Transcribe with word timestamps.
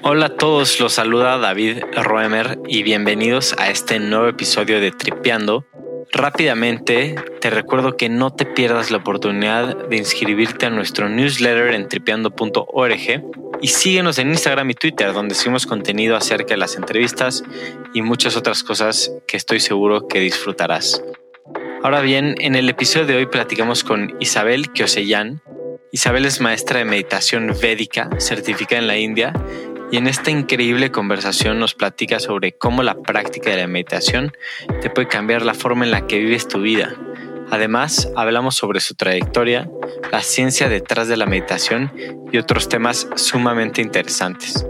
Hola 0.00 0.26
a 0.26 0.36
todos, 0.36 0.80
los 0.80 0.94
saluda 0.94 1.36
David 1.38 1.82
Roemer 1.94 2.58
y 2.66 2.82
bienvenidos 2.82 3.54
a 3.58 3.70
este 3.70 4.00
nuevo 4.00 4.26
episodio 4.26 4.80
de 4.80 4.90
Tripeando. 4.90 5.66
Rápidamente 6.10 7.14
te 7.40 7.50
recuerdo 7.50 7.96
que 7.96 8.08
no 8.08 8.34
te 8.34 8.46
pierdas 8.46 8.90
la 8.90 8.98
oportunidad 8.98 9.88
de 9.88 9.96
inscribirte 9.96 10.66
a 10.66 10.70
nuestro 10.70 11.08
newsletter 11.08 11.74
en 11.74 11.88
tripeando.org 11.88 13.22
y 13.60 13.68
síguenos 13.68 14.18
en 14.18 14.30
Instagram 14.30 14.70
y 14.70 14.74
Twitter 14.74 15.12
donde 15.12 15.34
subimos 15.34 15.66
contenido 15.66 16.16
acerca 16.16 16.54
de 16.54 16.58
las 16.58 16.76
entrevistas 16.76 17.44
y 17.94 18.02
muchas 18.02 18.36
otras 18.36 18.62
cosas 18.64 19.12
que 19.26 19.36
estoy 19.36 19.60
seguro 19.60 20.08
que 20.08 20.20
disfrutarás. 20.20 21.02
Ahora 21.82 22.00
bien, 22.00 22.34
en 22.38 22.54
el 22.54 22.68
episodio 22.68 23.06
de 23.06 23.16
hoy 23.16 23.26
platicamos 23.26 23.84
con 23.84 24.16
Isabel 24.20 24.72
Kioseyan. 24.72 25.42
Isabel 25.90 26.24
es 26.24 26.40
maestra 26.40 26.78
de 26.78 26.86
meditación 26.86 27.54
védica, 27.60 28.08
certificada 28.18 28.80
en 28.80 28.86
la 28.86 28.96
India 28.96 29.34
y 29.92 29.98
en 29.98 30.06
esta 30.06 30.30
increíble 30.30 30.90
conversación 30.90 31.60
nos 31.60 31.74
platica 31.74 32.18
sobre 32.18 32.56
cómo 32.56 32.82
la 32.82 32.94
práctica 33.02 33.50
de 33.50 33.58
la 33.58 33.66
meditación 33.66 34.32
te 34.80 34.88
puede 34.88 35.06
cambiar 35.06 35.42
la 35.42 35.52
forma 35.52 35.84
en 35.84 35.90
la 35.90 36.06
que 36.06 36.18
vives 36.18 36.48
tu 36.48 36.62
vida. 36.62 36.96
Además, 37.50 38.10
hablamos 38.16 38.54
sobre 38.54 38.80
su 38.80 38.94
trayectoria, 38.94 39.68
la 40.10 40.22
ciencia 40.22 40.70
detrás 40.70 41.08
de 41.08 41.18
la 41.18 41.26
meditación 41.26 41.92
y 42.32 42.38
otros 42.38 42.70
temas 42.70 43.06
sumamente 43.16 43.82
interesantes. 43.82 44.66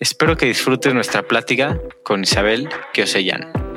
Espero 0.00 0.36
que 0.36 0.46
disfrutes 0.46 0.92
nuestra 0.92 1.22
plática 1.22 1.78
con 2.02 2.24
Isabel 2.24 2.68
Kioseyan. 2.92 3.71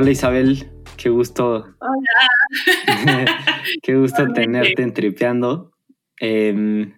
Hola 0.00 0.12
Isabel, 0.12 0.70
qué 0.96 1.08
gusto. 1.08 1.74
Hola. 1.80 3.42
qué 3.82 3.96
gusto 3.96 4.32
tenerte 4.32 4.80
en 4.80 4.94
Tripeando. 4.94 5.72
Em, 6.20 6.94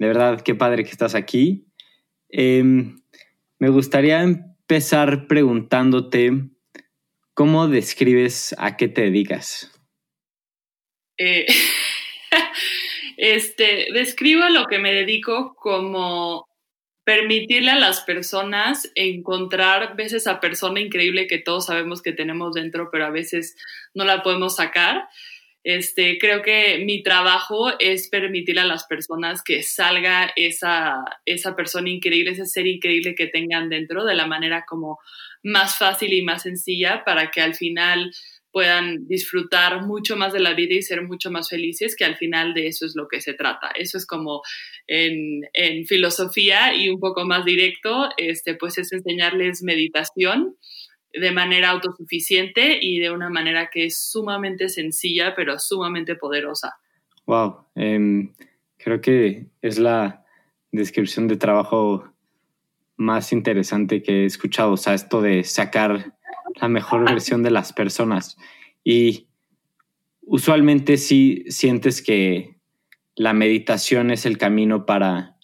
de 0.00 0.06
verdad, 0.08 0.40
qué 0.40 0.56
padre 0.56 0.82
que 0.82 0.90
estás 0.90 1.14
aquí. 1.14 1.68
Em, 2.28 3.00
me 3.60 3.68
gustaría 3.68 4.22
empezar 4.22 5.28
preguntándote 5.28 6.48
cómo 7.34 7.68
describes 7.68 8.52
a 8.58 8.76
qué 8.76 8.88
te 8.88 9.02
dedicas. 9.02 9.70
Eh, 11.18 11.46
este, 13.16 13.92
describo 13.94 14.48
lo 14.48 14.66
que 14.66 14.80
me 14.80 14.92
dedico 14.92 15.54
como 15.54 16.49
permitirle 17.10 17.72
a 17.72 17.78
las 17.80 18.02
personas 18.02 18.88
encontrar 18.94 19.96
ves 19.96 20.12
esa 20.12 20.38
persona 20.38 20.78
increíble 20.78 21.26
que 21.26 21.38
todos 21.38 21.66
sabemos 21.66 22.02
que 22.02 22.12
tenemos 22.12 22.54
dentro, 22.54 22.88
pero 22.92 23.04
a 23.04 23.10
veces 23.10 23.56
no 23.94 24.04
la 24.04 24.22
podemos 24.22 24.54
sacar. 24.54 25.08
Este, 25.64 26.18
creo 26.18 26.40
que 26.40 26.84
mi 26.86 27.02
trabajo 27.02 27.76
es 27.80 28.08
permitirle 28.08 28.60
a 28.60 28.66
las 28.66 28.84
personas 28.84 29.42
que 29.42 29.64
salga 29.64 30.30
esa, 30.36 31.04
esa 31.26 31.56
persona 31.56 31.90
increíble, 31.90 32.30
ese 32.30 32.46
ser 32.46 32.68
increíble 32.68 33.16
que 33.16 33.26
tengan 33.26 33.68
dentro 33.68 34.04
de 34.04 34.14
la 34.14 34.28
manera 34.28 34.64
como 34.64 35.00
más 35.42 35.78
fácil 35.78 36.12
y 36.12 36.22
más 36.22 36.42
sencilla 36.44 37.02
para 37.04 37.32
que 37.32 37.40
al 37.40 37.56
final 37.56 38.12
puedan 38.52 39.06
disfrutar 39.06 39.86
mucho 39.86 40.16
más 40.16 40.32
de 40.32 40.40
la 40.40 40.54
vida 40.54 40.74
y 40.74 40.82
ser 40.82 41.02
mucho 41.02 41.30
más 41.30 41.48
felices, 41.48 41.94
que 41.96 42.04
al 42.04 42.16
final 42.16 42.54
de 42.54 42.66
eso 42.66 42.84
es 42.86 42.94
lo 42.96 43.08
que 43.08 43.20
se 43.20 43.34
trata. 43.34 43.68
Eso 43.68 43.96
es 43.96 44.06
como 44.06 44.42
en, 44.86 45.42
filosofía 45.86 46.74
y 46.74 46.88
un 46.88 47.00
poco 47.00 47.24
más 47.24 47.44
directo, 47.44 48.08
este, 48.16 48.54
pues 48.54 48.78
es 48.78 48.92
enseñarles 48.92 49.62
meditación 49.62 50.56
de 51.12 51.32
manera 51.32 51.70
autosuficiente 51.70 52.78
y 52.80 52.98
de 53.00 53.10
una 53.10 53.30
manera 53.30 53.68
que 53.70 53.86
es 53.86 53.98
sumamente 53.98 54.68
sencilla, 54.68 55.34
pero 55.34 55.58
sumamente 55.58 56.14
poderosa. 56.14 56.74
Wow, 57.26 57.66
em, 57.74 58.32
creo 58.76 59.00
que 59.00 59.46
es 59.62 59.78
la 59.78 60.24
descripción 60.72 61.26
de 61.26 61.36
trabajo 61.36 62.12
más 62.96 63.32
interesante 63.32 64.02
que 64.02 64.22
he 64.22 64.24
escuchado, 64.26 64.72
o 64.72 64.76
sea, 64.76 64.94
esto 64.94 65.22
de 65.22 65.42
sacar 65.42 66.14
la 66.56 66.68
mejor 66.68 67.04
versión 67.04 67.42
de 67.42 67.50
las 67.50 67.72
personas. 67.72 68.36
Y 68.84 69.26
usualmente 70.22 70.96
sí 70.96 71.44
sientes 71.48 72.02
que 72.02 72.56
la 73.16 73.32
meditación 73.32 74.10
es 74.10 74.26
el 74.26 74.38
camino 74.38 74.86
para, 74.86 75.36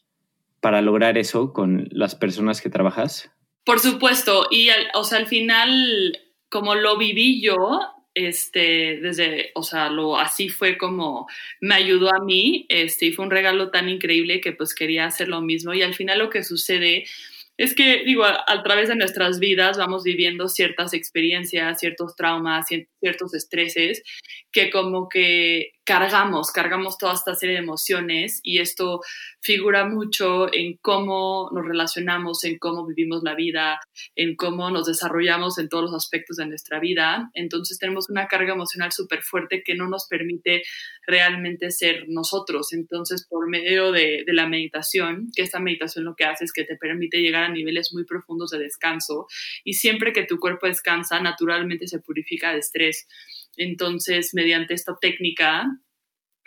para 0.61 0.81
lograr 0.81 1.19
eso 1.19 1.53
con 1.53 1.89
las 1.91 2.15
personas 2.15 2.61
que 2.61 2.71
trabajas. 2.71 3.31
Por 3.65 3.81
supuesto, 3.81 4.47
y 4.50 4.69
al, 4.69 4.89
o 4.94 5.05
sea, 5.05 5.19
al 5.19 5.27
final, 5.27 6.19
como 6.49 6.75
lo 6.75 6.97
viví 6.97 7.41
yo, 7.41 7.81
este, 8.15 8.99
desde, 9.03 9.50
o 9.55 9.62
sea, 9.62 9.91
lo, 9.91 10.19
así 10.19 10.49
fue 10.49 10.78
como 10.78 11.27
me 11.61 11.75
ayudó 11.75 12.09
a 12.15 12.25
mí, 12.25 12.65
este, 12.71 13.06
y 13.06 13.12
fue 13.12 13.27
un 13.27 13.31
regalo 13.31 13.71
tan 13.71 13.91
increíble 13.91 14.41
que 14.41 14.53
pues 14.53 14.75
quería 14.75 15.05
hacer 15.05 15.28
lo 15.28 15.43
mismo, 15.43 15.75
y 15.75 15.83
al 15.83 15.94
final 15.94 16.21
lo 16.21 16.31
que 16.31 16.43
sucede 16.43 17.05
es 17.59 17.75
que, 17.75 18.05
digo, 18.05 18.25
a, 18.25 18.62
través 18.62 18.89
de 18.89 18.97
nuestras 18.97 19.39
vidas 19.39 19.78
vamos 19.78 20.03
viviendo 20.03 20.49
ciertas 20.49 20.93
experiencias, 20.93 21.81
ciertos 21.81 22.15
traumas, 22.15 22.67
ciertos 23.00 23.34
estreses 23.34 24.03
que 24.53 24.71
como 24.71 25.09
que 25.09 25.72
cargamos, 25.87 26.51
cargamos 26.51 26.99
toda 26.99 27.15
esta 27.15 27.37
serie 27.37 27.55
de 27.55 27.63
emociones 27.63 28.41
y 28.43 28.59
esto 28.59 29.01
figura 29.41 29.89
mucho 29.89 30.53
en 30.53 30.77
cómo 30.79 31.49
nos 31.55 31.65
relacionamos, 31.65 32.43
en 32.43 32.59
cómo 32.59 32.85
vivimos 32.85 33.23
la 33.23 33.37
vida, 33.37 33.79
en 34.17 34.35
cómo 34.35 34.69
nos 34.71 34.89
desarrollamos 34.89 35.59
en 35.59 35.69
todos 35.69 35.85
los 35.85 35.95
aspectos 35.95 36.39
de 36.39 36.47
nuestra 36.47 36.81
vida. 36.81 37.31
Entonces 37.35 37.79
tenemos 37.79 38.11
una 38.11 38.27
carga 38.27 38.55
emocional 38.55 38.91
súper 38.91 39.23
fuerte 39.23 39.63
que 39.65 39.77
no 39.77 39.89
nos 39.89 40.09
permite 40.09 40.65
realmente 41.07 41.71
ser 41.71 42.07
nosotros. 42.09 42.73
Entonces 42.73 43.25
por 43.25 43.49
medio 43.49 43.93
de, 43.93 44.25
de 44.27 44.33
la 44.33 44.49
meditación, 44.49 45.31
que 45.37 45.43
esta 45.43 45.61
meditación 45.61 46.05
lo 46.05 46.17
que 46.17 46.25
hace 46.25 46.45
es 46.45 46.53
que 46.53 46.65
te 46.65 46.77
permite 46.77 47.23
llegar 47.23 47.45
a 47.45 47.49
niveles 47.49 47.93
muy 47.93 48.05
profundos 48.05 48.51
de 48.51 48.59
descanso 48.59 49.29
y 49.63 49.75
siempre 49.75 50.13
que 50.13 50.25
tu 50.25 50.41
cuerpo 50.41 50.67
descansa, 50.67 51.21
naturalmente 51.21 51.87
se 51.87 52.01
purifica 52.01 52.53
de 52.53 52.59
estrés. 52.59 53.07
Entonces, 53.56 54.31
mediante 54.34 54.75
esta 54.75 54.97
técnica 55.00 55.67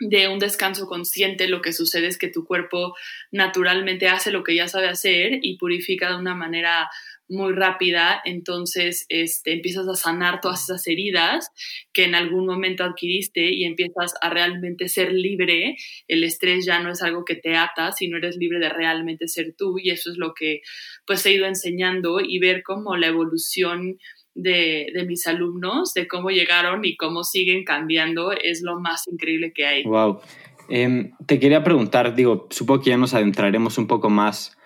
de 0.00 0.28
un 0.28 0.38
descanso 0.38 0.86
consciente, 0.86 1.46
lo 1.48 1.60
que 1.60 1.72
sucede 1.72 2.06
es 2.06 2.18
que 2.18 2.28
tu 2.28 2.46
cuerpo 2.46 2.94
naturalmente 3.30 4.08
hace 4.08 4.30
lo 4.32 4.42
que 4.42 4.54
ya 4.54 4.66
sabe 4.66 4.88
hacer 4.88 5.40
y 5.42 5.58
purifica 5.58 6.08
de 6.10 6.16
una 6.16 6.34
manera 6.34 6.88
muy 7.30 7.52
rápida, 7.52 8.20
entonces 8.24 9.06
este, 9.08 9.52
empiezas 9.52 9.86
a 9.86 9.94
sanar 9.94 10.40
todas 10.40 10.64
esas 10.64 10.84
heridas 10.88 11.48
que 11.92 12.04
en 12.04 12.16
algún 12.16 12.44
momento 12.44 12.82
adquiriste 12.82 13.54
y 13.54 13.64
empiezas 13.64 14.14
a 14.20 14.30
realmente 14.30 14.88
ser 14.88 15.12
libre. 15.12 15.76
El 16.08 16.24
estrés 16.24 16.66
ya 16.66 16.80
no 16.80 16.90
es 16.90 17.02
algo 17.02 17.24
que 17.24 17.36
te 17.36 17.56
ata, 17.56 17.92
sino 17.92 18.16
eres 18.16 18.36
libre 18.36 18.58
de 18.58 18.68
realmente 18.68 19.28
ser 19.28 19.54
tú 19.56 19.78
y 19.78 19.90
eso 19.90 20.10
es 20.10 20.16
lo 20.18 20.34
que 20.34 20.62
pues 21.06 21.24
he 21.24 21.32
ido 21.32 21.46
enseñando 21.46 22.18
y 22.20 22.40
ver 22.40 22.62
cómo 22.64 22.96
la 22.96 23.06
evolución 23.06 23.98
de, 24.34 25.04
mis 25.06 25.26
alumnos, 25.26 25.94
de 25.94 26.06
cómo 26.08 26.30
llegaron 26.30 26.84
y 26.84 26.96
cómo 26.96 27.24
siguen 27.24 27.64
cambiando, 27.64 28.32
es 28.32 28.62
lo 28.62 28.78
más 28.80 29.06
increíble 29.08 29.52
que 29.52 29.66
hay. 29.66 29.84
Wow. 29.84 30.20
Em, 30.68 31.12
te 31.26 31.38
quería 31.38 31.64
preguntar, 31.64 32.14
digo, 32.14 32.46
supongo 32.50 32.82
que 32.82 32.90
ya 32.90 32.96
nos 32.96 33.14
adentraremos 33.14 33.76
un 33.78 33.86
poco 33.86 34.08
más 34.08 34.56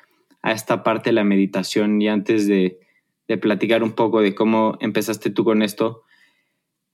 a 0.42 0.52
esta 0.52 0.82
parte 0.82 1.10
de 1.10 1.14
la 1.14 1.25
meditación 1.25 2.00
y 2.02 2.08
antes 2.08 2.47
de, 2.47 2.78
de 3.26 3.38
platicar 3.38 3.82
un 3.82 3.92
poco 3.92 4.20
de 4.20 4.34
cómo 4.34 4.76
empezaste 4.80 5.30
tú 5.30 5.44
con 5.44 5.62
esto, 5.62 6.02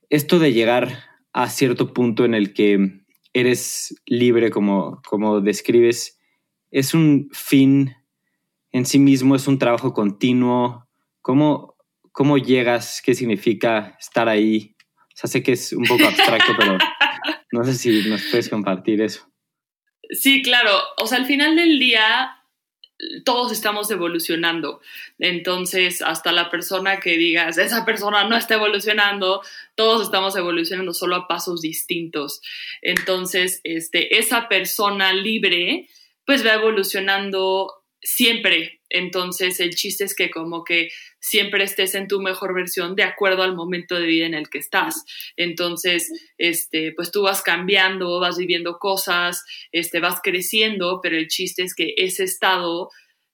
esto 0.08 0.38
de 0.38 0.52
llegar 0.52 1.04
a 1.32 1.48
cierto 1.48 1.92
punto 1.92 2.24
en 2.24 2.34
el 2.34 2.52
que 2.52 3.00
eres 3.32 3.94
libre, 4.06 4.50
como, 4.50 5.00
como 5.08 5.40
describes, 5.40 6.18
es 6.70 6.94
un 6.94 7.28
fin 7.32 7.94
en 8.72 8.86
sí 8.86 8.98
mismo, 8.98 9.34
es 9.34 9.48
un 9.48 9.58
trabajo 9.58 9.92
continuo. 9.92 10.86
¿Cómo, 11.22 11.69
¿Cómo 12.12 12.38
llegas? 12.38 13.02
¿Qué 13.04 13.14
significa 13.14 13.96
estar 13.98 14.28
ahí? 14.28 14.74
O 14.96 15.16
sea, 15.16 15.28
sé 15.28 15.42
que 15.42 15.52
es 15.52 15.72
un 15.72 15.84
poco 15.84 16.04
abstracto, 16.04 16.54
pero 16.58 16.78
no 17.52 17.64
sé 17.64 17.74
si 17.74 18.08
nos 18.08 18.22
puedes 18.24 18.48
compartir 18.48 19.00
eso. 19.00 19.30
Sí, 20.10 20.42
claro. 20.42 20.72
O 20.98 21.06
sea, 21.06 21.18
al 21.18 21.26
final 21.26 21.56
del 21.56 21.78
día 21.78 22.40
todos 23.24 23.52
estamos 23.52 23.90
evolucionando. 23.90 24.80
Entonces, 25.18 26.02
hasta 26.02 26.32
la 26.32 26.50
persona 26.50 27.00
que 27.00 27.16
digas, 27.16 27.58
esa 27.58 27.84
persona 27.84 28.24
no 28.24 28.36
está 28.36 28.54
evolucionando, 28.54 29.42
todos 29.74 30.02
estamos 30.02 30.36
evolucionando 30.36 30.92
solo 30.92 31.16
a 31.16 31.28
pasos 31.28 31.62
distintos. 31.62 32.40
Entonces, 32.82 33.60
este, 33.64 34.18
esa 34.18 34.48
persona 34.48 35.12
libre, 35.12 35.88
pues 36.24 36.44
va 36.44 36.54
evolucionando 36.54 37.72
siempre 38.00 38.79
Entonces 38.90 39.60
el 39.60 39.74
chiste 39.74 40.04
es 40.04 40.14
que 40.14 40.30
como 40.30 40.64
que 40.64 40.90
siempre 41.20 41.64
estés 41.64 41.94
en 41.94 42.08
tu 42.08 42.20
mejor 42.20 42.54
versión 42.54 42.96
de 42.96 43.04
acuerdo 43.04 43.42
al 43.42 43.54
momento 43.54 43.94
de 43.94 44.06
vida 44.06 44.26
en 44.26 44.34
el 44.34 44.50
que 44.50 44.58
estás. 44.58 45.04
Entonces, 45.36 46.10
este, 46.38 46.92
pues 46.92 47.10
tú 47.10 47.22
vas 47.22 47.42
cambiando, 47.42 48.20
vas 48.20 48.36
viviendo 48.36 48.78
cosas, 48.78 49.44
este, 49.72 50.00
vas 50.00 50.20
creciendo, 50.22 51.00
pero 51.02 51.16
el 51.16 51.28
chiste 51.28 51.62
es 51.62 51.74
que 51.74 51.94
ese 51.96 52.24
estado 52.24 52.90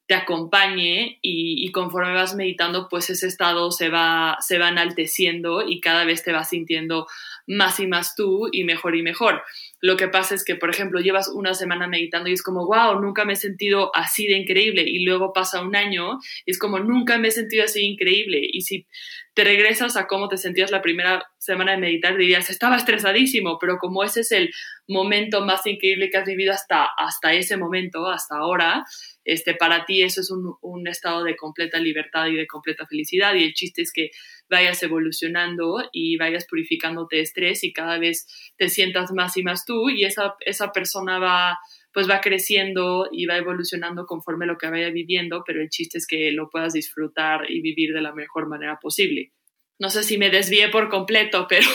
te 0.06 0.14
acompañe 0.14 1.18
y, 1.20 1.70
conforme 1.72 2.14
vas 2.14 2.36
meditando, 2.36 2.88
pues 2.88 3.10
ese 3.10 3.26
estado 3.26 3.72
se 3.72 3.88
va, 3.88 4.36
se 4.40 4.58
va 4.58 4.68
enalteciendo 4.68 5.66
y 5.66 5.80
cada 5.80 6.04
vez 6.04 6.22
te 6.22 6.30
vas 6.30 6.50
sintiendo 6.50 7.08
más 7.48 7.80
y 7.80 7.88
más 7.88 8.14
tú 8.14 8.48
y 8.52 8.62
mejor 8.62 8.94
y 8.94 9.02
mejor. 9.02 9.42
Lo 9.86 9.96
que 9.96 10.08
pasa 10.08 10.34
es 10.34 10.44
que, 10.44 10.56
por 10.56 10.68
ejemplo, 10.68 10.98
llevas 10.98 11.28
una 11.28 11.54
semana 11.54 11.86
meditando 11.86 12.28
y 12.28 12.32
es 12.32 12.42
como, 12.42 12.66
wow, 12.66 13.00
nunca 13.00 13.24
me 13.24 13.34
he 13.34 13.36
sentido 13.36 13.92
así 13.94 14.26
de 14.26 14.36
increíble. 14.36 14.82
Y 14.82 15.04
luego 15.04 15.32
pasa 15.32 15.62
un 15.62 15.76
año 15.76 16.18
y 16.44 16.50
es 16.50 16.58
como, 16.58 16.80
nunca 16.80 17.18
me 17.18 17.28
he 17.28 17.30
sentido 17.30 17.62
así 17.62 17.78
de 17.78 17.86
increíble. 17.86 18.40
Y 18.42 18.62
si 18.62 18.88
te 19.36 19.44
regresas 19.44 19.98
a 19.98 20.06
cómo 20.06 20.28
te 20.28 20.38
sentías 20.38 20.70
la 20.70 20.80
primera 20.80 21.22
semana 21.36 21.72
de 21.72 21.76
meditar, 21.76 22.16
dirías, 22.16 22.48
estaba 22.48 22.78
estresadísimo, 22.78 23.58
pero 23.58 23.76
como 23.76 24.02
ese 24.02 24.20
es 24.20 24.32
el 24.32 24.50
momento 24.88 25.44
más 25.44 25.66
increíble 25.66 26.08
que 26.08 26.16
has 26.16 26.24
vivido 26.24 26.54
hasta, 26.54 26.86
hasta 26.96 27.34
ese 27.34 27.58
momento, 27.58 28.06
hasta 28.08 28.38
ahora, 28.38 28.86
este, 29.24 29.52
para 29.54 29.84
ti 29.84 30.02
eso 30.02 30.22
es 30.22 30.30
un, 30.30 30.88
estado 30.88 31.22
de 31.22 31.36
completa 31.36 31.78
libertad 31.78 32.28
y 32.28 32.36
de 32.36 32.46
completa 32.46 32.86
felicidad. 32.86 33.34
Y 33.34 33.44
el 33.44 33.52
chiste 33.52 33.82
es 33.82 33.92
que 33.92 34.10
vayas 34.48 34.82
evolucionando 34.82 35.86
y 35.92 36.16
vayas 36.16 36.46
purificándote 36.46 37.16
de 37.16 37.22
estrés 37.22 37.62
y 37.62 37.74
cada 37.74 37.98
vez 37.98 38.26
te 38.56 38.70
sientas 38.70 39.12
más 39.12 39.36
y 39.36 39.42
más 39.42 39.66
tú 39.66 39.90
y 39.90 40.04
esa, 40.04 40.36
esa 40.46 40.72
persona 40.72 41.18
va 41.18 41.58
pues 41.96 42.10
va 42.10 42.20
creciendo 42.20 43.08
y 43.10 43.24
va 43.24 43.38
evolucionando 43.38 44.04
conforme 44.04 44.44
lo 44.44 44.58
que 44.58 44.68
vaya 44.68 44.90
viviendo, 44.90 45.44
pero 45.46 45.62
el 45.62 45.70
chiste 45.70 45.96
es 45.96 46.06
que 46.06 46.30
lo 46.30 46.50
puedas 46.50 46.74
disfrutar 46.74 47.50
y 47.50 47.62
vivir 47.62 47.94
de 47.94 48.02
la 48.02 48.12
mejor 48.12 48.48
manera 48.48 48.78
posible. 48.78 49.32
No 49.78 49.88
sé 49.88 50.02
si 50.02 50.18
me 50.18 50.28
desvié 50.28 50.68
por 50.68 50.90
completo, 50.90 51.46
pero... 51.48 51.66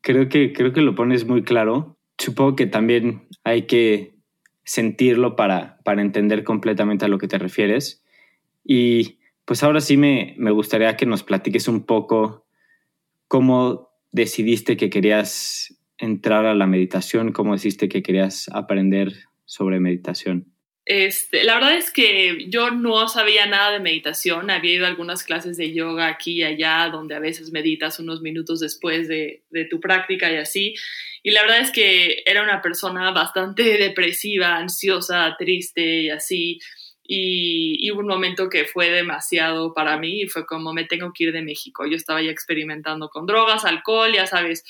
creo, 0.00 0.30
que, 0.30 0.54
creo 0.54 0.72
que 0.72 0.80
lo 0.80 0.94
pones 0.94 1.26
muy 1.26 1.42
claro. 1.42 1.98
Supongo 2.16 2.56
que 2.56 2.64
también 2.64 3.28
hay 3.44 3.66
que 3.66 4.14
sentirlo 4.64 5.36
para, 5.36 5.76
para 5.84 6.00
entender 6.00 6.42
completamente 6.42 7.04
a 7.04 7.08
lo 7.08 7.18
que 7.18 7.28
te 7.28 7.36
refieres. 7.36 8.02
Y 8.64 9.18
pues 9.44 9.62
ahora 9.62 9.82
sí 9.82 9.98
me, 9.98 10.36
me 10.38 10.52
gustaría 10.52 10.96
que 10.96 11.04
nos 11.04 11.22
platiques 11.22 11.68
un 11.68 11.84
poco 11.84 12.46
cómo 13.28 13.90
decidiste 14.10 14.78
que 14.78 14.88
querías 14.88 15.78
entrar 15.98 16.46
a 16.46 16.54
la 16.54 16.66
meditación, 16.66 17.32
cómo 17.32 17.52
decidiste 17.52 17.88
que 17.88 18.02
querías 18.02 18.48
aprender 18.52 19.12
sobre 19.44 19.80
meditación. 19.80 20.54
Este, 20.86 21.44
la 21.44 21.54
verdad 21.54 21.78
es 21.78 21.90
que 21.90 22.44
yo 22.50 22.70
no 22.70 23.08
sabía 23.08 23.46
nada 23.46 23.70
de 23.70 23.80
meditación, 23.80 24.50
había 24.50 24.74
ido 24.74 24.84
a 24.84 24.88
algunas 24.88 25.22
clases 25.22 25.56
de 25.56 25.72
yoga 25.72 26.08
aquí 26.08 26.40
y 26.40 26.42
allá, 26.42 26.90
donde 26.92 27.14
a 27.14 27.20
veces 27.20 27.52
meditas 27.52 27.98
unos 28.00 28.20
minutos 28.20 28.60
después 28.60 29.08
de, 29.08 29.44
tu 29.70 29.80
práctica 29.80 30.30
y 30.30 30.36
así, 30.36 30.74
y 31.22 31.30
la 31.30 31.40
verdad 31.40 31.60
es 31.60 31.70
que 31.70 32.22
era 32.26 32.42
una 32.42 32.60
persona 32.60 33.10
bastante 33.12 33.62
depresiva, 33.78 34.56
ansiosa, 34.56 35.34
triste 35.38 36.02
y 36.02 36.10
así, 36.10 36.58
y, 37.06 37.90
hubo 37.90 38.00
un 38.00 38.06
momento 38.06 38.48
que 38.48 38.64
fue 38.66 38.90
demasiado 38.90 39.72
para 39.74 39.98
mí 39.98 40.22
y 40.22 40.28
fue 40.28 40.46
como 40.46 40.72
me 40.72 40.84
tengo 40.84 41.12
que 41.12 41.24
ir 41.24 41.32
de 41.32 41.42
México. 41.42 41.86
Yo 41.86 41.96
estaba 41.96 42.22
ya 42.22 42.30
experimentando 42.30 43.10
con 43.10 43.26
drogas, 43.26 43.64
alcohol, 43.66 44.12
ya 44.14 44.26
sabes, 44.26 44.64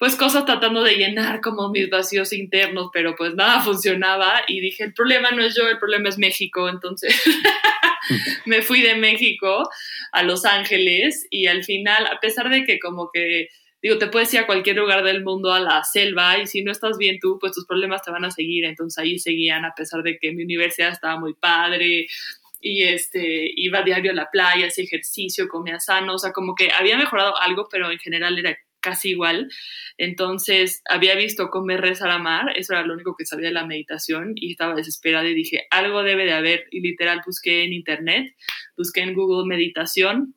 pues 0.00 0.16
cosas 0.16 0.46
tratando 0.46 0.82
de 0.82 0.94
llenar 0.94 1.42
como 1.42 1.68
mis 1.68 1.90
vacíos 1.90 2.32
internos, 2.32 2.88
pero 2.90 3.14
pues 3.16 3.34
nada 3.34 3.60
funcionaba 3.60 4.44
y 4.48 4.58
dije, 4.60 4.84
el 4.84 4.94
problema 4.94 5.30
no 5.30 5.44
es 5.44 5.54
yo, 5.54 5.68
el 5.68 5.78
problema 5.78 6.08
es 6.08 6.16
México. 6.16 6.70
Entonces 6.70 7.14
me 8.46 8.62
fui 8.62 8.80
de 8.80 8.94
México 8.94 9.68
a 10.12 10.22
Los 10.22 10.46
Ángeles 10.46 11.26
y 11.28 11.48
al 11.48 11.64
final, 11.64 12.06
a 12.06 12.18
pesar 12.18 12.48
de 12.48 12.64
que 12.64 12.78
como 12.78 13.10
que 13.12 13.48
digo, 13.82 13.98
te 13.98 14.06
puedes 14.06 14.32
ir 14.32 14.40
a 14.40 14.46
cualquier 14.46 14.76
lugar 14.76 15.04
del 15.04 15.22
mundo, 15.22 15.52
a 15.52 15.60
la 15.60 15.84
selva, 15.84 16.38
y 16.38 16.46
si 16.46 16.62
no 16.62 16.72
estás 16.72 16.96
bien 16.96 17.18
tú, 17.20 17.38
pues 17.38 17.52
tus 17.52 17.66
problemas 17.66 18.02
te 18.02 18.10
van 18.10 18.24
a 18.24 18.30
seguir. 18.30 18.64
Entonces 18.64 18.96
ahí 18.96 19.18
seguían, 19.18 19.66
a 19.66 19.74
pesar 19.74 20.02
de 20.02 20.16
que 20.18 20.32
mi 20.32 20.44
universidad 20.44 20.92
estaba 20.92 21.20
muy 21.20 21.34
padre, 21.34 22.06
y 22.62 22.82
este, 22.84 23.50
iba 23.54 23.82
diario 23.82 24.12
a 24.12 24.14
la 24.14 24.30
playa, 24.30 24.66
hacía 24.66 24.84
ejercicio, 24.84 25.46
comía 25.48 25.78
sano, 25.78 26.14
o 26.14 26.18
sea, 26.18 26.32
como 26.32 26.54
que 26.54 26.70
había 26.72 26.96
mejorado 26.96 27.38
algo, 27.40 27.68
pero 27.70 27.90
en 27.90 27.98
general 27.98 28.38
era 28.38 28.56
casi 28.80 29.10
igual. 29.10 29.48
Entonces, 29.98 30.82
había 30.88 31.14
visto 31.14 31.50
comer, 31.50 31.80
rezar, 31.80 32.10
amar, 32.10 32.56
eso 32.56 32.72
era 32.72 32.84
lo 32.84 32.94
único 32.94 33.14
que 33.16 33.26
sabía 33.26 33.48
de 33.48 33.54
la 33.54 33.66
meditación 33.66 34.32
y 34.36 34.52
estaba 34.52 34.74
desesperada 34.74 35.28
y 35.28 35.34
dije, 35.34 35.66
algo 35.70 36.02
debe 36.02 36.24
de 36.24 36.32
haber. 36.32 36.66
Y 36.70 36.80
literal 36.80 37.22
busqué 37.24 37.64
en 37.64 37.72
internet, 37.72 38.34
busqué 38.76 39.00
en 39.00 39.14
Google 39.14 39.46
meditación, 39.48 40.34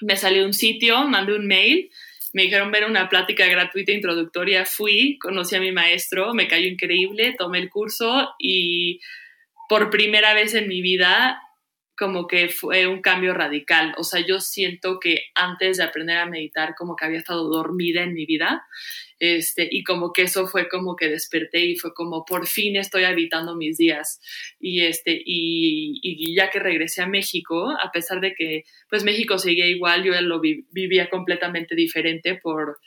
me 0.00 0.16
salió 0.16 0.44
un 0.44 0.52
sitio, 0.52 1.06
mandé 1.08 1.34
un 1.34 1.46
mail 1.46 1.90
me 2.32 2.42
dijeron 2.42 2.70
ver 2.70 2.84
una 2.84 3.08
plática 3.08 3.46
gratuita 3.46 3.92
introductoria, 3.92 4.64
fui, 4.64 5.18
conocí 5.18 5.56
a 5.56 5.60
mi 5.60 5.72
maestro, 5.72 6.34
me 6.34 6.48
cayó 6.48 6.68
increíble, 6.68 7.34
tomé 7.38 7.58
el 7.58 7.70
curso 7.70 8.34
y 8.38 9.00
por 9.68 9.90
primera 9.90 10.34
vez 10.34 10.54
en 10.54 10.68
mi 10.68 10.82
vida 10.82 11.40
como 11.98 12.28
que 12.28 12.48
fue 12.48 12.86
un 12.86 13.02
cambio 13.02 13.34
radical. 13.34 13.94
O 13.98 14.04
sea, 14.04 14.24
yo 14.24 14.40
siento 14.40 15.00
que 15.00 15.24
antes 15.34 15.78
de 15.78 15.84
aprender 15.84 16.16
a 16.18 16.26
meditar 16.26 16.74
como 16.76 16.94
que 16.94 17.04
había 17.04 17.18
estado 17.18 17.48
dormida 17.48 18.02
en 18.02 18.14
mi 18.14 18.24
vida 18.24 18.64
este, 19.18 19.68
y 19.68 19.82
como 19.82 20.12
que 20.12 20.22
eso 20.22 20.46
fue 20.46 20.68
como 20.68 20.94
que 20.94 21.08
desperté 21.08 21.64
y 21.66 21.76
fue 21.76 21.92
como 21.92 22.24
por 22.24 22.46
fin 22.46 22.76
estoy 22.76 23.02
habitando 23.04 23.56
mis 23.56 23.76
días. 23.78 24.20
Y, 24.60 24.82
este, 24.82 25.20
y, 25.24 26.34
ya 26.36 26.50
que 26.50 26.60
regresé 26.60 27.02
a 27.02 27.08
México, 27.08 27.70
a 27.70 27.90
pesar 27.90 28.20
de 28.20 28.34
que 28.34 28.62
pues 28.88 29.02
México 29.02 29.38
seguía 29.38 29.66
igual, 29.66 30.04
yo 30.04 30.18
lo 30.20 30.40
vivía 30.40 31.10
completamente 31.10 31.74
diferente 31.74 32.36
por, 32.36 32.78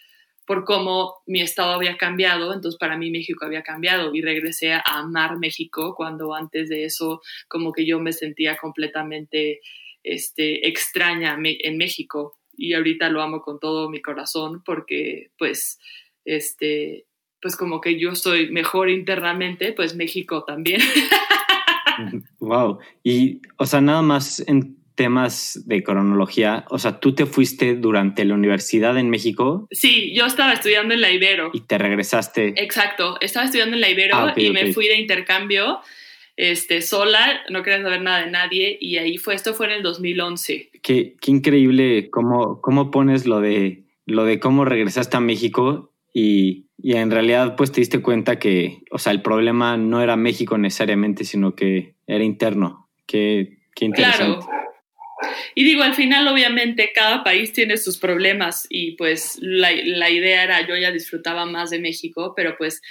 por 0.52 0.66
cómo 0.66 1.22
mi 1.28 1.40
estado 1.40 1.72
había 1.72 1.96
cambiado, 1.96 2.54
entonces 2.54 2.78
para 2.78 2.98
mí 2.98 3.10
México 3.10 3.46
había 3.46 3.64
cambiado 3.64 4.14
y 4.14 4.22
regresé 4.22 4.74
a 4.74 4.82
amar 4.86 5.40
México 5.40 5.96
cuando 5.96 6.36
antes 6.36 6.68
de 6.68 6.84
eso 6.84 7.22
como 7.48 7.72
que 7.72 7.86
yo 7.86 8.02
me 8.02 8.12
sentía 8.12 8.58
completamente 8.58 9.62
este, 10.04 10.68
extraña 10.68 11.38
en 11.42 11.78
México 11.78 12.38
y 12.52 12.74
ahorita 12.74 13.08
lo 13.08 13.22
amo 13.22 13.40
con 13.42 13.62
todo 13.62 13.90
mi 13.90 14.02
corazón 14.02 14.62
porque 14.66 15.32
pues 15.38 15.80
este, 16.26 17.06
pues 17.42 17.56
como 17.56 17.80
que 17.80 17.98
yo 17.98 18.14
soy 18.16 18.52
mejor 18.52 18.90
internamente, 18.90 19.72
pues 19.72 19.96
México 19.96 20.44
también. 20.44 20.82
wow. 22.42 22.78
Y, 23.04 23.42
o 23.56 23.66
sea, 23.66 23.80
nada 23.80 24.02
más 24.02 24.44
en 24.46 24.81
temas 25.02 25.60
de 25.66 25.82
cronología, 25.82 26.64
o 26.70 26.78
sea, 26.78 27.00
tú 27.00 27.16
te 27.16 27.26
fuiste 27.26 27.74
durante 27.74 28.24
la 28.24 28.36
universidad 28.36 29.00
en 29.00 29.10
México. 29.10 29.68
Sí, 29.72 30.14
yo 30.16 30.28
estaba 30.28 30.54
estudiando 30.54 30.94
en 30.94 31.02
la 31.02 31.10
Ibero. 31.10 31.50
Y 31.54 31.62
te 31.62 31.80
regresaste. 31.80 32.54
Exacto, 32.56 33.18
estaba 33.20 33.46
estudiando 33.46 33.78
en 33.78 33.82
la 33.82 33.90
Ibero 33.90 34.16
ah, 34.16 34.34
y 34.38 34.52
me 34.52 34.72
fui 34.74 34.88
de 34.88 35.00
intercambio 35.00 35.80
este, 36.38 36.84
sola, 36.84 37.42
no 37.50 37.64
quería 37.64 37.82
saber 37.82 38.04
nada 38.04 38.26
de 38.26 38.30
nadie 38.30 38.78
y 38.80 38.98
ahí 38.98 39.18
fue, 39.18 39.34
esto 39.34 39.56
fue 39.56 39.66
en 39.66 39.72
el 39.72 39.82
2011. 39.82 40.70
Qué, 40.84 41.16
qué 41.20 41.32
increíble 41.32 42.12
cómo, 42.12 42.62
cómo 42.62 42.92
pones 42.92 43.26
lo 43.26 43.42
de, 43.42 43.86
lo 44.06 44.24
de 44.24 44.40
cómo 44.40 44.66
regresaste 44.66 45.18
a 45.18 45.20
México 45.20 45.96
y, 46.14 46.68
en 46.84 47.10
realidad 47.10 47.56
pues 47.56 47.72
te 47.72 47.82
diste 47.82 48.04
cuenta 48.04 48.38
que, 48.38 48.84
o 48.92 49.00
sea, 49.00 49.14
el 49.14 49.24
problema 49.24 49.78
no 49.78 50.00
era 50.00 50.16
México 50.16 50.60
necesariamente, 50.60 51.24
sino 51.24 51.56
que 51.56 51.96
era 52.06 52.24
interno. 52.24 52.88
Qué, 53.08 53.58
qué 53.74 53.86
interesante. 53.86 54.46
Claro. 54.46 54.62
Y 55.56 55.64
digo, 55.64 55.84
al 55.84 55.94
final 55.94 56.28
obviamente 56.28 56.92
cada 56.94 57.24
país 57.24 57.54
tiene 57.54 57.78
sus 57.78 57.98
problemas 57.98 58.68
y 58.70 58.96
pues 58.96 59.38
la, 59.42 59.72
idea 59.72 60.44
era, 60.44 60.68
yo 60.68 60.76
ya 60.76 60.92
disfrutaba 60.92 61.46
más 61.46 61.70
de 61.70 61.80
México, 61.80 62.34
pero 62.36 62.56
pues 62.58 62.82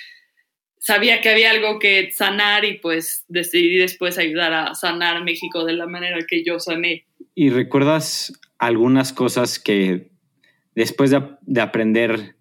sabía 0.79 1.21
que 1.21 1.31
había 1.31 1.51
algo 1.51 1.79
que 1.79 2.11
sanar 2.11 2.65
y 2.65 2.79
pues 2.79 3.25
decidí 3.29 3.77
después 3.77 4.19
ayudar 4.19 4.53
a 4.53 4.75
sanar 4.75 5.25
México 5.25 5.65
de 5.65 5.75
la 5.75 5.87
manera 5.87 6.19
que 6.29 6.45
yo 6.45 6.59
sané. 6.59 7.07
¿Y 7.35 7.51
recuerdas 7.51 8.33
algunas 8.59 9.13
cosas 9.13 9.59
que 9.59 10.11
después 10.75 11.11
de, 11.11 11.23
de 11.43 11.61
aprender 11.61 12.37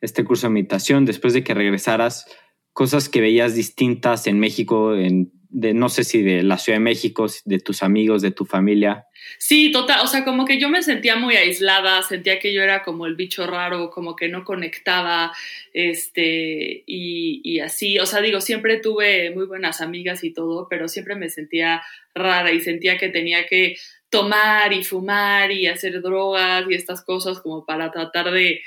este 0.00 0.24
curso 0.24 0.46
de 0.46 0.54
meditación, 0.54 1.04
después 1.04 1.32
de 1.32 1.42
que 1.44 1.54
regresaras, 1.54 2.26
cosas 2.74 3.08
que 3.08 3.20
veías 3.20 3.54
distintas 3.54 4.26
en 4.26 4.38
México, 4.38 4.94
en, 4.94 5.32
de 5.54 5.72
no 5.72 5.88
sé 5.88 6.02
si 6.02 6.20
de 6.20 6.42
la 6.42 6.58
Ciudad 6.58 6.78
de 6.78 6.84
México, 6.84 7.26
de 7.44 7.60
tus 7.60 7.84
amigos, 7.84 8.22
de 8.22 8.32
tu 8.32 8.44
familia. 8.44 9.06
Sí, 9.38 9.70
total, 9.70 10.00
o 10.02 10.08
sea, 10.08 10.24
como 10.24 10.44
que 10.44 10.58
yo 10.58 10.68
me 10.68 10.82
sentía 10.82 11.14
muy 11.14 11.36
aislada, 11.36 12.02
sentía 12.02 12.40
que 12.40 12.52
yo 12.52 12.60
era 12.60 12.82
como 12.82 13.06
el 13.06 13.14
bicho 13.14 13.46
raro, 13.46 13.90
como 13.90 14.16
que 14.16 14.28
no 14.28 14.42
conectaba, 14.42 15.32
este, 15.72 16.82
y, 16.86 17.40
y 17.44 17.60
así, 17.60 18.00
o 18.00 18.06
sea, 18.06 18.20
digo, 18.20 18.40
siempre 18.40 18.78
tuve 18.78 19.30
muy 19.30 19.46
buenas 19.46 19.80
amigas 19.80 20.24
y 20.24 20.32
todo, 20.32 20.66
pero 20.68 20.88
siempre 20.88 21.14
me 21.14 21.28
sentía 21.28 21.82
rara 22.14 22.50
y 22.50 22.60
sentía 22.60 22.98
que 22.98 23.08
tenía 23.08 23.46
que 23.46 23.76
tomar 24.10 24.72
y 24.72 24.82
fumar 24.82 25.52
y 25.52 25.68
hacer 25.68 26.02
drogas 26.02 26.64
y 26.68 26.74
estas 26.74 27.04
cosas 27.04 27.40
como 27.40 27.64
para 27.64 27.92
tratar 27.92 28.32
de 28.32 28.60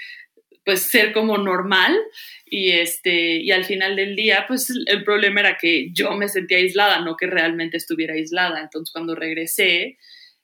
pues 0.68 0.82
ser 0.82 1.14
como 1.14 1.38
normal 1.38 1.98
y 2.44 2.72
este 2.72 3.38
y 3.38 3.52
al 3.52 3.64
final 3.64 3.96
del 3.96 4.18
día 4.18 4.44
pues 4.50 4.70
el 4.86 5.06
problema 5.06 5.40
era 5.40 5.56
que 5.56 5.94
yo 5.94 6.12
me 6.12 6.28
sentía 6.28 6.58
aislada, 6.58 7.00
no 7.00 7.16
que 7.16 7.26
realmente 7.26 7.78
estuviera 7.78 8.16
aislada. 8.16 8.60
Entonces 8.60 8.92
cuando 8.92 9.16
regresé 9.16 9.98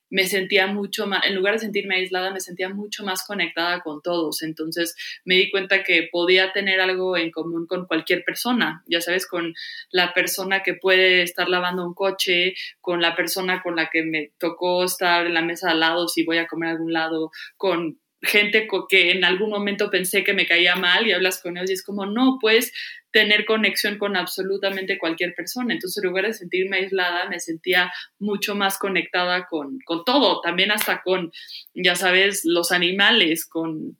me 0.10 0.24
sentía 0.26 0.68
mucho 0.68 1.08
más, 1.08 1.26
en 1.26 1.36
lugar 1.36 1.56
de 1.56 1.60
sentirme 1.60 1.96
aislada, 1.96 2.32
me 2.32 2.40
sentía 2.40 2.70
mucho 2.70 3.04
más 3.04 3.26
conectada 3.26 3.82
con 3.82 4.02
todos. 4.02 4.44
Entonces 4.44 4.96
me 5.26 5.36
di 5.36 5.52
cuenta 5.52 5.84
que 5.84 6.08
podía 6.10 6.54
tener 6.54 6.80
algo 6.80 7.18
en 7.18 7.30
común 7.30 7.68
con 7.68 7.86
cualquier 7.86 8.24
persona, 8.24 8.82
ya 8.88 9.02
sabes, 9.02 9.28
con 9.28 9.54
la 9.92 10.14
persona 10.14 10.64
que 10.64 10.76
puede 10.76 11.24
estar 11.24 11.50
lavando 11.50 11.86
un 11.86 11.96
coche, 11.96 12.54
con 12.80 13.02
la 13.02 13.14
persona 13.14 13.62
con 13.62 13.76
la 13.76 13.90
que 13.90 14.04
me 14.04 14.32
tocó 14.38 14.86
estar 14.86 15.26
en 15.26 15.34
la 15.34 15.42
mesa 15.42 15.72
al 15.72 15.82
lado 15.82 16.08
si 16.08 16.24
voy 16.24 16.38
a 16.38 16.48
comer 16.48 16.70
a 16.70 16.72
algún 16.74 16.94
lado, 16.94 17.32
con 17.58 18.00
gente 18.24 18.68
que 18.90 19.12
en 19.12 19.24
algún 19.24 19.50
momento 19.50 19.90
pensé 19.90 20.24
que 20.24 20.34
me 20.34 20.48
caía 20.48 20.76
mal 20.76 21.06
y 21.06 21.12
hablas 21.12 21.42
con 21.42 21.58
ellos 21.58 21.70
y 21.70 21.74
es 21.74 21.84
como, 21.84 22.06
no, 22.06 22.38
puedes 22.40 22.74
tener 23.12 23.46
conexión 23.46 23.98
con 23.98 24.16
absolutamente 24.16 24.98
cualquier 24.98 25.36
persona. 25.36 25.74
Entonces, 25.74 26.04
en 26.04 26.10
lugar 26.10 26.26
de 26.26 26.34
sentirme 26.34 26.78
aislada, 26.78 27.30
me 27.30 27.40
sentía 27.40 27.92
mucho 28.20 28.56
más 28.56 28.80
conectada 28.80 29.46
con, 29.48 29.80
con 29.86 30.04
todo, 30.04 30.42
también 30.42 30.72
hasta 30.72 31.02
con, 31.02 31.32
ya 31.76 31.96
sabes, 31.96 32.42
los 32.44 32.72
animales, 32.72 33.46
con, 33.46 33.98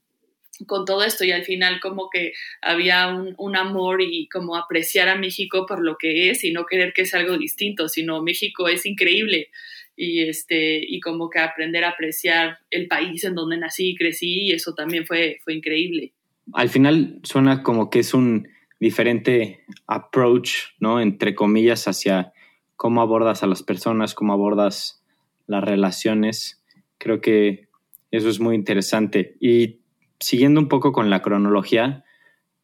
con 0.66 0.86
todo 0.86 1.04
esto 1.04 1.26
y 1.26 1.32
al 1.32 1.44
final 1.44 1.80
como 1.80 2.10
que 2.10 2.34
había 2.62 3.08
un, 3.10 3.56
amor 3.56 4.02
y 4.02 4.28
como 4.30 4.56
apreciar 4.56 5.10
a 5.10 5.16
México 5.16 5.66
por 5.68 5.84
lo 5.84 5.98
que 5.98 6.30
es 6.30 6.44
y 6.44 6.52
no 6.52 6.66
querer 6.66 6.94
que 6.94 7.06
sea 7.06 7.20
algo 7.20 7.38
distinto, 7.38 7.88
sino 7.90 8.24
México 8.24 8.68
es 8.68 8.86
increíble 8.86 9.50
y, 9.96 10.24
este, 10.24 10.84
y 10.86 11.00
como 11.00 11.30
que 11.30 11.40
aprender 11.40 11.84
a 11.84 11.90
apreciar 11.90 12.60
el 12.70 12.88
país 12.88 13.24
en 13.24 13.36
donde 13.36 13.58
nací 13.58 13.92
y 13.92 13.96
crecí 13.96 14.48
y 14.48 14.52
eso 14.52 14.74
también 14.74 15.06
fue, 15.06 15.40
fue 15.44 15.54
increíble. 15.54 16.14
Al 16.54 16.70
final 16.70 17.20
suena 17.24 17.64
como 17.64 17.90
que 17.90 18.00
es 18.00 18.14
un 18.14 18.48
diferente 18.80 19.64
approach, 19.88 20.52
¿no? 20.80 21.00
Entre 21.00 21.36
comillas, 21.36 21.88
hacia 21.88 22.34
cómo 22.76 23.02
abordas 23.02 23.44
a 23.44 23.48
las 23.48 23.64
personas, 23.64 24.14
cómo 24.14 24.34
abordas 24.34 25.04
las 25.48 25.64
relaciones. 25.64 26.62
Creo 26.98 27.22
que 27.22 27.70
eso 28.12 28.30
es 28.30 28.40
muy 28.40 28.56
interesante. 28.56 29.36
Y 29.40 29.80
siguiendo 30.20 30.60
un 30.60 30.68
poco 30.68 30.92
con 30.92 31.10
la 31.10 31.22
cronología, 31.22 32.04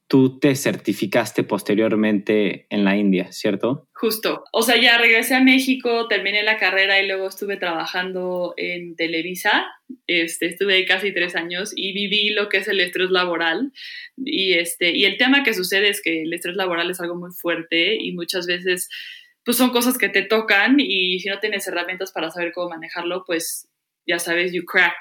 tú 0.09 0.39
te 0.39 0.55
certificaste 0.55 1.43
posteriormente 1.43 2.65
en 2.71 2.83
la 2.83 2.97
India, 2.97 3.31
¿cierto? 3.31 3.87
Justo. 3.93 4.43
O 4.51 4.63
sea, 4.63 4.81
ya 4.81 4.97
regresé 4.97 5.35
a 5.35 5.39
México, 5.39 6.07
terminé 6.07 6.41
la 6.41 6.57
carrera 6.57 6.99
y 6.99 7.07
luego 7.07 7.27
estuve 7.27 7.57
trabajando 7.57 8.55
en 8.57 8.95
Televisa. 8.95 9.67
Este, 10.07 10.47
estuve 10.47 10.83
casi 10.85 11.13
tres 11.13 11.35
años 11.35 11.73
y 11.75 11.93
viví 11.93 12.31
lo 12.31 12.49
que 12.49 12.57
es 12.57 12.67
el 12.67 12.79
estrés 12.79 13.11
laboral. 13.11 13.71
Y, 14.17 14.53
este, 14.53 14.97
y 14.97 15.05
el 15.05 15.17
tema 15.17 15.43
que 15.43 15.53
sucede 15.53 15.89
es 15.89 16.01
que 16.01 16.23
el 16.23 16.33
estrés 16.33 16.55
laboral 16.55 16.89
es 16.89 16.99
algo 16.99 17.15
muy 17.15 17.31
fuerte 17.31 17.95
y 17.95 18.11
muchas 18.11 18.47
veces 18.47 18.89
pues 19.45 19.57
son 19.57 19.69
cosas 19.69 19.99
que 19.99 20.09
te 20.09 20.23
tocan 20.23 20.79
y 20.79 21.19
si 21.19 21.29
no 21.29 21.39
tienes 21.39 21.67
herramientas 21.67 22.11
para 22.11 22.31
saber 22.31 22.51
cómo 22.51 22.69
manejarlo, 22.69 23.23
pues 23.25 23.69
ya 24.07 24.17
sabes, 24.17 24.53
you 24.53 24.65
crack. 24.65 24.97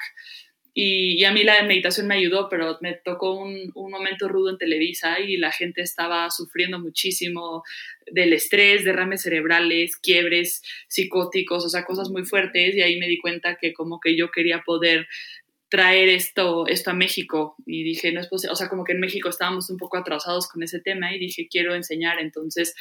Y, 0.81 1.25
a 1.25 1.33
mí 1.33 1.43
la 1.43 1.61
meditación 1.65 2.07
me 2.07 2.15
ayudó, 2.15 2.49
pero 2.49 2.79
me 2.81 2.95
tocó 2.95 3.35
un, 3.35 3.73
un, 3.75 3.91
momento 3.91 4.29
rudo 4.29 4.51
en 4.51 4.59
Televisa 4.59 5.19
y 5.19 5.37
la 5.37 5.51
gente 5.51 5.83
estaba 5.83 6.31
sufriendo 6.31 6.79
muchísimo 6.79 7.65
del 8.07 8.33
estrés, 8.33 8.85
derrames 8.85 9.23
cerebrales, 9.23 9.97
quiebres 9.97 10.63
psicóticos, 10.87 11.65
o 11.65 11.69
sea, 11.69 11.85
cosas 11.85 12.11
muy 12.11 12.25
fuertes. 12.25 12.77
Y 12.77 12.83
ahí 12.83 12.97
me 12.97 13.09
di 13.09 13.19
cuenta 13.19 13.57
que 13.57 13.73
como 13.73 13.99
que 13.99 14.17
yo 14.17 14.31
quería 14.31 14.63
poder 14.65 15.09
traer 15.69 16.11
esto, 16.11 16.69
esto 16.69 16.93
a 16.93 16.95
México 16.95 17.57
y 17.67 17.83
dije, 17.83 18.13
no 18.13 18.21
es 18.21 18.29
posible, 18.29 18.53
o 18.53 18.57
sea, 18.57 18.69
como 18.69 18.85
que 18.85 18.93
en 18.93 19.01
México 19.01 19.29
estábamos 19.29 19.71
un 19.71 19.79
poco 19.79 19.97
atrasados 19.97 20.47
con 20.47 20.63
ese 20.63 20.79
tema 20.79 21.13
y 21.13 21.19
dije, 21.19 21.49
quiero 21.51 21.75
enseñar, 21.75 22.21
entonces 22.21 22.77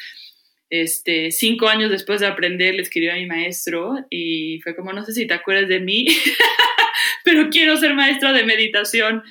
este, 0.69 1.31
cinco 1.31 1.67
años 1.67 1.89
después 1.89 2.19
de 2.19 2.27
aprender, 2.27 2.75
le 2.75 2.81
escribí 2.81 3.09
a 3.09 3.15
mi 3.15 3.25
maestro 3.25 3.95
y 4.09 4.59
fue 4.62 4.75
como, 4.75 4.93
no 4.93 5.03
sé 5.05 5.13
si 5.13 5.25
te 5.25 5.33
acuerdas 5.33 5.69
de 5.69 5.79
mí, 5.79 6.05
pero 7.24 7.50
quiero 7.50 7.77
ser 7.77 7.93
maestra 7.93 8.33
de 8.33 8.43
meditación. 8.43 9.24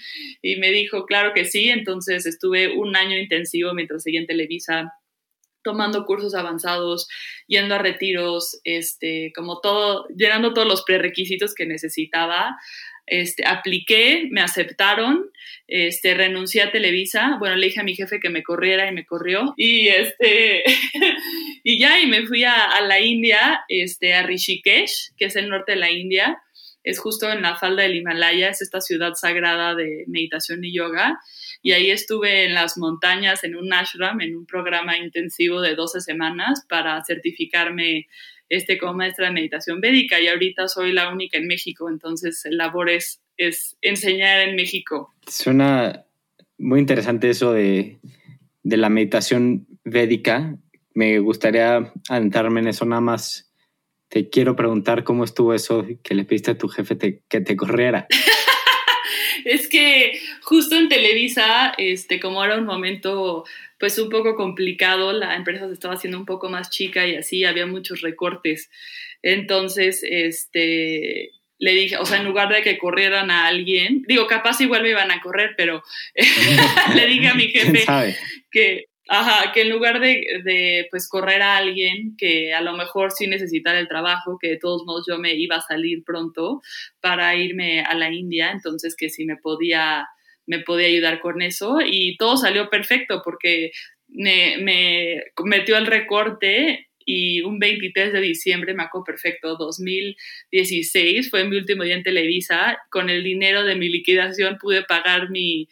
Y 0.43 0.57
me 0.57 0.71
dijo, 0.71 1.07
claro 1.07 1.33
que 1.35 1.45
sí. 1.45 1.69
Entonces 1.69 2.27
estuve 2.27 2.77
un 2.77 2.97
año 2.97 3.19
intensivo 3.19 3.75
mientras 3.75 4.03
seguía 4.03 4.21
en 4.21 4.27
Televisa 4.27 4.93
tomando 5.63 6.07
cursos 6.07 6.37
avanzados, 6.37 7.09
yendo 7.49 7.75
a 7.75 7.79
retiros, 7.79 8.61
este, 8.63 9.33
como 9.35 9.61
todo, 9.61 10.07
llenando 10.17 10.55
todos 10.55 10.69
los 10.69 10.85
prerequisitos 10.85 11.57
que 11.57 11.67
necesitaba 11.67 12.57
este, 13.07 13.47
apliqué, 13.47 14.29
me 14.31 14.41
aceptaron, 14.41 15.31
este, 15.69 16.15
renuncié 16.15 16.63
a 16.63 16.73
Televisa, 16.73 17.37
bueno, 17.39 17.57
le 17.57 17.67
dije 17.67 17.81
a 17.81 17.85
mi 17.85 17.95
jefe 17.95 18.21
que 18.21 18.31
me 18.31 18.43
corriera 18.43 18.89
y 18.89 18.95
me 18.95 19.07
corrió, 19.07 19.55
y 19.57 19.89
este, 19.89 20.65
y 21.65 21.79
ya, 21.79 22.01
y 22.01 22.07
me 22.07 22.27
fui 22.27 22.45
a, 22.45 22.81
la 22.83 23.01
India, 23.01 23.65
este, 23.69 24.15
a 24.15 24.23
Rishikesh, 24.23 25.15
que 25.17 25.27
es 25.27 25.37
el 25.37 25.49
norte 25.49 25.73
de 25.73 25.79
la 25.79 25.91
India, 25.91 26.43
es 26.83 27.01
justo 27.01 27.31
en 27.33 27.43
la 27.43 27.57
falda 27.57 27.83
del 27.83 27.97
Himalaya, 27.97 28.51
es 28.51 28.63
esta 28.63 28.81
ciudad 28.81 29.15
sagrada 29.15 29.75
de 29.75 30.05
meditación 30.07 30.65
y 30.65 30.73
yoga, 30.73 31.19
y 31.63 31.73
ahí 31.73 31.91
estuve 31.91 32.45
en 32.45 32.55
las 32.55 32.79
montañas, 32.79 33.43
en 33.43 33.57
un 33.57 33.73
ashram, 33.73 34.21
en 34.21 34.37
un 34.37 34.47
programa 34.47 34.97
intensivo 34.97 35.61
de 35.61 35.75
12 35.75 36.01
semanas 36.01 36.65
para 36.69 37.03
certificarme 37.05 38.07
este, 38.49 38.79
como 38.79 38.95
maestra 38.95 39.27
de 39.27 39.33
meditación 39.33 39.81
védica 39.81 40.21
y 40.21 40.29
ahorita 40.29 40.69
soy 40.69 40.93
la 40.93 41.13
única 41.13 41.39
en 41.39 41.47
México, 41.47 41.89
entonces 41.89 42.45
el 42.45 42.57
labor 42.57 42.91
es, 42.91 43.23
es 43.37 43.77
enseñar 43.83 44.49
en 44.49 44.57
México. 44.57 45.15
Suena 45.27 46.05
muy 46.59 46.81
interesante 46.81 47.31
eso 47.31 47.53
de, 47.53 47.99
de 48.63 48.77
la 48.77 48.89
meditación 48.89 49.67
védica. 49.85 50.57
Me 50.95 51.19
gustaría 51.19 51.93
adentrarme 52.09 52.61
en 52.61 52.69
eso 52.69 52.85
nada 52.85 53.01
más. 53.01 53.53
Te 54.09 54.29
quiero 54.31 54.57
preguntar 54.57 55.05
cómo 55.05 55.25
estuvo 55.25 55.53
eso 55.53 55.85
que 56.03 56.15
le 56.15 56.25
pediste 56.25 56.53
a 56.53 56.59
tu 56.59 56.69
jefe 56.69 57.23
que 57.29 57.41
te 57.41 57.57
corriera. 57.57 58.07
es 59.45 59.69
que 59.69 60.19
justo 60.43 60.77
en 60.77 60.89
Televisa, 60.89 61.75
este, 61.79 62.19
como 62.19 62.45
era 62.45 62.59
un 62.59 62.67
momento 62.67 63.45
pues 63.79 63.99
un 63.99 64.09
poco 64.09 64.35
complicado, 64.35 65.13
la 65.13 65.37
empresa 65.37 65.67
se 65.67 65.75
estaba 65.75 65.95
haciendo 65.95 66.19
un 66.19 66.27
poco 66.27 66.49
más 66.49 66.71
chica 66.71 67.07
y 67.07 67.17
así 67.17 67.45
había 67.45 67.67
muchos 67.67 68.01
recortes. 68.01 68.71
Entonces, 69.23 70.03
este, 70.03 71.31
le 71.59 71.73
dije, 71.73 71.97
o 71.99 72.07
sea, 72.07 72.19
en 72.19 72.25
lugar 72.25 72.53
de 72.53 72.63
que 72.63 72.79
corrieran 72.79 73.31
a 73.31 73.47
alguien, 73.47 74.03
digo, 74.07 74.27
capaz 74.27 74.61
igual 74.61 74.83
me 74.83 74.91
iban 74.91 75.11
a 75.11 75.21
correr, 75.21 75.55
pero 75.57 75.83
le 76.95 77.07
dije 77.07 77.29
a 77.29 77.35
mi 77.35 77.49
jefe 77.49 77.85
que, 78.51 78.87
ajá, 79.09 79.53
que 79.53 79.63
en 79.63 79.71
lugar 79.71 80.01
de, 80.01 80.25
de, 80.45 80.87
pues 80.91 81.09
correr 81.09 81.43
a 81.43 81.57
alguien 81.57 82.17
que 82.17 82.55
a 82.55 82.61
lo 82.61 82.75
mejor 82.75 83.13
sí 83.13 83.27
necesitara 83.27 83.79
el 83.79 83.89
trabajo, 83.89 84.39
que 84.41 84.49
de 84.51 84.59
todos 84.59 84.85
modos 84.85 85.07
yo 85.09 85.19
me 85.19 85.35
iba 85.35 85.57
a 85.57 85.63
salir 85.63 86.03
pronto 86.05 86.63
para 87.01 87.35
irme 87.37 87.83
a 87.83 87.95
la 87.95 88.11
India, 88.11 88.51
entonces 88.51 88.97
que 88.97 89.11
si 89.11 89.25
me 89.25 89.37
podía 89.37 90.07
me 90.47 90.61
podía 90.61 90.87
ayudar 90.87 91.21
con 91.21 91.43
eso 91.43 91.79
y 91.85 92.17
todo 92.17 92.37
salió 92.37 92.71
perfecto 92.71 93.23
porque 93.25 93.73
me, 94.09 94.59
me 94.59 95.23
metió 95.45 95.77
el 95.77 95.87
recorte 95.87 96.89
y 97.07 97.41
un 97.43 97.59
23 97.61 98.13
de 98.13 98.21
diciembre, 98.21 98.75
me 98.75 98.83
acuerdo 98.83 99.05
perfecto, 99.05 99.57
2016, 99.57 101.31
fue 101.31 101.45
mi 101.45 101.57
último 101.57 101.85
día 101.85 101.95
en 101.95 102.03
Televisa, 102.03 102.79
con 102.91 103.09
el 103.09 103.23
dinero 103.23 103.65
de 103.65 103.77
mi 103.77 103.89
liquidación 103.89 104.59
pude 104.59 104.83
pagar 104.83 105.31
mi, 105.31 105.69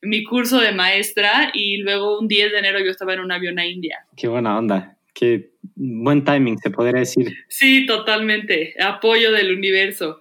mi 0.00 0.24
curso 0.24 0.58
de 0.58 0.72
maestra 0.72 1.50
y 1.52 1.78
luego 1.78 2.18
un 2.18 2.26
10 2.26 2.52
de 2.52 2.58
enero 2.58 2.80
yo 2.80 2.90
estaba 2.90 3.12
en 3.12 3.20
un 3.20 3.30
avión 3.30 3.58
a 3.58 3.66
India. 3.66 3.98
Qué 4.16 4.28
buena 4.28 4.58
onda, 4.58 4.96
qué 5.14 5.50
buen 5.74 6.24
timing, 6.24 6.56
se 6.58 6.70
podría 6.70 7.00
decir. 7.00 7.36
Sí, 7.48 7.84
totalmente, 7.84 8.74
apoyo 8.80 9.30
del 9.30 9.52
universo. 9.52 10.20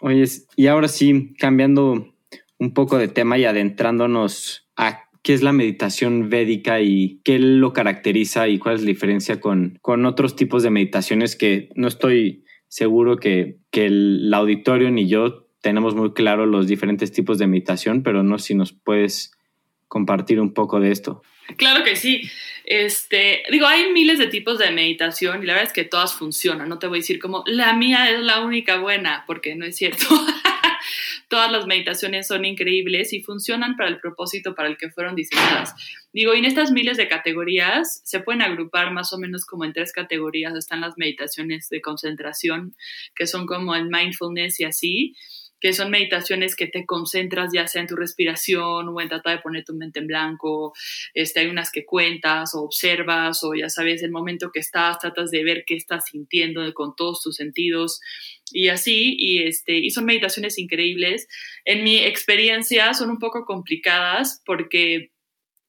Oye, 0.00 0.24
y 0.56 0.66
ahora 0.66 0.88
sí, 0.88 1.34
cambiando 1.38 2.14
un 2.58 2.74
poco 2.74 2.98
de 2.98 3.08
tema 3.08 3.38
y 3.38 3.44
adentrándonos 3.44 4.68
a 4.76 5.04
qué 5.22 5.34
es 5.34 5.42
la 5.42 5.52
meditación 5.52 6.30
védica 6.30 6.80
y 6.80 7.20
qué 7.24 7.38
lo 7.38 7.72
caracteriza 7.72 8.48
y 8.48 8.58
cuál 8.58 8.76
es 8.76 8.82
la 8.82 8.88
diferencia 8.88 9.40
con, 9.40 9.78
con 9.82 10.06
otros 10.06 10.36
tipos 10.36 10.62
de 10.62 10.70
meditaciones 10.70 11.36
que 11.36 11.68
no 11.74 11.88
estoy 11.88 12.44
seguro 12.68 13.16
que, 13.16 13.58
que 13.70 13.86
el 13.86 14.32
auditorio 14.32 14.90
ni 14.90 15.08
yo 15.08 15.48
tenemos 15.62 15.94
muy 15.96 16.12
claro 16.12 16.46
los 16.46 16.68
diferentes 16.68 17.10
tipos 17.10 17.38
de 17.38 17.48
meditación, 17.48 18.04
pero 18.04 18.22
no 18.22 18.38
si 18.38 18.54
nos 18.54 18.72
puedes 18.72 19.32
compartir 19.88 20.40
un 20.40 20.54
poco 20.54 20.78
de 20.78 20.92
esto. 20.92 21.22
Claro 21.56 21.84
que 21.84 21.96
sí. 21.96 22.22
Este, 22.64 23.42
digo, 23.50 23.66
hay 23.66 23.92
miles 23.92 24.18
de 24.18 24.26
tipos 24.26 24.58
de 24.58 24.70
meditación 24.70 25.42
y 25.42 25.46
la 25.46 25.54
verdad 25.54 25.68
es 25.68 25.72
que 25.72 25.84
todas 25.84 26.14
funcionan. 26.14 26.68
No 26.68 26.78
te 26.78 26.86
voy 26.86 26.98
a 26.98 27.00
decir 27.00 27.18
como 27.18 27.42
la 27.46 27.72
mía 27.72 28.10
es 28.10 28.20
la 28.20 28.42
única 28.42 28.78
buena, 28.78 29.24
porque 29.26 29.54
no 29.54 29.64
es 29.64 29.76
cierto. 29.76 30.06
Todas 31.28 31.50
las 31.50 31.66
meditaciones 31.66 32.28
son 32.28 32.44
increíbles 32.44 33.12
y 33.12 33.22
funcionan 33.22 33.76
para 33.76 33.88
el 33.88 33.98
propósito 33.98 34.54
para 34.54 34.68
el 34.68 34.76
que 34.76 34.90
fueron 34.90 35.16
diseñadas. 35.16 35.74
Digo, 36.12 36.34
y 36.34 36.38
en 36.38 36.44
estas 36.44 36.70
miles 36.70 36.96
de 36.96 37.08
categorías 37.08 38.00
se 38.04 38.20
pueden 38.20 38.42
agrupar 38.42 38.92
más 38.92 39.12
o 39.12 39.18
menos 39.18 39.44
como 39.44 39.64
en 39.64 39.72
tres 39.72 39.92
categorías. 39.92 40.54
Están 40.54 40.80
las 40.80 40.94
meditaciones 40.96 41.68
de 41.68 41.80
concentración, 41.80 42.76
que 43.14 43.26
son 43.26 43.46
como 43.46 43.74
el 43.74 43.88
mindfulness 43.88 44.60
y 44.60 44.64
así 44.64 45.14
son 45.72 45.90
meditaciones 45.90 46.54
que 46.56 46.66
te 46.66 46.84
concentras 46.86 47.50
ya 47.52 47.66
sea 47.66 47.82
en 47.82 47.88
tu 47.88 47.96
respiración 47.96 48.88
o 48.88 49.00
en 49.00 49.08
tratar 49.08 49.36
de 49.36 49.42
poner 49.42 49.64
tu 49.64 49.74
mente 49.74 50.00
en 50.00 50.06
blanco. 50.06 50.72
Este, 51.14 51.40
hay 51.40 51.46
unas 51.46 51.70
que 51.70 51.84
cuentas 51.84 52.54
o 52.54 52.62
observas 52.62 53.42
o 53.44 53.54
ya 53.54 53.68
sabes, 53.68 54.02
el 54.02 54.10
momento 54.10 54.50
que 54.52 54.60
estás, 54.60 54.98
tratas 54.98 55.30
de 55.30 55.44
ver 55.44 55.64
qué 55.66 55.74
estás 55.74 56.06
sintiendo 56.06 56.72
con 56.74 56.94
todos 56.96 57.22
tus 57.22 57.36
sentidos 57.36 58.00
y 58.52 58.68
así, 58.68 59.16
y, 59.18 59.42
este, 59.42 59.78
y 59.78 59.90
son 59.90 60.04
meditaciones 60.04 60.58
increíbles. 60.58 61.26
En 61.64 61.82
mi 61.82 61.98
experiencia 61.98 62.94
son 62.94 63.10
un 63.10 63.18
poco 63.18 63.44
complicadas 63.44 64.42
porque 64.44 65.10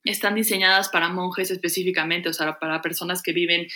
están 0.03 0.35
diseñadas 0.35 0.89
para 0.89 1.09
monjes 1.09 1.51
específicamente, 1.51 2.29
o 2.29 2.33
sea, 2.33 2.59
para 2.59 2.81
personas 2.81 3.21
que 3.21 3.33
viven 3.33 3.67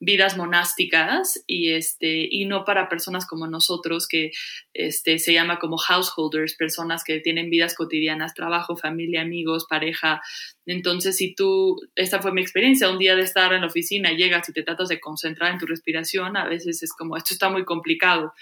vidas 0.00 0.36
monásticas 0.36 1.42
y, 1.46 1.72
este, 1.72 2.28
y 2.30 2.44
no 2.44 2.64
para 2.64 2.88
personas 2.88 3.26
como 3.26 3.46
nosotros 3.46 4.06
que 4.06 4.30
este, 4.72 5.18
se 5.18 5.32
llama 5.32 5.58
como 5.58 5.76
householders, 5.76 6.54
personas 6.54 7.02
que 7.04 7.20
tienen 7.20 7.50
vidas 7.50 7.74
cotidianas, 7.74 8.34
trabajo, 8.34 8.76
familia, 8.76 9.22
amigos, 9.22 9.66
pareja. 9.68 10.22
Entonces, 10.66 11.16
si 11.16 11.34
tú, 11.34 11.76
esta 11.96 12.22
fue 12.22 12.32
mi 12.32 12.42
experiencia, 12.42 12.90
un 12.90 12.98
día 12.98 13.16
de 13.16 13.22
estar 13.22 13.52
en 13.52 13.62
la 13.62 13.66
oficina, 13.66 14.12
llegas 14.12 14.48
y 14.48 14.52
te 14.52 14.62
tratas 14.62 14.88
de 14.88 15.00
concentrar 15.00 15.52
en 15.52 15.58
tu 15.58 15.66
respiración, 15.66 16.36
a 16.36 16.46
veces 16.46 16.82
es 16.82 16.92
como, 16.92 17.16
esto 17.16 17.34
está 17.34 17.48
muy 17.48 17.64
complicado, 17.64 18.32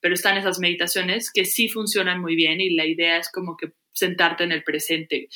pero 0.00 0.14
están 0.14 0.36
esas 0.36 0.60
meditaciones 0.60 1.30
que 1.32 1.44
sí 1.44 1.68
funcionan 1.68 2.20
muy 2.20 2.36
bien 2.36 2.60
y 2.60 2.70
la 2.70 2.86
idea 2.86 3.18
es 3.18 3.30
como 3.30 3.56
que 3.56 3.72
sentarte 3.92 4.44
en 4.44 4.52
el 4.52 4.62
presente. 4.62 5.28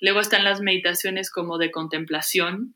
Luego 0.00 0.20
están 0.20 0.44
las 0.44 0.60
meditaciones 0.60 1.30
como 1.30 1.58
de 1.58 1.70
contemplación, 1.70 2.74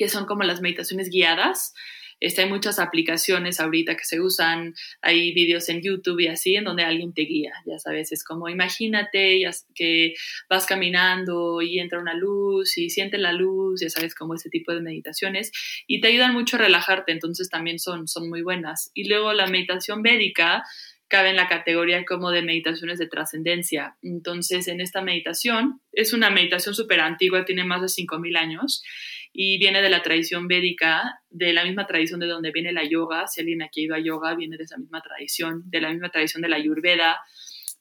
que 0.00 0.08
son 0.08 0.24
como 0.24 0.44
las 0.44 0.62
meditaciones 0.62 1.10
guiadas. 1.10 1.74
Este, 2.20 2.40
hay 2.40 2.48
muchas 2.48 2.78
aplicaciones 2.78 3.60
ahorita 3.60 3.96
que 3.98 4.04
se 4.04 4.18
usan, 4.18 4.72
hay 5.02 5.34
vídeos 5.34 5.68
en 5.68 5.82
YouTube 5.82 6.20
y 6.20 6.28
así, 6.28 6.56
en 6.56 6.64
donde 6.64 6.84
alguien 6.84 7.12
te 7.12 7.22
guía, 7.22 7.52
ya 7.66 7.78
sabes, 7.78 8.12
es 8.12 8.24
como 8.24 8.48
imagínate 8.48 9.42
que 9.74 10.14
vas 10.48 10.64
caminando 10.64 11.60
y 11.60 11.78
entra 11.80 11.98
una 11.98 12.14
luz 12.14 12.78
y 12.78 12.88
siente 12.88 13.18
la 13.18 13.32
luz, 13.32 13.82
ya 13.82 13.90
sabes, 13.90 14.14
como 14.14 14.34
ese 14.34 14.48
tipo 14.48 14.72
de 14.72 14.80
meditaciones, 14.80 15.52
y 15.86 16.00
te 16.00 16.08
ayudan 16.08 16.32
mucho 16.32 16.56
a 16.56 16.60
relajarte, 16.60 17.12
entonces 17.12 17.50
también 17.50 17.78
son, 17.78 18.08
son 18.08 18.30
muy 18.30 18.40
buenas. 18.40 18.90
Y 18.94 19.06
luego 19.06 19.34
la 19.34 19.46
meditación 19.48 20.02
védica, 20.02 20.62
cabe 21.08 21.30
en 21.30 21.36
la 21.36 21.48
categoría 21.48 22.04
como 22.04 22.30
de 22.30 22.40
meditaciones 22.40 22.98
de 22.98 23.08
trascendencia. 23.08 23.96
Entonces, 24.00 24.68
en 24.68 24.80
esta 24.80 25.02
meditación, 25.02 25.80
es 25.92 26.12
una 26.12 26.30
meditación 26.30 26.74
súper 26.74 27.00
antigua, 27.00 27.44
tiene 27.44 27.64
más 27.64 27.80
de 27.80 27.88
5.000 27.88 28.38
años 28.38 28.82
y 29.32 29.58
viene 29.58 29.80
de 29.82 29.90
la 29.90 30.02
tradición 30.02 30.48
védica, 30.48 31.22
de 31.28 31.52
la 31.52 31.64
misma 31.64 31.86
tradición 31.86 32.20
de 32.20 32.26
donde 32.26 32.50
viene 32.50 32.72
la 32.72 32.84
yoga. 32.84 33.26
Si 33.26 33.40
alguien 33.40 33.62
aquí 33.62 33.82
ha 33.82 33.84
ido 33.84 33.94
a 33.94 34.00
yoga, 34.00 34.34
viene 34.34 34.56
de 34.56 34.64
esa 34.64 34.76
misma 34.76 35.00
tradición, 35.00 35.62
de 35.66 35.80
la 35.80 35.90
misma 35.90 36.10
tradición 36.10 36.42
de 36.42 36.48
la 36.48 36.56
ayurveda 36.56 37.20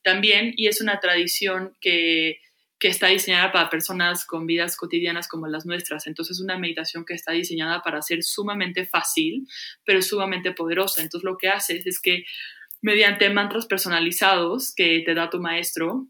también, 0.02 0.54
y 0.56 0.68
es 0.68 0.80
una 0.80 1.00
tradición 1.00 1.76
que, 1.82 2.40
que 2.80 2.88
está 2.88 3.08
diseñada 3.08 3.52
para 3.52 3.70
personas 3.70 4.26
con 4.26 4.48
vidas 4.48 4.78
cotidianas 4.78 5.28
como 5.28 5.48
las 5.48 5.66
nuestras. 5.66 6.08
Entonces 6.08 6.38
es 6.38 6.44
una 6.44 6.58
meditación 6.58 7.04
que 7.06 7.14
está 7.14 7.34
diseñada 7.34 7.82
para 7.82 8.02
ser 8.02 8.24
sumamente 8.24 8.86
fácil, 8.86 9.46
pero 9.86 10.02
sumamente 10.02 10.54
poderosa. 10.54 11.02
Entonces 11.02 11.26
lo 11.26 11.38
que 11.38 11.50
haces 11.50 11.86
es 11.86 12.00
que 12.00 12.24
mediante 12.82 13.30
mantras 13.30 13.66
personalizados 13.66 14.74
que 14.74 15.02
te 15.06 15.14
da 15.14 15.30
tu 15.30 15.40
maestro, 15.40 16.08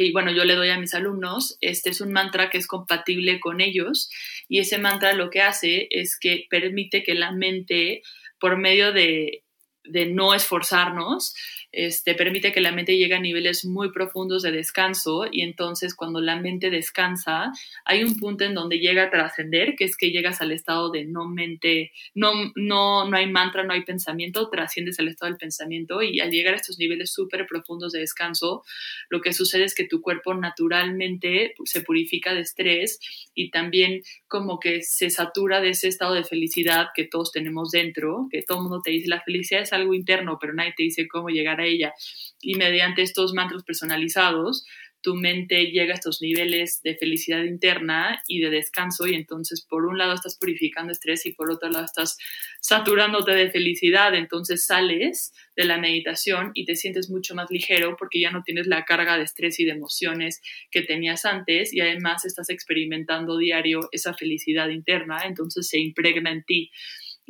que 0.00 0.12
bueno, 0.12 0.32
yo 0.32 0.44
le 0.44 0.54
doy 0.54 0.70
a 0.70 0.78
mis 0.78 0.94
alumnos, 0.94 1.58
este 1.60 1.90
es 1.90 2.00
un 2.00 2.10
mantra 2.10 2.48
que 2.48 2.56
es 2.56 2.66
compatible 2.66 3.38
con 3.38 3.60
ellos 3.60 4.10
y 4.48 4.58
ese 4.58 4.78
mantra 4.78 5.12
lo 5.12 5.28
que 5.28 5.42
hace 5.42 5.88
es 5.90 6.18
que 6.18 6.46
permite 6.48 7.02
que 7.02 7.14
la 7.14 7.32
mente, 7.32 8.02
por 8.38 8.56
medio 8.56 8.94
de, 8.94 9.44
de 9.84 10.06
no 10.06 10.32
esforzarnos, 10.32 11.34
este, 11.72 12.14
permite 12.14 12.52
que 12.52 12.60
la 12.60 12.72
mente 12.72 12.96
llegue 12.96 13.14
a 13.14 13.20
niveles 13.20 13.64
muy 13.64 13.92
profundos 13.92 14.42
de 14.42 14.50
descanso 14.50 15.26
y 15.30 15.42
entonces 15.42 15.94
cuando 15.94 16.20
la 16.20 16.36
mente 16.36 16.68
descansa 16.70 17.52
hay 17.84 18.02
un 18.02 18.16
punto 18.18 18.44
en 18.44 18.54
donde 18.54 18.78
llega 18.78 19.04
a 19.04 19.10
trascender, 19.10 19.76
que 19.76 19.84
es 19.84 19.96
que 19.96 20.10
llegas 20.10 20.40
al 20.40 20.50
estado 20.50 20.90
de 20.90 21.04
no 21.04 21.28
mente, 21.28 21.92
no, 22.14 22.32
no, 22.56 23.08
no 23.08 23.16
hay 23.16 23.26
mantra, 23.26 23.62
no 23.62 23.72
hay 23.72 23.84
pensamiento, 23.84 24.50
trasciendes 24.50 24.98
al 24.98 25.08
estado 25.08 25.30
del 25.30 25.38
pensamiento 25.38 26.02
y 26.02 26.20
al 26.20 26.30
llegar 26.30 26.54
a 26.54 26.56
estos 26.56 26.78
niveles 26.78 27.12
súper 27.12 27.46
profundos 27.46 27.92
de 27.92 28.00
descanso, 28.00 28.64
lo 29.08 29.20
que 29.20 29.32
sucede 29.32 29.64
es 29.64 29.74
que 29.74 29.86
tu 29.86 30.00
cuerpo 30.00 30.34
naturalmente 30.34 31.54
se 31.64 31.82
purifica 31.82 32.34
de 32.34 32.40
estrés 32.40 32.98
y 33.34 33.50
también 33.50 34.02
como 34.26 34.58
que 34.58 34.82
se 34.82 35.10
satura 35.10 35.60
de 35.60 35.70
ese 35.70 35.88
estado 35.88 36.14
de 36.14 36.24
felicidad 36.24 36.88
que 36.94 37.04
todos 37.04 37.30
tenemos 37.30 37.70
dentro, 37.70 38.26
que 38.30 38.42
todo 38.42 38.58
el 38.58 38.64
mundo 38.64 38.80
te 38.82 38.90
dice 38.90 39.08
la 39.08 39.22
felicidad 39.22 39.62
es 39.62 39.72
algo 39.72 39.94
interno, 39.94 40.38
pero 40.40 40.52
nadie 40.52 40.74
te 40.76 40.82
dice 40.82 41.06
cómo 41.06 41.28
llegar 41.28 41.59
ella. 41.66 41.92
Y 42.40 42.54
mediante 42.54 43.02
estos 43.02 43.34
mantras 43.34 43.62
personalizados, 43.64 44.64
tu 45.02 45.14
mente 45.14 45.66
llega 45.66 45.94
a 45.94 45.96
estos 45.96 46.20
niveles 46.20 46.80
de 46.82 46.94
felicidad 46.96 47.44
interna 47.44 48.22
y 48.28 48.40
de 48.40 48.50
descanso 48.50 49.06
y 49.06 49.14
entonces 49.14 49.64
por 49.66 49.86
un 49.86 49.98
lado 49.98 50.12
estás 50.12 50.36
purificando 50.38 50.92
estrés 50.92 51.24
y 51.26 51.32
por 51.32 51.50
otro 51.50 51.70
lado 51.70 51.84
estás 51.84 52.18
saturándote 52.60 53.32
de 53.32 53.50
felicidad, 53.50 54.14
entonces 54.14 54.66
sales 54.66 55.32
de 55.56 55.64
la 55.64 55.78
meditación 55.78 56.50
y 56.54 56.64
te 56.64 56.76
sientes 56.76 57.08
mucho 57.08 57.34
más 57.34 57.50
ligero 57.50 57.96
porque 57.98 58.20
ya 58.20 58.30
no 58.30 58.42
tienes 58.42 58.66
la 58.66 58.84
carga 58.84 59.16
de 59.16 59.24
estrés 59.24 59.58
y 59.60 59.64
de 59.64 59.72
emociones 59.72 60.42
que 60.70 60.82
tenías 60.82 61.24
antes 61.24 61.72
y 61.72 61.80
además 61.80 62.24
estás 62.24 62.50
experimentando 62.50 63.38
diario 63.38 63.88
esa 63.92 64.14
felicidad 64.14 64.68
interna, 64.68 65.22
entonces 65.24 65.68
se 65.68 65.78
impregna 65.78 66.30
en 66.30 66.44
ti. 66.44 66.70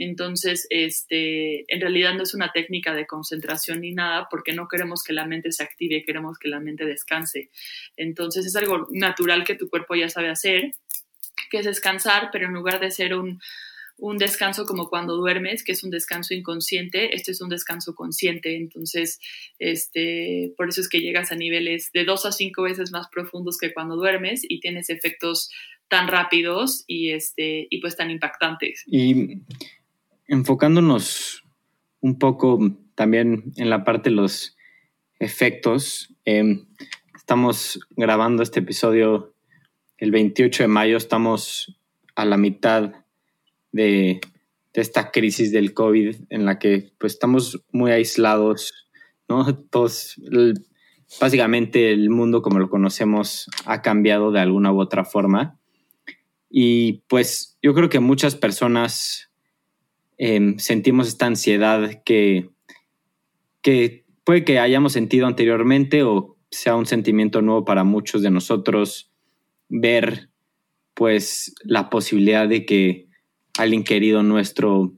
Entonces, 0.03 0.67
este, 0.71 1.71
en 1.73 1.79
realidad 1.79 2.15
no 2.15 2.23
es 2.23 2.33
una 2.33 2.53
técnica 2.53 2.95
de 2.95 3.07
concentración 3.07 3.83
ni 3.83 3.93
nada, 3.93 4.29
porque 4.31 4.55
no 4.55 4.67
queremos 4.67 5.03
que 5.03 5.13
la 5.13 5.27
mente 5.27 5.53
se 5.53 5.63
active, 5.63 6.05
queremos 6.07 6.39
que 6.39 6.49
la 6.49 6.59
mente 6.59 6.87
descanse. 6.87 7.51
Entonces, 7.99 8.47
es 8.47 8.57
algo 8.57 8.89
natural 8.93 9.45
que 9.45 9.57
tu 9.57 9.69
cuerpo 9.69 9.95
ya 9.95 10.09
sabe 10.09 10.31
hacer, 10.31 10.73
que 11.51 11.59
es 11.59 11.67
descansar, 11.67 12.31
pero 12.33 12.47
en 12.47 12.55
lugar 12.55 12.81
de 12.81 12.91
ser 12.91 13.15
un, 13.15 13.43
un 13.99 14.17
descanso 14.17 14.65
como 14.65 14.89
cuando 14.89 15.17
duermes, 15.17 15.63
que 15.63 15.73
es 15.73 15.85
un 15.85 15.91
descanso 15.91 16.33
inconsciente, 16.33 17.15
este 17.15 17.33
es 17.33 17.43
un 17.43 17.51
descanso 17.51 17.95
consciente. 17.95 18.57
Entonces, 18.57 19.21
este, 19.59 20.55
por 20.57 20.71
eso 20.71 20.81
es 20.81 20.89
que 20.89 21.01
llegas 21.01 21.31
a 21.31 21.37
niveles 21.37 21.91
de 21.93 22.05
dos 22.05 22.25
a 22.25 22.33
cinco 22.33 22.63
veces 22.63 22.91
más 22.91 23.09
profundos 23.13 23.59
que 23.59 23.75
cuando 23.75 23.97
duermes 23.97 24.41
y 24.49 24.61
tienes 24.61 24.89
efectos 24.89 25.51
tan 25.89 26.09
rápidos 26.09 26.85
y, 26.87 27.11
este, 27.11 27.67
y 27.69 27.81
pues 27.83 27.97
tan 27.97 28.11
impactantes. 28.11 28.85
Y 28.87 29.43
enfocándonos 30.31 31.45
un 32.01 32.19
poco 32.19 32.59
también 32.95 33.53
en 33.57 33.69
la 33.69 33.85
parte 33.85 34.11
de 34.11 34.17
los 34.17 34.57
efectos, 35.19 36.15
em, 36.25 36.67
estamos 37.17 37.81
grabando 37.97 38.43
este 38.43 38.61
episodio 38.61 39.35
el 39.99 40.13
28 40.13 40.63
de 40.63 40.69
mayo, 40.69 40.97
estamos 40.97 41.77
a 42.15 42.25
la 42.25 42.37
mitad 42.37 42.93
de, 43.73 44.21
esta 44.73 45.11
crisis 45.11 45.51
del 45.51 45.75
COVID 45.75 46.15
en 46.31 46.47
la 46.47 46.61
que 46.61 46.93
pues 46.97 47.15
estamos 47.15 47.61
muy 47.73 47.91
aislados, 47.91 48.89
¿no? 49.29 49.53
Todos, 49.69 50.15
básicamente 51.21 51.93
el 51.93 52.09
mundo 52.09 52.41
como 52.41 52.61
lo 52.61 52.71
conocemos 52.71 53.51
ha 53.67 53.83
cambiado 53.83 54.31
de 54.31 54.41
alguna 54.41 54.73
u 54.73 54.81
otra 54.81 55.05
forma. 55.05 55.59
Y 56.49 57.03
pues 57.09 57.59
yo 57.61 57.75
creo 57.75 57.89
que 57.89 57.99
muchas 57.99 58.37
personas 58.37 59.30
Em, 60.23 60.59
sentimos 60.59 61.09
esta 61.09 61.25
ansiedad 61.25 62.03
que, 62.05 62.51
que 63.63 64.05
puede 64.23 64.45
que 64.45 64.59
hayamos 64.59 64.93
sentido 64.93 65.27
anteriormente 65.27 66.03
o 66.03 66.37
sea 66.51 66.77
un 66.77 66.85
sentimiento 66.85 67.41
nuevo 67.41 67.65
para 67.65 67.85
muchos 67.85 68.21
de 68.21 68.31
nosotros 68.31 69.11
ver 69.71 70.29
pues 70.93 71.55
la 71.65 71.89
posibilidad 71.89 72.47
de 72.47 72.67
que 72.67 73.09
alguien 73.57 73.83
querido 73.83 74.23
nuestro 74.23 74.93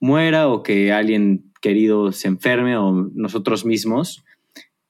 muera 0.00 0.48
o 0.48 0.64
que 0.64 0.90
alguien 0.90 1.52
querido 1.62 2.10
se 2.10 2.26
enferme 2.26 2.76
o 2.76 3.10
nosotros 3.14 3.64
mismos. 3.64 4.24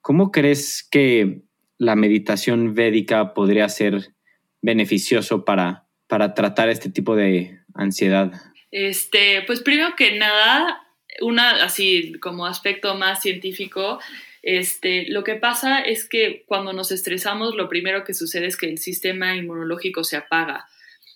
¿Cómo 0.00 0.30
crees 0.30 0.82
que 0.90 1.42
la 1.76 1.94
meditación 1.94 2.72
védica 2.72 3.34
podría 3.34 3.68
ser 3.68 4.14
beneficioso 4.62 5.44
para, 5.44 5.84
para 6.06 6.32
tratar 6.32 6.70
este 6.70 6.88
tipo 6.88 7.16
de 7.16 7.58
ansiedad? 7.74 8.32
Este, 8.74 9.42
pues 9.42 9.60
primero 9.60 9.94
que 9.94 10.18
nada, 10.18 10.84
una 11.20 11.62
así 11.62 12.14
como 12.20 12.44
aspecto 12.44 12.96
más 12.96 13.22
científico, 13.22 14.00
este, 14.42 15.06
lo 15.10 15.22
que 15.22 15.36
pasa 15.36 15.78
es 15.78 16.08
que 16.08 16.42
cuando 16.48 16.72
nos 16.72 16.90
estresamos, 16.90 17.54
lo 17.54 17.68
primero 17.68 18.02
que 18.02 18.14
sucede 18.14 18.46
es 18.46 18.56
que 18.56 18.68
el 18.68 18.78
sistema 18.78 19.36
inmunológico 19.36 20.02
se 20.02 20.16
apaga. 20.16 20.66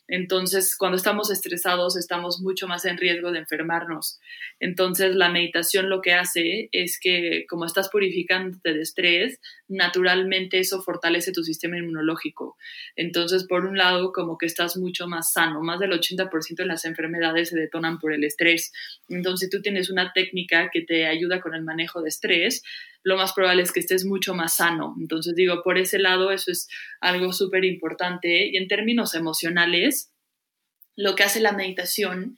Entonces, 0.09 0.75
cuando 0.77 0.97
estamos 0.97 1.31
estresados, 1.31 1.97
estamos 1.97 2.40
mucho 2.40 2.66
más 2.66 2.87
en 2.87 2.97
riesgo 2.97 3.31
de 3.31 3.40
enfermarnos. 3.40 4.18
Entonces, 4.59 5.14
la 5.14 5.29
meditación 5.29 5.90
lo 5.90 6.01
que 6.01 6.14
hace 6.14 6.71
es 6.73 6.99
que, 6.99 7.44
como 7.49 7.66
estás 7.66 7.90
purificándote 7.90 8.73
de 8.73 8.81
estrés, 8.81 9.38
naturalmente 9.68 10.59
eso 10.59 10.81
fortalece 10.81 11.31
tu 11.33 11.44
sistema 11.44 11.77
inmunológico. 11.77 12.57
Entonces, 12.97 13.44
por 13.47 13.66
un 13.66 13.77
lado, 13.77 14.12
como 14.12 14.38
que 14.38 14.47
estás 14.47 14.79
mucho 14.79 15.07
más 15.07 15.33
sano. 15.35 15.61
Más 15.61 15.79
del 15.79 15.92
80% 15.92 16.57
de 16.57 16.66
las 16.66 16.87
enfermedades 16.87 17.51
se 17.51 17.59
detonan 17.59 17.99
por 17.99 18.14
el 18.14 18.25
estrés. 18.25 18.73
Entonces, 19.11 19.49
si 19.49 19.51
tú 19.55 19.61
tienes 19.61 19.90
una 19.90 20.12
técnica 20.14 20.71
que 20.73 20.81
te 20.81 21.07
ayuda 21.07 21.40
con 21.42 21.55
el 21.55 21.62
manejo 21.62 22.01
de 22.01 22.09
estrés, 22.09 22.62
lo 23.03 23.16
más 23.16 23.33
probable 23.33 23.62
es 23.62 23.73
que 23.73 23.81
estés 23.81 24.05
mucho 24.05 24.35
más 24.35 24.57
sano. 24.57 24.94
Entonces 24.99 25.35
digo, 25.35 25.62
por 25.62 25.79
ese 25.79 25.99
lado, 25.99 26.31
eso 26.31 26.51
es 26.51 26.68
algo 27.01 27.33
súper 27.33 27.64
importante. 27.64 28.49
Y 28.49 28.57
en 28.57 28.68
términos 28.68 29.14
emocionales, 29.14 29.98
lo 30.99 31.15
que 31.15 31.23
hace 31.23 31.39
la 31.39 31.53
meditación 31.53 32.37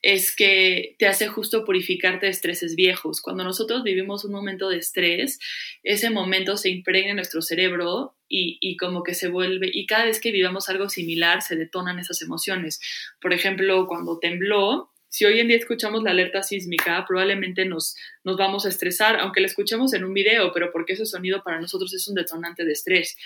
es 0.00 0.34
que 0.34 0.96
te 0.98 1.06
hace 1.06 1.28
justo 1.28 1.66
purificarte 1.66 2.24
de 2.24 2.32
estreses 2.32 2.74
viejos. 2.74 3.20
Cuando 3.20 3.44
nosotros 3.44 3.82
vivimos 3.82 4.24
un 4.24 4.32
momento 4.32 4.70
de 4.70 4.78
estrés, 4.78 5.38
ese 5.82 6.08
momento 6.08 6.56
se 6.56 6.70
impregna 6.70 7.10
en 7.10 7.16
nuestro 7.16 7.42
cerebro 7.42 8.16
y, 8.26 8.56
y, 8.62 8.78
como 8.78 9.02
que 9.02 9.12
se 9.12 9.28
vuelve, 9.28 9.70
y 9.70 9.84
cada 9.84 10.06
vez 10.06 10.20
que 10.20 10.32
vivamos 10.32 10.70
algo 10.70 10.88
similar, 10.88 11.42
se 11.42 11.56
detonan 11.56 11.98
esas 11.98 12.22
emociones. 12.22 12.80
Por 13.20 13.34
ejemplo, 13.34 13.86
cuando 13.86 14.18
tembló, 14.18 14.90
si 15.10 15.26
hoy 15.26 15.40
en 15.40 15.48
día 15.48 15.56
escuchamos 15.56 16.02
la 16.02 16.10
alerta 16.10 16.42
sísmica, 16.42 17.04
probablemente 17.06 17.64
nos, 17.64 17.94
nos 18.24 18.36
vamos 18.36 18.66
a 18.66 18.68
estresar, 18.68 19.18
aunque 19.20 19.40
la 19.40 19.46
escuchemos 19.46 19.92
en 19.94 20.04
un 20.04 20.14
video, 20.14 20.52
pero 20.52 20.70
porque 20.70 20.94
ese 20.94 21.06
sonido 21.06 21.42
para 21.42 21.60
nosotros 21.60 21.92
es 21.94 22.06
un 22.08 22.14
detonante 22.14 22.64
de 22.64 22.72
estrés. 22.72 23.16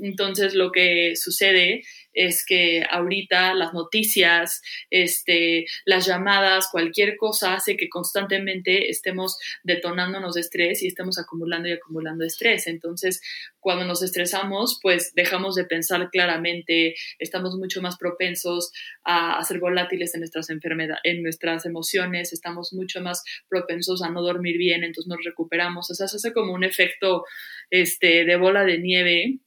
Entonces, 0.00 0.54
lo 0.54 0.72
que 0.72 1.14
sucede 1.16 1.82
es 2.12 2.44
que 2.44 2.84
ahorita 2.88 3.54
las 3.54 3.72
noticias, 3.72 4.62
este, 4.90 5.66
las 5.84 6.06
llamadas, 6.06 6.68
cualquier 6.70 7.16
cosa 7.16 7.54
hace 7.54 7.76
que 7.76 7.88
constantemente 7.88 8.90
estemos 8.90 9.38
detonándonos 9.62 10.34
de 10.34 10.40
estrés 10.40 10.82
y 10.82 10.88
estemos 10.88 11.18
acumulando 11.18 11.68
y 11.68 11.72
acumulando 11.72 12.24
estrés. 12.24 12.66
Entonces, 12.66 13.20
cuando 13.60 13.84
nos 13.84 14.02
estresamos, 14.02 14.78
pues 14.82 15.14
dejamos 15.14 15.54
de 15.54 15.64
pensar 15.64 16.10
claramente, 16.10 16.94
estamos 17.18 17.56
mucho 17.56 17.80
más 17.80 17.96
propensos 17.96 18.72
a, 19.04 19.42
ser 19.44 19.58
volátiles 19.58 20.14
en 20.14 20.20
nuestras 20.20 20.50
enfermedades, 20.50 21.00
en 21.04 21.22
nuestras 21.22 21.66
emociones, 21.66 22.32
estamos 22.32 22.72
mucho 22.72 23.00
más 23.00 23.22
propensos 23.48 24.02
a 24.02 24.10
no 24.10 24.22
dormir 24.22 24.58
bien, 24.58 24.84
entonces 24.84 25.08
nos 25.08 25.24
recuperamos. 25.24 25.90
O 25.90 25.94
sea, 25.94 26.08
se 26.08 26.16
hace 26.16 26.32
como 26.32 26.52
un 26.52 26.64
efecto 26.64 27.24
este, 27.70 28.24
de 28.24 28.36
bola 28.36 28.64
de 28.64 28.78
nieve 28.78 29.40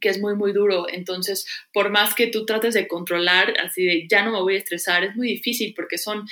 que 0.00 0.08
es 0.08 0.20
muy, 0.20 0.34
muy 0.34 0.52
duro. 0.52 0.86
Entonces, 0.88 1.46
por 1.72 1.90
más 1.90 2.14
que 2.14 2.28
tú 2.28 2.44
trates 2.46 2.74
de 2.74 2.88
controlar, 2.88 3.54
así 3.60 3.84
de 3.84 4.06
ya 4.08 4.24
no 4.24 4.32
me 4.32 4.40
voy 4.40 4.54
a 4.54 4.58
estresar, 4.58 5.04
es 5.04 5.16
muy 5.16 5.28
difícil 5.28 5.74
porque 5.74 5.98
son, 5.98 6.26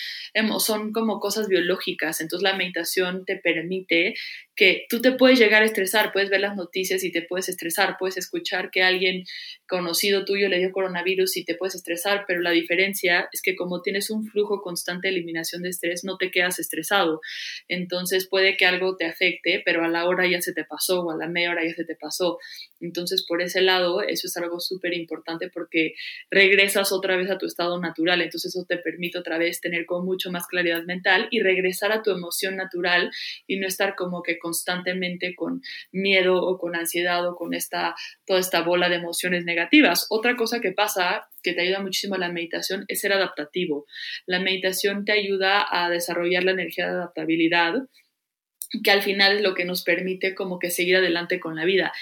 son 0.59 0.93
como 0.93 1.21
cosas 1.21 1.49
biológicas. 1.49 2.21
Entonces, 2.21 2.43
la 2.43 2.57
meditación 2.57 3.25
te 3.25 3.37
permite 3.37 4.15
que 4.55 4.85
tú 4.89 5.01
te 5.01 5.13
puedes 5.13 5.39
llegar 5.39 5.63
a 5.63 5.67
estresar, 5.67 6.13
puedes 6.13 6.29
ver 6.29 6.41
las 6.41 6.57
noticias 6.57 7.03
y 7.05 7.11
te 7.11 7.23
puedes 7.23 7.49
estresar, 7.49 7.97
puedes 7.99 8.19
escuchar 8.19 8.71
que 8.71 8.83
alguien 8.83 9.25
conocido 9.67 10.27
tuyo 10.27 10.49
le 10.49 10.59
dio 10.59 10.73
coronavirus 10.73 11.39
y 11.39 11.45
te 11.45 11.55
puedes 11.55 11.75
estresar, 11.75 12.25
pero 12.27 12.41
la 12.43 12.51
diferencia 12.51 13.29
es 13.33 13.41
que 13.41 13.57
como 13.57 13.81
tienes 13.81 14.11
un 14.11 14.27
flujo 14.27 14.61
constante 14.61 15.09
de 15.09 15.15
eliminación 15.15 15.63
de 15.63 15.71
estrés, 15.71 16.05
no 16.05 16.19
te 16.19 16.31
quedas 16.31 16.59
estresado. 16.59 17.21
Entonces 17.69 18.29
puede 18.29 18.59
que 18.59 18.67
algo 18.67 18.97
te 18.97 19.07
afecte, 19.07 19.63
pero 19.65 19.85
a 19.85 19.89
la 19.89 20.07
hora 20.07 20.29
ya 20.29 20.43
se 20.43 20.53
te 20.53 20.65
pasó 20.65 21.03
o 21.03 21.11
a 21.11 21.17
la 21.17 21.29
media 21.29 21.53
hora 21.53 21.65
ya 21.65 21.75
se 21.75 21.85
te 21.85 21.97
pasó. 21.97 22.39
Entonces 22.81 23.25
por 23.27 23.41
ese 23.41 23.63
lado, 23.63 24.03
eso 24.03 24.27
es 24.27 24.37
algo 24.37 24.61
súper 24.61 24.93
importante 24.93 25.49
porque 25.49 25.95
regresas 26.31 26.93
otra 26.93 27.17
vez 27.17 27.31
a 27.31 27.39
tu 27.39 27.47
estado 27.47 27.81
natural, 27.81 28.21
entonces 28.21 28.55
eso 28.55 28.67
te 28.69 28.77
permite 28.77 29.19
otra 29.19 29.39
vez 29.39 29.61
tener 29.63 29.87
con 29.87 30.05
mucho 30.05 30.31
más 30.31 30.47
claridad 30.47 30.83
mental 30.85 31.29
y 31.31 31.41
regresar 31.41 31.93
a 31.93 32.03
tu 32.03 32.11
emoción 32.11 32.57
natural 32.57 33.11
y 33.47 33.57
no 33.57 33.67
estar 33.67 33.95
como 33.95 34.23
que 34.23 34.39
constantemente 34.43 35.35
con 35.35 35.63
miedo 35.93 36.43
o 36.43 36.59
con 36.59 36.77
ansiedad 36.77 37.27
o 37.27 37.37
con 37.37 37.55
esta, 37.55 37.95
toda 38.27 38.41
esta 38.41 38.63
bola 38.63 38.89
de 38.89 38.97
emociones 38.97 39.45
negativas. 39.45 40.07
Otra 40.11 40.37
cosa 40.37 40.61
que 40.61 40.73
pasa 40.73 41.29
que 41.43 41.53
te 41.53 41.63
ayuda 41.63 41.81
muchísimo 41.81 42.17
a 42.17 42.19
la 42.19 42.33
meditación 42.33 42.85
es 42.89 43.01
ser 43.01 43.13
adaptativo. 43.13 43.87
La 44.27 44.41
meditación 44.41 45.05
te 45.05 45.13
ayuda 45.13 45.67
a 45.71 45.89
desarrollar 45.89 46.45
la 46.45 46.53
energía 46.53 46.87
de 46.87 46.93
adaptabilidad 46.93 47.75
que 48.83 48.91
al 48.91 49.03
final 49.03 49.37
es 49.37 49.43
lo 49.43 49.55
que 49.55 49.65
nos 49.65 49.83
permite 49.83 50.35
como 50.35 50.59
que 50.59 50.71
seguir 50.71 50.97
adelante 50.97 51.41
con 51.41 51.57
la 51.57 51.65
vida. 51.65 51.93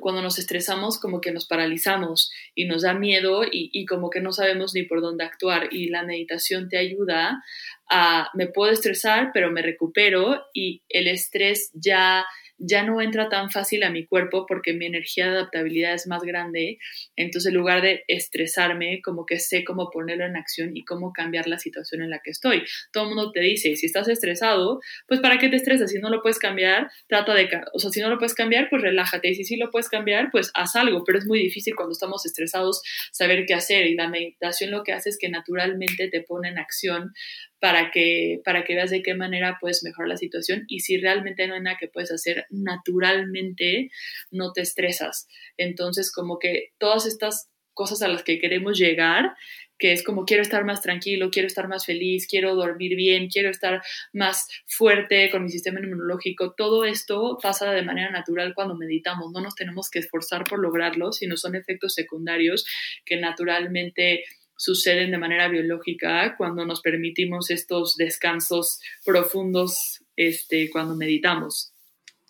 Cuando 0.00 0.22
nos 0.22 0.38
estresamos 0.38 0.98
como 1.00 1.20
que 1.20 1.32
nos 1.32 1.46
paralizamos 1.46 2.30
y 2.54 2.66
nos 2.66 2.82
da 2.82 2.94
miedo 2.94 3.44
y, 3.44 3.70
y, 3.72 3.86
como 3.86 4.10
que 4.10 4.20
no 4.20 4.32
sabemos 4.32 4.74
ni 4.74 4.82
por 4.82 5.00
dónde 5.00 5.24
actuar 5.24 5.68
y 5.72 5.88
la 5.88 6.02
meditación 6.02 6.68
te 6.68 6.78
ayuda 6.78 7.42
a, 7.90 8.30
me 8.34 8.46
puedo 8.46 8.72
estresar 8.72 9.30
pero 9.34 9.50
me 9.50 9.62
recupero 9.62 10.42
y 10.52 10.82
el 10.88 11.08
estrés 11.08 11.70
ya 11.74 12.24
ya 12.60 12.84
no 12.84 13.00
entra 13.00 13.28
tan 13.30 13.50
fácil 13.50 13.82
a 13.82 13.90
mi 13.90 14.06
cuerpo 14.06 14.44
porque 14.46 14.74
mi 14.74 14.84
energía 14.84 15.24
de 15.24 15.38
adaptabilidad 15.38 15.94
es 15.94 16.06
más 16.06 16.22
grande. 16.22 16.78
Entonces, 17.16 17.50
en 17.50 17.58
lugar 17.58 17.80
de 17.80 18.04
estresarme, 18.06 19.00
como 19.02 19.24
que 19.24 19.38
sé 19.38 19.64
cómo 19.64 19.90
ponerlo 19.90 20.26
en 20.26 20.36
acción 20.36 20.76
y 20.76 20.84
cómo 20.84 21.12
cambiar 21.12 21.46
la 21.46 21.58
situación 21.58 22.02
en 22.02 22.10
la 22.10 22.20
que 22.22 22.30
estoy. 22.30 22.62
Todo 22.92 23.04
el 23.04 23.14
mundo 23.14 23.32
te 23.32 23.40
dice, 23.40 23.74
si 23.76 23.86
estás 23.86 24.08
estresado, 24.08 24.80
pues 25.08 25.20
¿para 25.20 25.38
qué 25.38 25.48
te 25.48 25.56
estresas? 25.56 25.90
Si 25.90 25.98
no 25.98 26.10
lo 26.10 26.20
puedes 26.20 26.38
cambiar, 26.38 26.90
trata 27.08 27.34
de, 27.34 27.48
o 27.72 27.78
sea, 27.78 27.90
si 27.90 28.00
no 28.00 28.10
lo 28.10 28.18
puedes 28.18 28.34
cambiar, 28.34 28.68
pues 28.68 28.82
relájate. 28.82 29.30
Y 29.30 29.34
si 29.34 29.44
sí 29.44 29.56
lo 29.56 29.70
puedes 29.70 29.88
cambiar, 29.88 30.30
pues 30.30 30.50
haz 30.54 30.76
algo. 30.76 31.02
Pero 31.04 31.18
es 31.18 31.26
muy 31.26 31.38
difícil 31.38 31.74
cuando 31.74 31.92
estamos 31.92 32.26
estresados 32.26 32.82
saber 33.10 33.46
qué 33.46 33.54
hacer. 33.54 33.86
Y 33.86 33.94
la 33.94 34.08
meditación 34.08 34.70
lo 34.70 34.84
que 34.84 34.92
hace 34.92 35.08
es 35.08 35.16
que 35.18 35.30
naturalmente 35.30 36.08
te 36.08 36.20
pone 36.20 36.50
en 36.50 36.58
acción 36.58 37.14
para 37.60 37.90
que, 37.90 38.40
para 38.44 38.64
que 38.64 38.74
veas 38.74 38.90
de 38.90 39.02
qué 39.02 39.14
manera 39.14 39.58
puedes 39.60 39.84
mejorar 39.84 40.08
la 40.08 40.16
situación 40.16 40.64
y 40.66 40.80
si 40.80 40.96
realmente 40.96 41.46
no 41.46 41.54
hay 41.54 41.60
nada 41.60 41.76
que 41.78 41.88
puedes 41.88 42.10
hacer, 42.10 42.46
naturalmente 42.50 43.90
no 44.30 44.52
te 44.52 44.62
estresas. 44.62 45.28
Entonces, 45.56 46.10
como 46.12 46.38
que 46.38 46.70
todas 46.78 47.06
estas 47.06 47.50
cosas 47.74 48.02
a 48.02 48.08
las 48.08 48.22
que 48.24 48.38
queremos 48.38 48.78
llegar, 48.78 49.34
que 49.78 49.92
es 49.92 50.04
como 50.04 50.26
quiero 50.26 50.42
estar 50.42 50.64
más 50.64 50.82
tranquilo, 50.82 51.30
quiero 51.30 51.46
estar 51.46 51.66
más 51.66 51.86
feliz, 51.86 52.26
quiero 52.28 52.54
dormir 52.54 52.94
bien, 52.96 53.28
quiero 53.28 53.50
estar 53.50 53.82
más 54.12 54.46
fuerte 54.66 55.30
con 55.30 55.42
mi 55.42 55.50
sistema 55.50 55.80
inmunológico, 55.80 56.52
todo 56.54 56.84
esto 56.84 57.38
pasa 57.42 57.72
de 57.72 57.82
manera 57.82 58.10
natural 58.10 58.52
cuando 58.54 58.76
meditamos, 58.76 59.32
no 59.32 59.40
nos 59.40 59.54
tenemos 59.54 59.88
que 59.88 60.00
esforzar 60.00 60.44
por 60.44 60.58
lograrlo, 60.58 61.12
sino 61.12 61.36
son 61.36 61.54
efectos 61.54 61.94
secundarios 61.94 62.66
que 63.06 63.16
naturalmente 63.16 64.24
suceden 64.60 65.10
de 65.10 65.16
manera 65.16 65.48
biológica 65.48 66.36
cuando 66.36 66.66
nos 66.66 66.82
permitimos 66.82 67.50
estos 67.50 67.96
descansos 67.96 68.78
profundos 69.06 70.04
este, 70.16 70.68
cuando 70.68 70.94
meditamos. 70.96 71.72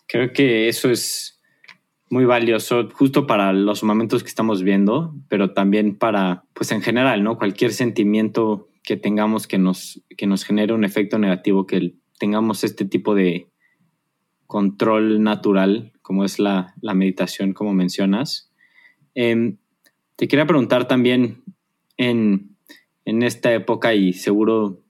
Creo 0.07 0.31
que 0.31 0.69
eso 0.69 0.89
es 0.89 1.41
muy 2.09 2.23
valioso 2.23 2.89
justo 2.93 3.27
para 3.27 3.51
los 3.51 3.83
momentos 3.83 4.23
que 4.23 4.29
estamos 4.29 4.63
viendo, 4.63 5.13
pero 5.27 5.51
también 5.51 5.97
para, 5.97 6.45
pues 6.53 6.71
en 6.71 6.81
general, 6.81 7.21
¿no? 7.21 7.37
Cualquier 7.37 7.73
sentimiento 7.73 8.69
que 8.81 8.95
tengamos 8.95 9.45
que 9.45 9.57
nos, 9.57 10.01
que 10.15 10.25
nos 10.25 10.45
genere 10.45 10.71
un 10.71 10.85
efecto 10.85 11.19
negativo, 11.19 11.67
que 11.67 11.95
tengamos 12.17 12.63
este 12.63 12.85
tipo 12.85 13.13
de 13.13 13.49
control 14.47 15.21
natural, 15.21 15.91
como 16.01 16.23
es 16.23 16.39
la, 16.39 16.75
meditación, 16.81 17.51
como 17.51 17.73
mencionas. 17.73 18.53
Em, 19.15 19.57
te 20.15 20.29
quería 20.29 20.47
preguntar 20.47 20.87
también, 20.87 21.43
en, 22.01 22.57
esta 23.05 23.53
época 23.53 23.93
y 23.93 24.13
seguro 24.13 24.83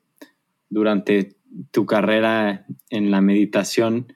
durante 0.69 1.35
tu 1.71 1.85
carrera 1.85 2.65
en 2.89 3.11
la 3.11 3.19
meditación, 3.19 4.13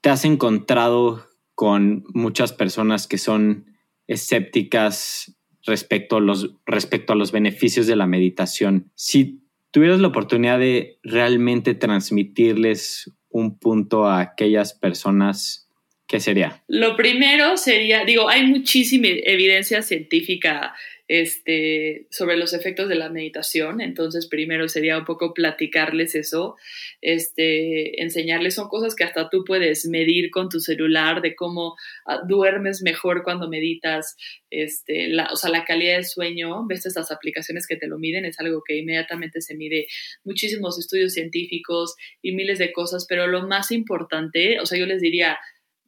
te 0.00 0.10
has 0.10 0.24
encontrado 0.24 1.26
con 1.54 2.04
muchas 2.14 2.52
personas 2.52 3.08
que 3.08 3.18
son 3.18 3.76
escépticas 4.06 5.36
respecto 5.64 6.18
a 6.18 6.20
los, 6.20 6.54
respecto 6.64 7.12
a 7.12 7.16
los 7.16 7.32
beneficios 7.32 7.88
de 7.88 7.96
la 7.96 8.06
meditación. 8.06 8.92
Si 8.94 9.40
tuvieras 9.72 9.98
la 9.98 10.08
oportunidad 10.08 10.60
de 10.60 10.98
realmente 11.02 11.74
transmitirles 11.74 13.12
un 13.30 13.58
punto 13.58 14.06
a 14.06 14.20
aquellas 14.20 14.74
personas, 14.74 15.68
¿qué 16.06 16.20
sería? 16.20 16.62
Lo 16.68 16.94
primero 16.96 17.56
sería, 17.56 18.04
digo, 18.04 18.28
hay 18.28 18.46
muchísima 18.46 19.08
evidencia 19.08 19.82
científica 19.82 20.74
este, 21.08 22.06
sobre 22.10 22.36
los 22.36 22.52
efectos 22.52 22.88
de 22.88 22.96
la 22.96 23.08
meditación. 23.08 23.80
Entonces, 23.80 24.26
primero 24.26 24.68
sería 24.68 24.98
un 24.98 25.04
poco 25.04 25.34
platicarles 25.34 26.14
eso, 26.14 26.56
este, 27.00 28.02
enseñarles, 28.02 28.54
son 28.54 28.68
cosas 28.68 28.94
que 28.94 29.04
hasta 29.04 29.30
tú 29.30 29.44
puedes 29.44 29.86
medir 29.86 30.30
con 30.30 30.48
tu 30.48 30.60
celular, 30.60 31.22
de 31.22 31.36
cómo 31.36 31.76
ah, 32.06 32.20
duermes 32.26 32.82
mejor 32.82 33.22
cuando 33.22 33.48
meditas, 33.48 34.16
este, 34.50 35.08
la, 35.08 35.28
o 35.32 35.36
sea, 35.36 35.50
la 35.50 35.64
calidad 35.64 35.98
de 35.98 36.04
sueño, 36.04 36.66
ves 36.66 36.86
estas 36.86 37.12
aplicaciones 37.12 37.66
que 37.66 37.76
te 37.76 37.86
lo 37.86 37.98
miden, 37.98 38.24
es 38.24 38.40
algo 38.40 38.62
que 38.66 38.76
inmediatamente 38.76 39.40
se 39.40 39.54
mide, 39.54 39.86
muchísimos 40.24 40.78
estudios 40.78 41.12
científicos 41.12 41.94
y 42.22 42.32
miles 42.32 42.58
de 42.58 42.72
cosas, 42.72 43.06
pero 43.08 43.26
lo 43.26 43.46
más 43.46 43.70
importante, 43.70 44.58
o 44.60 44.66
sea, 44.66 44.78
yo 44.78 44.86
les 44.86 45.00
diría, 45.00 45.38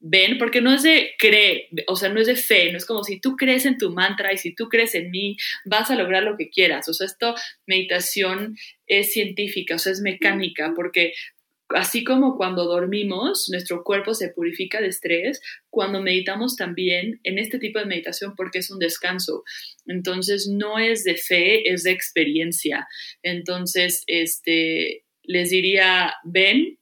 ven, 0.01 0.39
porque 0.39 0.61
no 0.61 0.73
es 0.73 0.83
de 0.83 1.13
creer, 1.19 1.69
o 1.87 1.97
sea, 1.97 2.09
no 2.09 2.21
es 2.21 2.27
de 2.27 2.37
fe, 2.37 2.71
no 2.71 2.79
es 2.79 2.87
como 2.87 3.03
si 3.05 3.21
tú 3.21 3.37
crees 3.37 3.67
en 3.67 3.79
tu 3.79 3.93
mantra 3.93 4.33
y 4.33 4.39
si 4.39 4.55
tú 4.55 4.69
crees 4.69 4.95
en 4.95 5.11
mí, 5.11 5.37
vas 5.65 5.91
a 5.91 5.97
lograr 5.97 6.23
lo 6.23 6.37
que 6.37 6.51
quieras. 6.51 6.89
O 6.89 6.93
sea, 6.93 7.07
esto, 7.07 7.35
meditación 7.67 8.57
es 8.87 9.13
científica, 9.13 9.75
o 9.77 9.79
sea, 9.79 9.93
es 9.93 10.01
mecánica, 10.01 10.73
porque 10.75 11.13
así 11.71 12.05
como 12.05 12.37
cuando 12.37 12.65
dormimos, 12.65 13.49
nuestro 13.51 13.85
cuerpo 13.85 14.15
se 14.15 14.29
purifica 14.29 14.81
de 14.81 14.89
estrés, 14.89 15.41
cuando 15.71 16.01
meditamos 16.01 16.57
también 16.57 17.21
en 17.25 17.39
este 17.39 17.59
tipo 17.59 17.79
de 17.79 17.87
meditación 17.87 18.35
porque 18.37 18.59
es 18.59 18.71
un 18.71 18.79
descanso. 18.79 19.45
Entonces, 19.87 20.49
no 20.49 20.79
es 20.79 21.05
de 21.05 21.17
fe, 21.17 21.71
es 21.71 21.83
de 21.83 21.91
experiencia. 21.91 22.89
Entonces, 23.23 24.03
este, 24.07 25.05
les 25.25 25.51
diría, 25.51 26.15
ven, 26.25 26.79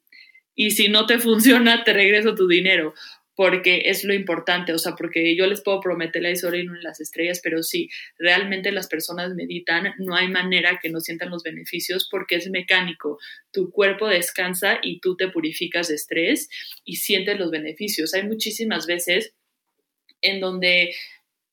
y 0.56 0.72
si 0.72 0.88
no 0.88 1.06
te 1.06 1.18
funciona, 1.20 1.84
te 1.84 1.92
regreso 1.92 2.34
tu 2.34 2.48
dinero, 2.48 2.94
porque 3.36 3.82
es 3.84 4.02
lo 4.02 4.14
importante, 4.14 4.72
o 4.72 4.78
sea, 4.78 4.94
porque 4.96 5.36
yo 5.36 5.46
les 5.46 5.60
puedo 5.60 5.78
prometer 5.80 6.22
la 6.22 6.30
historia 6.30 6.62
en 6.62 6.82
las 6.82 7.00
estrellas, 7.00 7.40
pero 7.44 7.62
si 7.62 7.90
realmente 8.18 8.72
las 8.72 8.88
personas 8.88 9.34
meditan, 9.34 9.92
no 9.98 10.16
hay 10.16 10.28
manera 10.28 10.80
que 10.82 10.88
no 10.88 11.00
sientan 11.00 11.30
los 11.30 11.42
beneficios 11.42 12.08
porque 12.10 12.36
es 12.36 12.48
mecánico. 12.48 13.18
Tu 13.52 13.70
cuerpo 13.70 14.08
descansa 14.08 14.78
y 14.82 15.00
tú 15.00 15.16
te 15.16 15.28
purificas 15.28 15.88
de 15.88 15.96
estrés 15.96 16.48
y 16.82 16.96
sientes 16.96 17.38
los 17.38 17.50
beneficios. 17.50 18.14
Hay 18.14 18.22
muchísimas 18.22 18.86
veces 18.86 19.34
en 20.22 20.40
donde 20.40 20.94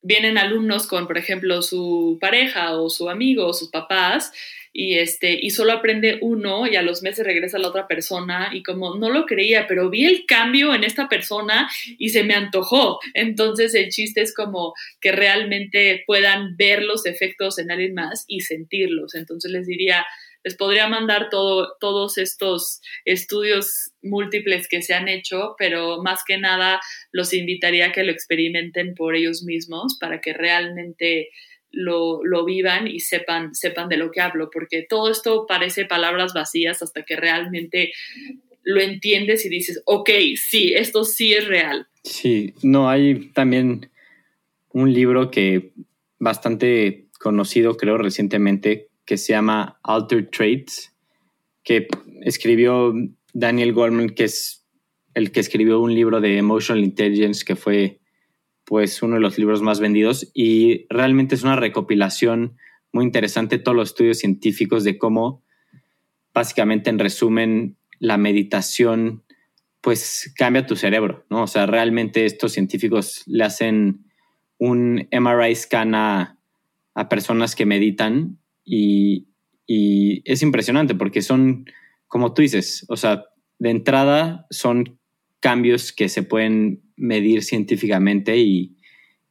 vienen 0.00 0.38
alumnos 0.38 0.86
con, 0.86 1.06
por 1.06 1.18
ejemplo, 1.18 1.60
su 1.60 2.16
pareja 2.18 2.78
o 2.78 2.88
su 2.88 3.10
amigo 3.10 3.46
o 3.46 3.52
sus 3.52 3.70
papás 3.70 4.32
y 4.76 4.98
este 4.98 5.38
y 5.40 5.50
solo 5.50 5.72
aprende 5.72 6.18
uno 6.20 6.66
y 6.66 6.74
a 6.74 6.82
los 6.82 7.00
meses 7.00 7.24
regresa 7.24 7.60
la 7.60 7.68
otra 7.68 7.86
persona 7.86 8.50
y 8.52 8.64
como 8.64 8.96
no 8.96 9.08
lo 9.08 9.24
creía, 9.24 9.68
pero 9.68 9.88
vi 9.88 10.04
el 10.04 10.26
cambio 10.26 10.74
en 10.74 10.82
esta 10.82 11.08
persona 11.08 11.70
y 11.96 12.08
se 12.08 12.24
me 12.24 12.34
antojó. 12.34 12.98
Entonces 13.14 13.72
el 13.74 13.90
chiste 13.90 14.20
es 14.20 14.34
como 14.34 14.74
que 15.00 15.12
realmente 15.12 16.02
puedan 16.08 16.56
ver 16.56 16.82
los 16.82 17.06
efectos 17.06 17.58
en 17.60 17.70
alguien 17.70 17.94
más 17.94 18.24
y 18.26 18.40
sentirlos. 18.40 19.14
Entonces 19.14 19.52
les 19.52 19.68
diría, 19.68 20.04
les 20.42 20.56
podría 20.56 20.88
mandar 20.88 21.28
todo, 21.30 21.76
todos 21.78 22.18
estos 22.18 22.80
estudios 23.04 23.92
múltiples 24.02 24.66
que 24.66 24.82
se 24.82 24.94
han 24.94 25.06
hecho, 25.06 25.54
pero 25.56 26.02
más 26.02 26.24
que 26.26 26.36
nada 26.36 26.80
los 27.12 27.32
invitaría 27.32 27.86
a 27.86 27.92
que 27.92 28.02
lo 28.02 28.10
experimenten 28.10 28.96
por 28.96 29.14
ellos 29.14 29.44
mismos 29.44 29.96
para 30.00 30.20
que 30.20 30.32
realmente 30.32 31.30
lo, 31.74 32.44
vivan 32.44 32.86
y 32.86 33.00
sepan, 33.00 33.54
sepan 33.54 33.88
de 33.88 33.96
lo 33.96 34.10
que 34.10 34.20
hablo, 34.20 34.50
porque 34.50 34.86
todo 34.88 35.10
esto 35.10 35.46
parece 35.46 35.84
palabras 35.84 36.34
vacías 36.34 36.82
hasta 36.82 37.02
que 37.02 37.16
realmente 37.16 37.92
lo 38.62 38.80
entiendes 38.80 39.44
y 39.44 39.48
dices, 39.48 39.82
ok, 39.84 40.10
sí, 40.36 40.74
esto 40.74 41.04
sí 41.04 41.34
es 41.34 41.46
real. 41.46 41.86
Sí, 42.02 42.54
no, 42.62 42.88
hay 42.88 43.30
también 43.32 43.90
un 44.70 44.92
libro 44.92 45.30
que 45.30 45.72
bastante 46.18 47.08
conocido, 47.18 47.76
creo, 47.76 47.98
recientemente, 47.98 48.88
que 49.04 49.16
se 49.16 49.32
llama 49.32 49.78
Altered 49.82 50.28
Traits, 50.30 50.94
que 51.62 51.88
escribió 52.22 52.94
Daniel 53.32 53.72
Goleman, 53.72 54.10
que 54.10 54.24
es 54.24 54.64
el 55.14 55.30
que 55.30 55.40
escribió 55.40 55.80
un 55.80 55.94
libro 55.94 56.20
de 56.20 56.38
Emotional 56.38 56.82
Intelligence 56.82 57.44
que 57.44 57.56
fue 57.56 58.00
pues 58.64 59.02
uno 59.02 59.14
de 59.14 59.20
los 59.20 59.38
libros 59.38 59.62
más 59.62 59.80
vendidos 59.80 60.30
y 60.34 60.86
realmente 60.88 61.34
es 61.34 61.42
una 61.42 61.56
recopilación 61.56 62.56
muy 62.92 63.04
interesante 63.04 63.58
todos 63.58 63.76
los 63.76 63.90
estudios 63.90 64.18
científicos 64.18 64.84
de 64.84 64.98
cómo 64.98 65.42
básicamente 66.32 66.90
en 66.90 66.98
resumen 66.98 67.76
la 67.98 68.16
meditación 68.16 69.22
pues 69.80 70.32
cambia 70.36 70.66
tu 70.66 70.76
cerebro, 70.76 71.26
¿no? 71.28 71.42
O 71.42 71.46
sea, 71.46 71.66
realmente 71.66 72.24
estos 72.24 72.52
científicos 72.52 73.22
le 73.26 73.44
hacen 73.44 74.06
un 74.58 75.08
MRI 75.12 75.54
scan 75.54 75.94
a, 75.94 76.38
personas 77.10 77.56
que 77.56 77.66
meditan 77.66 78.38
y, 78.64 79.26
y 79.66 80.22
es 80.24 80.42
impresionante 80.42 80.94
porque 80.94 81.22
son, 81.22 81.66
como 82.06 82.32
tú 82.32 82.42
dices, 82.42 82.86
o 82.88 82.96
sea, 82.96 83.24
de 83.58 83.70
entrada 83.70 84.46
son 84.50 84.98
cambios 85.40 85.92
que 85.92 86.08
se 86.08 86.22
pueden 86.22 86.83
medir 86.96 87.42
científicamente 87.42 88.36
y, 88.36 88.76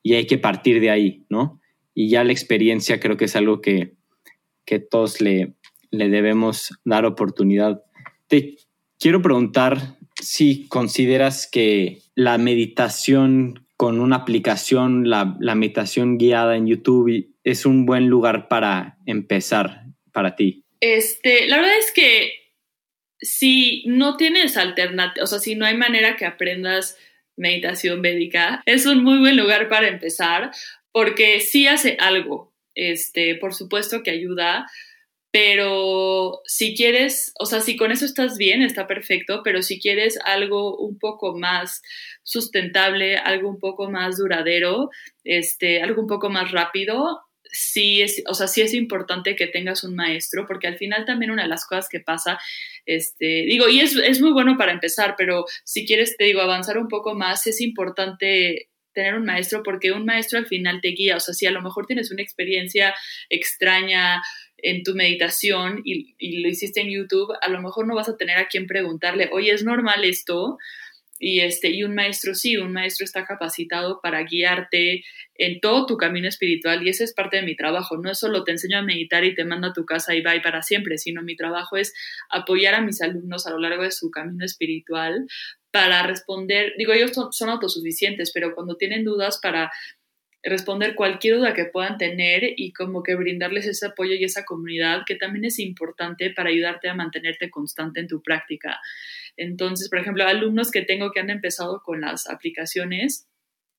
hay 0.05 0.27
que 0.27 0.37
partir 0.37 0.81
de 0.81 0.89
ahí, 0.89 1.25
¿no? 1.29 1.61
Y 1.93 2.09
ya 2.09 2.25
la 2.25 2.33
experiencia 2.33 2.99
creo 2.99 3.15
que 3.15 3.25
es 3.25 3.35
algo 3.35 3.61
que, 3.61 3.93
todos 4.89 5.21
le, 5.21 5.53
le 5.91 6.09
debemos 6.09 6.71
dar 6.83 7.05
oportunidad. 7.05 7.83
Te 8.27 8.57
quiero 8.99 9.21
preguntar 9.21 9.97
si 10.19 10.67
consideras 10.67 11.47
que 11.49 11.99
la 12.15 12.37
meditación 12.37 13.67
con 13.77 13.99
una 13.99 14.17
aplicación, 14.17 15.09
la, 15.09 15.35
la, 15.39 15.55
meditación 15.55 16.17
guiada 16.17 16.55
en 16.55 16.67
YouTube, 16.67 17.29
es 17.43 17.65
un 17.65 17.85
buen 17.85 18.07
lugar 18.07 18.47
para 18.47 18.97
empezar 19.05 19.83
para 20.11 20.35
ti. 20.35 20.63
Este, 20.79 21.47
la 21.47 21.57
verdad 21.57 21.77
es 21.79 21.91
que 21.91 22.31
si 23.19 23.83
no 23.87 24.17
tienes 24.17 24.57
alternativa, 24.57 25.23
o 25.23 25.27
sea, 25.27 25.39
si 25.39 25.55
no 25.55 25.65
hay 25.65 25.77
manera 25.77 26.15
que 26.17 26.25
aprendas 26.25 26.97
meditación 27.35 28.01
védica, 28.01 28.61
es 28.65 28.85
un 28.85 29.03
muy 29.03 29.19
buen 29.19 29.37
lugar 29.37 29.69
para 29.69 29.87
empezar 29.87 30.51
porque 30.91 31.39
sí 31.39 31.67
hace 31.67 31.97
algo, 31.99 32.53
este, 32.75 33.35
por 33.35 33.53
supuesto 33.53 34.03
que 34.03 34.11
ayuda, 34.11 34.67
pero 35.31 36.41
si 36.45 36.75
quieres, 36.75 37.33
o 37.39 37.47
sea, 37.47 37.59
si 37.59 37.75
con 37.75 37.91
eso 37.91 38.05
estás 38.05 38.37
bien, 38.37 38.61
está 38.61 38.85
perfecto, 38.85 39.41
pero 39.43 39.63
si 39.63 39.79
quieres 39.79 40.19
algo 40.25 40.77
un 40.77 40.99
poco 40.99 41.35
más 41.35 41.81
sustentable, 42.21 43.17
algo 43.17 43.49
un 43.49 43.59
poco 43.59 43.89
más 43.89 44.17
duradero, 44.17 44.91
este, 45.23 45.81
algo 45.81 46.03
un 46.03 46.07
poco 46.07 46.29
más 46.29 46.51
rápido, 46.51 47.21
sí 47.53 48.01
es, 48.01 48.23
o 48.27 48.33
sea, 48.33 48.47
sí 48.47 48.61
es 48.61 48.73
importante 48.73 49.35
que 49.35 49.47
tengas 49.47 49.83
un 49.83 49.95
maestro, 49.95 50.45
porque 50.47 50.67
al 50.67 50.77
final 50.77 51.05
también 51.05 51.31
una 51.31 51.43
de 51.43 51.49
las 51.49 51.65
cosas 51.65 51.87
que 51.87 51.99
pasa, 51.99 52.39
este, 52.85 53.45
digo, 53.45 53.69
y 53.69 53.79
es, 53.79 53.95
es 53.95 54.19
muy 54.19 54.31
bueno 54.31 54.57
para 54.57 54.73
empezar, 54.73 55.15
pero 55.17 55.45
si 55.63 55.85
quieres, 55.85 56.17
te 56.17 56.25
digo, 56.25 56.41
avanzar 56.41 56.77
un 56.77 56.87
poco 56.87 57.13
más, 57.13 57.47
es 57.47 57.61
importante 57.61 58.69
tener 58.93 59.15
un 59.15 59.25
maestro 59.25 59.63
porque 59.63 59.91
un 59.91 60.05
maestro 60.05 60.39
al 60.39 60.47
final 60.47 60.79
te 60.81 60.89
guía, 60.89 61.17
o 61.17 61.19
sea, 61.19 61.33
si 61.33 61.45
a 61.45 61.51
lo 61.51 61.61
mejor 61.61 61.85
tienes 61.85 62.11
una 62.11 62.23
experiencia 62.23 62.93
extraña 63.29 64.21
en 64.57 64.81
tu 64.83 64.95
meditación 64.95 65.81
y, 65.83 66.15
y, 66.17 66.41
lo 66.41 66.49
hiciste 66.49 66.81
en 66.81 66.89
YouTube, 66.89 67.33
a 67.41 67.49
lo 67.49 67.61
mejor 67.61 67.85
no 67.85 67.95
vas 67.95 68.09
a 68.09 68.17
tener 68.17 68.37
a 68.37 68.47
quien 68.47 68.65
preguntarle, 68.65 69.29
oye, 69.31 69.51
¿es 69.51 69.63
normal 69.63 70.05
esto? 70.05 70.57
Y, 71.25 71.39
este, 71.39 71.69
y 71.69 71.83
un 71.83 71.95
maestro 71.95 72.35
sí, 72.35 72.57
un 72.57 72.73
maestro 72.73 73.05
está 73.05 73.25
capacitado 73.25 74.01
para 74.01 74.23
guiarte 74.23 75.05
en 75.35 75.61
todo 75.61 75.85
tu 75.85 75.95
camino 75.95 76.27
espiritual 76.27 76.85
y 76.85 76.89
esa 76.89 77.05
es 77.05 77.13
parte 77.13 77.37
de 77.37 77.43
mi 77.43 77.55
trabajo. 77.55 77.95
No 77.97 78.11
es 78.11 78.19
solo 78.19 78.43
te 78.43 78.51
enseño 78.51 78.77
a 78.77 78.81
meditar 78.81 79.23
y 79.23 79.33
te 79.33 79.45
mando 79.45 79.67
a 79.67 79.73
tu 79.73 79.85
casa 79.85 80.13
y 80.13 80.19
y 80.19 80.39
para 80.41 80.61
siempre, 80.61 80.97
sino 80.97 81.23
mi 81.23 81.37
trabajo 81.37 81.77
es 81.77 81.93
apoyar 82.29 82.75
a 82.75 82.81
mis 82.81 83.01
alumnos 83.01 83.47
a 83.47 83.51
lo 83.51 83.59
largo 83.59 83.83
de 83.83 83.91
su 83.91 84.11
camino 84.11 84.43
espiritual 84.43 85.25
para 85.71 86.03
responder, 86.03 86.73
digo, 86.77 86.91
ellos 86.91 87.11
son, 87.13 87.31
son 87.31 87.49
autosuficientes, 87.49 88.31
pero 88.33 88.53
cuando 88.53 88.75
tienen 88.75 89.05
dudas 89.05 89.39
para 89.41 89.71
responder 90.43 90.95
cualquier 90.95 91.37
duda 91.37 91.53
que 91.53 91.65
puedan 91.65 91.97
tener 91.97 92.53
y 92.57 92.73
como 92.73 93.01
que 93.01 93.15
brindarles 93.15 93.65
ese 93.65 93.87
apoyo 93.87 94.13
y 94.13 94.25
esa 94.25 94.43
comunidad 94.43 95.03
que 95.05 95.15
también 95.15 95.45
es 95.45 95.57
importante 95.57 96.31
para 96.31 96.49
ayudarte 96.49 96.89
a 96.89 96.93
mantenerte 96.93 97.49
constante 97.49 98.01
en 98.01 98.07
tu 98.07 98.21
práctica. 98.21 98.79
Entonces, 99.37 99.89
por 99.89 99.99
ejemplo, 99.99 100.25
alumnos 100.25 100.69
que 100.69 100.81
tengo 100.81 101.11
que 101.11 101.21
han 101.21 101.29
empezado 101.29 101.81
con 101.83 102.01
las 102.01 102.29
aplicaciones, 102.29 103.27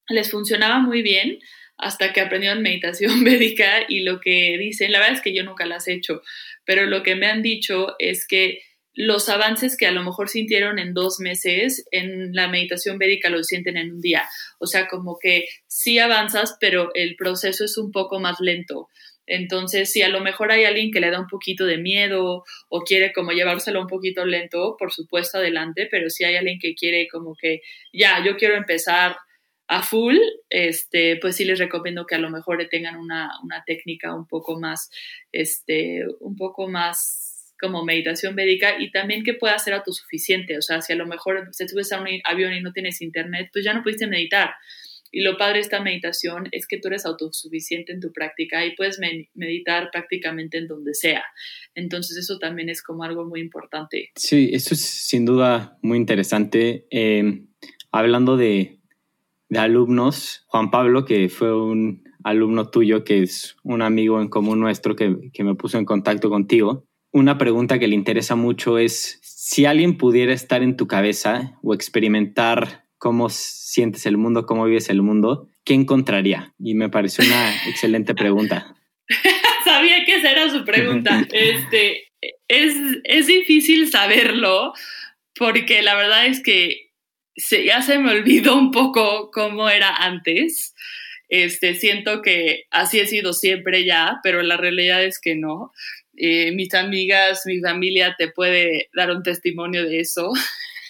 les 0.09 0.31
funcionaba 0.31 0.81
muy 0.81 1.03
bien 1.03 1.38
hasta 1.77 2.12
que 2.12 2.20
aprendieron 2.20 2.62
meditación 2.62 3.22
médica 3.24 3.85
y 3.88 4.00
lo 4.00 4.20
que 4.20 4.57
dicen, 4.59 4.92
la 4.92 5.00
verdad 5.00 5.16
es 5.16 5.22
que 5.22 5.35
yo 5.35 5.44
nunca 5.44 5.66
las 5.66 5.87
he 5.87 5.92
hecho, 5.92 6.22
pero 6.64 6.87
lo 6.87 7.03
que 7.03 7.14
me 7.14 7.27
han 7.27 7.42
dicho 7.42 7.94
es 7.98 8.27
que 8.27 8.62
los 8.95 9.29
avances 9.29 9.77
que 9.77 9.87
a 9.87 9.93
lo 9.93 10.03
mejor 10.03 10.29
sintieron 10.29 10.79
en 10.79 10.95
dos 10.95 11.19
meses, 11.21 11.87
en 11.91 12.33
la 12.33 12.49
meditación 12.49 12.99
védica 12.99 13.29
lo 13.29 13.43
sienten 13.43 13.77
en 13.77 13.93
un 13.93 14.01
día. 14.01 14.29
O 14.59 14.67
sea, 14.67 14.87
como 14.87 15.19
que 15.19 15.47
sí 15.67 15.99
avanzas, 15.99 16.57
pero 16.61 16.91
el 16.95 17.17
proceso 17.17 17.65
es 17.65 17.77
un 17.77 17.91
poco 17.91 18.21
más 18.21 18.41
lento. 18.41 18.89
Entonces, 19.27 19.91
si 19.91 20.03
a 20.03 20.09
lo 20.09 20.21
mejor 20.21 20.53
hay 20.53 20.65
alguien 20.65 20.91
que 20.91 21.01
le 21.01 21.11
da 21.11 21.19
un 21.19 21.27
poquito 21.27 21.65
de 21.65 21.79
miedo 21.79 22.45
o 22.69 22.81
quiere 22.83 23.13
como 23.13 23.33
llevárselo 23.33 23.81
un 23.81 23.87
poquito 23.87 24.25
lento, 24.25 24.77
por 24.79 24.93
supuesto 24.93 25.39
adelante, 25.39 25.89
pero 25.91 26.11
si 26.11 26.25
hay 26.25 26.37
alguien 26.37 26.59
que 26.59 26.75
quiere 26.75 27.09
como 27.09 27.35
que, 27.35 27.63
ya, 27.93 28.23
yo 28.25 28.37
quiero 28.37 28.55
empezar 28.55 29.17
a 29.67 29.83
full, 29.83 30.17
este, 30.51 31.17
pues 31.17 31.37
sí 31.37 31.45
les 31.45 31.59
recomiendo 31.59 32.05
que 32.07 32.15
a 32.15 32.19
lo 32.19 32.31
mejor 32.31 32.67
tengan 32.71 32.97
una, 32.97 33.31
una 33.43 33.65
técnica 33.65 34.15
un 34.15 34.27
poco 34.27 34.61
más, 34.61 34.91
este, 35.33 36.05
un 36.21 36.37
poco 36.37 36.69
más 36.69 37.34
como 37.61 37.85
meditación 37.85 38.35
médica 38.35 38.81
y 38.81 38.90
también 38.90 39.25
que 39.25 39.35
pueda 39.35 39.59
ser 39.59 39.75
autosuficiente. 39.75 40.59
O 40.59 40.62
sea, 40.62 40.81
si 40.81 40.93
a 40.93 40.97
lo 40.97 41.07
mejor 41.07 41.51
te 41.57 41.69
subes 41.69 41.93
a 41.93 42.01
un 42.01 42.09
avión 42.25 42.53
y 42.53 42.61
no 42.61 42.73
tienes 42.73 43.01
internet, 43.01 43.51
pues 43.53 43.64
ya 43.64 43.73
no 43.73 43.83
pudiste 43.83 44.07
meditar. 44.07 44.55
Y 45.14 45.23
lo 45.23 45.38
padre 45.38 45.55
de 45.55 45.61
esta 45.61 45.81
meditación 45.81 46.49
es 46.51 46.67
que 46.67 46.79
tú 46.79 46.88
eres 46.88 47.07
autosuficiente 47.07 47.93
en 47.93 48.01
tu 48.01 48.12
práctica 48.12 48.67
y 48.67 48.75
puedes 48.75 48.99
meditar 49.35 49.90
prácticamente 49.93 50.59
en 50.59 50.67
donde 50.67 50.93
sea. 50.93 51.23
Entonces 51.77 52.17
eso 52.17 52.40
también 52.40 52.69
es 52.69 52.83
como 52.83 53.05
algo 53.05 53.25
muy 53.25 53.40
importante. 53.40 54.11
Sí, 54.17 54.51
eso 54.53 54.75
es 54.75 54.81
sin 54.81 55.25
duda 55.25 55.79
muy 55.83 55.99
interesante. 55.99 56.88
Em, 56.90 57.47
hablando 57.93 58.37
de, 58.37 58.81
de 59.49 59.59
alumnos, 59.61 60.43
Juan 60.49 60.73
Pablo, 60.73 61.05
que 61.05 61.29
fue 61.29 61.57
un 61.57 62.03
alumno 62.25 62.71
tuyo, 62.71 63.05
que 63.05 63.23
es 63.23 63.55
un 63.62 63.83
amigo 63.83 64.21
en 64.21 64.29
común 64.29 64.59
nuestro 64.59 64.97
que, 64.97 65.31
que 65.33 65.45
me 65.45 65.55
puso 65.55 65.79
en 65.79 65.85
contacto 65.85 66.29
contigo, 66.29 66.88
una 67.14 67.38
pregunta 67.38 67.79
que 67.79 67.87
le 67.87 67.94
interesa 67.94 68.35
mucho 68.35 68.77
es 68.77 69.20
si 69.22 69.66
alguien 69.66 69.96
pudiera 69.96 70.33
estar 70.33 70.64
en 70.64 70.77
tu 70.77 70.88
cabeza 70.88 71.59
o 71.62 71.72
experimentar 71.72 72.87
cómo 72.98 73.29
sientes 73.31 74.05
el 74.07 74.16
mundo, 74.16 74.46
cómo 74.46 74.64
vives 74.64 74.88
el 74.88 75.00
mundo, 75.00 75.48
¿qué 75.64 75.74
encontraría? 75.74 76.53
Y 76.59 76.74
me 76.74 76.88
pareció 76.88 77.24
una 77.24 77.55
excelente 77.68 78.16
pregunta. 78.16 78.74
Sabía 79.64 80.05
que 80.05 80.16
esa 80.16 80.33
era 80.33 80.50
su 80.50 80.64
pregunta. 80.64 81.24
Este, 81.33 82.09
es, 82.48 82.74
es 83.05 83.27
difícil 83.29 83.88
saberlo 83.88 84.72
porque 85.37 85.83
la 85.83 85.94
verdad 85.94 86.27
es 86.27 86.42
que 86.42 86.90
se, 87.37 87.64
ya 87.64 87.81
se 87.81 87.98
me 88.00 88.11
olvidó 88.11 88.57
un 88.57 88.72
poco 88.72 89.31
cómo 89.31 89.68
era 89.70 89.94
antes. 89.94 90.74
Este, 91.29 91.74
siento 91.74 92.22
que 92.22 92.64
así 92.70 92.98
he 92.98 93.07
sido 93.07 93.33
siempre 93.35 93.85
ya, 93.85 94.18
pero 94.24 94.42
la 94.42 94.57
realidad 94.57 95.05
es 95.05 95.20
que 95.20 95.37
no. 95.37 95.70
Eh, 96.16 96.53
mis 96.53 96.72
amigas, 96.74 97.42
mi 97.46 97.61
familia 97.61 98.14
te 98.16 98.29
puede 98.29 98.88
dar 98.94 99.11
un 99.11 99.22
testimonio 99.22 99.85
de 99.85 100.00
eso. 100.00 100.33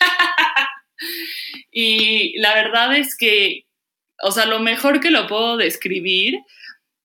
y 1.73 2.39
la 2.39 2.55
verdad 2.55 2.97
es 2.97 3.17
que, 3.17 3.67
o 4.23 4.31
sea, 4.31 4.47
lo 4.47 4.61
mejor 4.61 5.01
que 5.01 5.11
lo 5.11 5.27
puedo 5.27 5.57
describir 5.57 6.41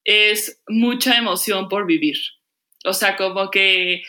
es 0.04 0.62
mucha 0.68 1.18
emoción 1.18 1.70
por 1.70 1.86
vivir. 1.86 2.18
O 2.86 2.94
sea, 2.94 3.16
como 3.16 3.52
que 3.52 4.04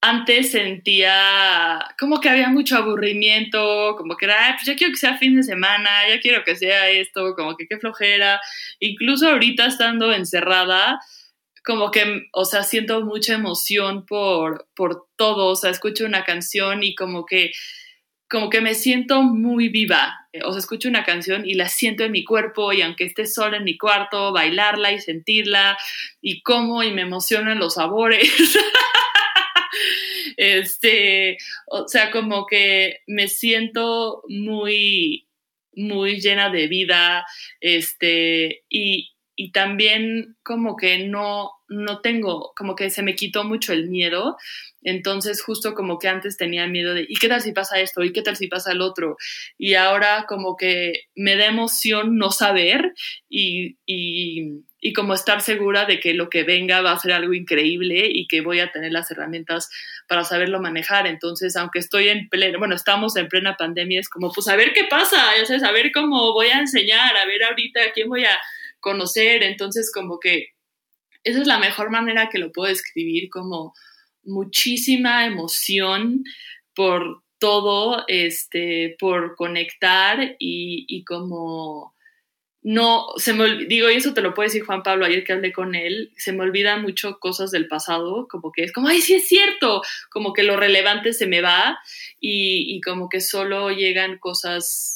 antes 0.00 0.50
sentía 0.50 1.80
como 1.98 2.20
que 2.20 2.28
había 2.28 2.50
mucho 2.50 2.76
aburrimiento, 2.76 3.96
como 3.96 4.16
que 4.16 4.26
era, 4.26 4.54
pues 4.54 4.66
ya 4.66 4.76
quiero 4.76 4.92
que 4.92 4.98
sea 4.98 5.16
fin 5.16 5.36
de 5.36 5.42
semana, 5.42 5.90
ya 6.08 6.20
quiero 6.20 6.44
que 6.44 6.56
sea 6.56 6.90
esto, 6.90 7.34
como 7.34 7.56
que 7.56 7.66
qué 7.66 7.78
flojera. 7.78 8.38
Incluso 8.80 9.28
ahorita 9.28 9.66
estando 9.66 10.12
encerrada, 10.12 11.00
como 11.64 11.90
que, 11.90 12.26
o 12.32 12.44
sea, 12.44 12.62
siento 12.62 13.00
mucha 13.02 13.34
emoción 13.34 14.04
por, 14.04 14.68
por 14.76 15.06
todo, 15.16 15.46
o 15.46 15.56
sea, 15.56 15.70
escucho 15.70 16.04
una 16.04 16.24
canción 16.24 16.82
y 16.82 16.94
como 16.94 17.24
que, 17.24 17.52
como 18.28 18.50
que 18.50 18.60
me 18.60 18.74
siento 18.74 19.22
muy 19.22 19.70
viva, 19.70 20.28
o 20.44 20.52
sea, 20.52 20.58
escucho 20.58 20.88
una 20.88 21.04
canción 21.04 21.46
y 21.46 21.54
la 21.54 21.68
siento 21.68 22.04
en 22.04 22.12
mi 22.12 22.22
cuerpo 22.22 22.72
y 22.72 22.82
aunque 22.82 23.04
esté 23.04 23.26
sola 23.26 23.56
en 23.56 23.64
mi 23.64 23.78
cuarto, 23.78 24.32
bailarla 24.32 24.92
y 24.92 25.00
sentirla 25.00 25.78
y 26.20 26.42
cómo 26.42 26.82
y 26.82 26.92
me 26.92 27.02
emocionan 27.02 27.58
los 27.58 27.74
sabores. 27.74 28.28
este, 30.36 31.38
o 31.66 31.88
sea, 31.88 32.10
como 32.10 32.46
que 32.46 33.00
me 33.06 33.28
siento 33.28 34.22
muy, 34.28 35.28
muy 35.72 36.20
llena 36.20 36.50
de 36.50 36.68
vida, 36.68 37.26
este, 37.60 38.64
y, 38.68 39.13
y 39.36 39.52
también 39.52 40.36
como 40.42 40.76
que 40.76 41.06
no, 41.06 41.50
no 41.68 42.00
tengo, 42.00 42.52
como 42.56 42.76
que 42.76 42.90
se 42.90 43.02
me 43.02 43.14
quitó 43.14 43.44
mucho 43.44 43.72
el 43.72 43.88
miedo. 43.88 44.36
Entonces, 44.82 45.42
justo 45.42 45.74
como 45.74 45.98
que 45.98 46.08
antes 46.08 46.36
tenía 46.36 46.66
miedo 46.66 46.94
de, 46.94 47.06
¿y 47.08 47.16
qué 47.16 47.28
tal 47.28 47.40
si 47.40 47.52
pasa 47.52 47.80
esto? 47.80 48.04
¿Y 48.04 48.12
qué 48.12 48.22
tal 48.22 48.36
si 48.36 48.48
pasa 48.48 48.72
el 48.72 48.80
otro? 48.80 49.16
Y 49.58 49.74
ahora 49.74 50.26
como 50.28 50.56
que 50.56 51.04
me 51.16 51.36
da 51.36 51.46
emoción 51.46 52.16
no 52.16 52.30
saber 52.30 52.92
y, 53.28 53.78
y, 53.86 54.62
y 54.80 54.92
como 54.92 55.14
estar 55.14 55.40
segura 55.40 55.86
de 55.86 55.98
que 55.98 56.12
lo 56.12 56.28
que 56.28 56.44
venga 56.44 56.82
va 56.82 56.92
a 56.92 56.98
ser 56.98 57.12
algo 57.12 57.32
increíble 57.32 58.06
y 58.12 58.28
que 58.28 58.42
voy 58.42 58.60
a 58.60 58.70
tener 58.70 58.92
las 58.92 59.10
herramientas 59.10 59.70
para 60.06 60.24
saberlo 60.24 60.60
manejar. 60.60 61.06
Entonces, 61.06 61.56
aunque 61.56 61.78
estoy 61.78 62.08
en 62.08 62.28
plena, 62.28 62.58
bueno, 62.58 62.76
estamos 62.76 63.16
en 63.16 63.28
plena 63.28 63.56
pandemia, 63.56 64.00
es 64.00 64.10
como, 64.10 64.30
pues 64.30 64.46
a 64.48 64.56
ver 64.56 64.74
qué 64.74 64.84
pasa, 64.84 65.16
ya 65.38 65.46
sabes, 65.46 65.62
a 65.62 65.72
ver 65.72 65.90
cómo 65.92 66.34
voy 66.34 66.48
a 66.48 66.58
enseñar, 66.58 67.16
a 67.16 67.24
ver 67.24 67.42
ahorita 67.42 67.82
a 67.82 67.92
quién 67.92 68.08
voy 68.08 68.24
a 68.26 68.38
conocer. 68.84 69.42
Entonces, 69.42 69.90
como 69.92 70.20
que 70.20 70.48
esa 71.24 71.40
es 71.40 71.46
la 71.46 71.58
mejor 71.58 71.90
manera 71.90 72.28
que 72.28 72.38
lo 72.38 72.52
puedo 72.52 72.70
escribir, 72.70 73.30
como 73.30 73.72
muchísima 74.22 75.26
emoción 75.26 76.22
por 76.74 77.22
todo, 77.38 78.04
este, 78.08 78.96
por 79.00 79.34
conectar 79.36 80.36
y, 80.38 80.84
y 80.86 81.04
como 81.04 81.94
no, 82.62 83.08
se 83.16 83.34
me 83.34 83.66
digo, 83.66 83.90
y 83.90 83.96
eso 83.96 84.14
te 84.14 84.22
lo 84.22 84.32
puede 84.32 84.48
decir 84.48 84.64
Juan 84.64 84.82
Pablo 84.82 85.04
ayer 85.04 85.22
que 85.22 85.34
hablé 85.34 85.52
con 85.52 85.74
él, 85.74 86.12
se 86.16 86.32
me 86.32 86.44
olvidan 86.44 86.80
mucho 86.80 87.18
cosas 87.20 87.50
del 87.50 87.68
pasado, 87.68 88.26
como 88.26 88.52
que 88.52 88.64
es 88.64 88.72
como, 88.72 88.88
ay, 88.88 89.02
sí 89.02 89.14
es 89.14 89.28
cierto, 89.28 89.82
como 90.10 90.32
que 90.32 90.44
lo 90.44 90.56
relevante 90.56 91.12
se 91.12 91.26
me 91.26 91.42
va 91.42 91.78
y 92.18 92.80
como 92.80 93.10
que 93.10 93.20
solo 93.20 93.70
llegan 93.70 94.18
cosas 94.18 94.93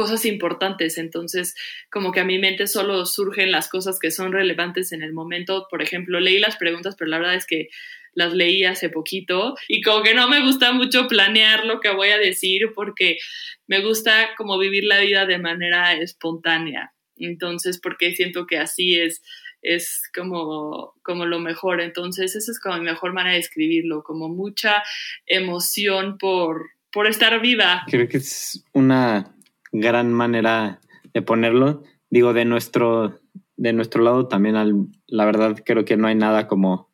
cosas 0.00 0.24
importantes, 0.24 0.96
entonces 0.96 1.54
como 1.90 2.10
que 2.10 2.20
a 2.20 2.24
mi 2.24 2.38
mente 2.38 2.66
solo 2.66 3.04
surgen 3.04 3.52
las 3.52 3.68
cosas 3.68 3.98
que 3.98 4.10
son 4.10 4.32
relevantes 4.32 4.92
en 4.92 5.02
el 5.02 5.12
momento, 5.12 5.66
por 5.70 5.82
ejemplo, 5.82 6.20
leí 6.20 6.38
las 6.38 6.56
preguntas, 6.56 6.96
pero 6.98 7.10
la 7.10 7.18
verdad 7.18 7.34
es 7.34 7.44
que 7.44 7.68
las 8.14 8.32
leí 8.32 8.64
hace 8.64 8.88
poquito 8.88 9.56
y 9.68 9.82
como 9.82 10.02
que 10.02 10.14
no 10.14 10.26
me 10.26 10.40
gusta 10.40 10.72
mucho 10.72 11.06
planear 11.06 11.66
lo 11.66 11.80
que 11.80 11.90
voy 11.90 12.08
a 12.08 12.16
decir 12.16 12.72
porque 12.74 13.18
me 13.66 13.82
gusta 13.82 14.30
como 14.38 14.58
vivir 14.58 14.84
la 14.84 15.00
vida 15.00 15.26
de 15.26 15.38
manera 15.38 15.92
espontánea, 15.92 16.94
entonces 17.18 17.78
porque 17.78 18.14
siento 18.14 18.46
que 18.46 18.56
así 18.56 18.98
es 18.98 19.20
es 19.62 20.00
como, 20.14 20.94
como 21.02 21.26
lo 21.26 21.38
mejor. 21.38 21.82
Entonces, 21.82 22.34
esa 22.34 22.50
es 22.50 22.58
como 22.58 22.78
mi 22.78 22.84
mejor 22.84 23.12
manera 23.12 23.34
de 23.34 23.40
escribirlo, 23.40 24.02
como 24.02 24.30
mucha 24.30 24.82
emoción 25.26 26.16
por, 26.16 26.70
por 26.90 27.06
estar 27.06 27.38
viva. 27.42 27.84
Creo 27.86 28.08
que 28.08 28.16
es 28.16 28.64
una 28.72 29.34
gran 29.72 30.12
manera 30.12 30.80
de 31.12 31.22
ponerlo. 31.22 31.82
Digo, 32.10 32.32
de 32.32 32.44
nuestro, 32.44 33.20
de 33.56 33.72
nuestro 33.72 34.02
lado 34.02 34.26
también, 34.26 34.56
al, 34.56 34.86
la 35.06 35.24
verdad, 35.24 35.56
creo 35.64 35.84
que 35.84 35.96
no 35.96 36.08
hay 36.08 36.14
nada 36.14 36.48
como, 36.48 36.90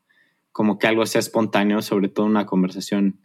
como 0.53 0.79
que 0.79 0.87
algo 0.87 1.07
sea 1.07 1.21
espontáneo, 1.21 1.83
sobre 1.83 2.09
todo 2.09 2.27
una 2.27 2.47
conversación 2.47 3.21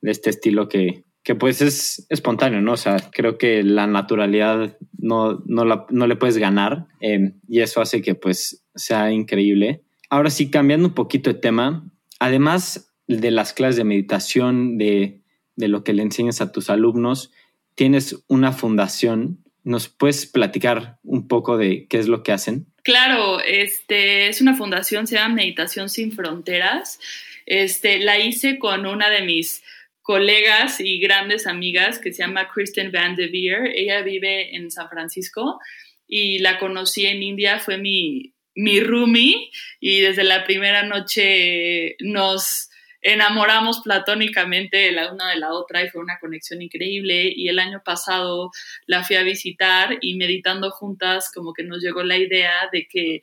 de 0.00 0.10
este 0.10 0.30
estilo 0.30 0.68
que, 0.68 1.04
que 1.26 1.34
pues 1.34 1.60
es 1.60 2.06
espontáneo, 2.08 2.60
¿no? 2.60 2.74
O 2.74 2.76
sea, 2.76 2.98
creo 3.10 3.36
que 3.36 3.64
la 3.64 3.88
naturalidad 3.88 4.78
no, 4.96 5.42
no, 5.46 5.64
la, 5.64 5.86
no 5.90 6.06
le 6.06 6.14
puedes 6.14 6.38
ganar 6.38 6.86
eh, 7.00 7.32
y 7.48 7.60
eso 7.60 7.80
hace 7.80 8.00
que 8.00 8.14
pues 8.14 8.64
sea 8.76 9.10
increíble. 9.10 9.82
Ahora 10.08 10.30
sí, 10.30 10.50
cambiando 10.50 10.86
un 10.86 10.94
poquito 10.94 11.32
de 11.32 11.40
tema, 11.40 11.90
además 12.20 12.94
de 13.08 13.32
las 13.32 13.52
clases 13.52 13.76
de 13.76 13.84
meditación, 13.84 14.78
de, 14.78 15.20
de 15.56 15.66
lo 15.66 15.82
que 15.82 15.94
le 15.94 16.02
enseñas 16.02 16.40
a 16.40 16.52
tus 16.52 16.70
alumnos, 16.70 17.32
tienes 17.76 18.24
una 18.26 18.50
fundación. 18.50 19.44
¿Nos 19.62 19.88
puedes 19.88 20.26
platicar 20.26 20.98
un 21.04 21.28
poco 21.28 21.56
de 21.56 21.86
qué 21.88 21.98
es 21.98 22.08
lo 22.08 22.24
que 22.24 22.32
hacen? 22.32 22.66
Claro, 22.82 23.40
este 23.40 24.28
es 24.28 24.40
una 24.40 24.56
fundación, 24.56 25.06
se 25.06 25.16
llama 25.16 25.36
Meditación 25.36 25.88
Sin 25.88 26.12
Fronteras. 26.12 26.98
Este, 27.46 27.98
la 27.98 28.18
hice 28.18 28.58
con 28.58 28.86
una 28.86 29.10
de 29.10 29.22
mis 29.22 29.62
colegas 30.02 30.80
y 30.80 31.00
grandes 31.00 31.46
amigas 31.46 31.98
que 31.98 32.12
se 32.12 32.22
llama 32.22 32.48
Kristen 32.48 32.92
Van 32.92 33.16
de 33.16 33.26
Veer. 33.26 33.72
Ella 33.74 34.02
vive 34.02 34.54
en 34.54 34.70
San 34.70 34.88
Francisco 34.88 35.58
y 36.06 36.38
la 36.38 36.58
conocí 36.58 37.06
en 37.06 37.22
India, 37.22 37.58
fue 37.58 37.76
mi, 37.76 38.34
mi 38.54 38.80
roomie 38.80 39.50
y 39.80 40.00
desde 40.00 40.22
la 40.22 40.44
primera 40.44 40.84
noche 40.84 41.96
nos 41.98 42.70
enamoramos 43.06 43.80
platónicamente 43.80 44.90
la 44.90 45.12
una 45.12 45.30
de 45.30 45.36
la 45.36 45.52
otra 45.52 45.84
y 45.84 45.88
fue 45.88 46.02
una 46.02 46.18
conexión 46.18 46.60
increíble. 46.60 47.32
Y 47.34 47.48
el 47.48 47.60
año 47.60 47.82
pasado 47.84 48.50
la 48.86 49.04
fui 49.04 49.16
a 49.16 49.22
visitar 49.22 49.96
y 50.00 50.16
meditando 50.16 50.70
juntas 50.70 51.30
como 51.32 51.52
que 51.52 51.62
nos 51.62 51.82
llegó 51.82 52.02
la 52.02 52.18
idea 52.18 52.68
de 52.72 52.88
que 52.88 53.22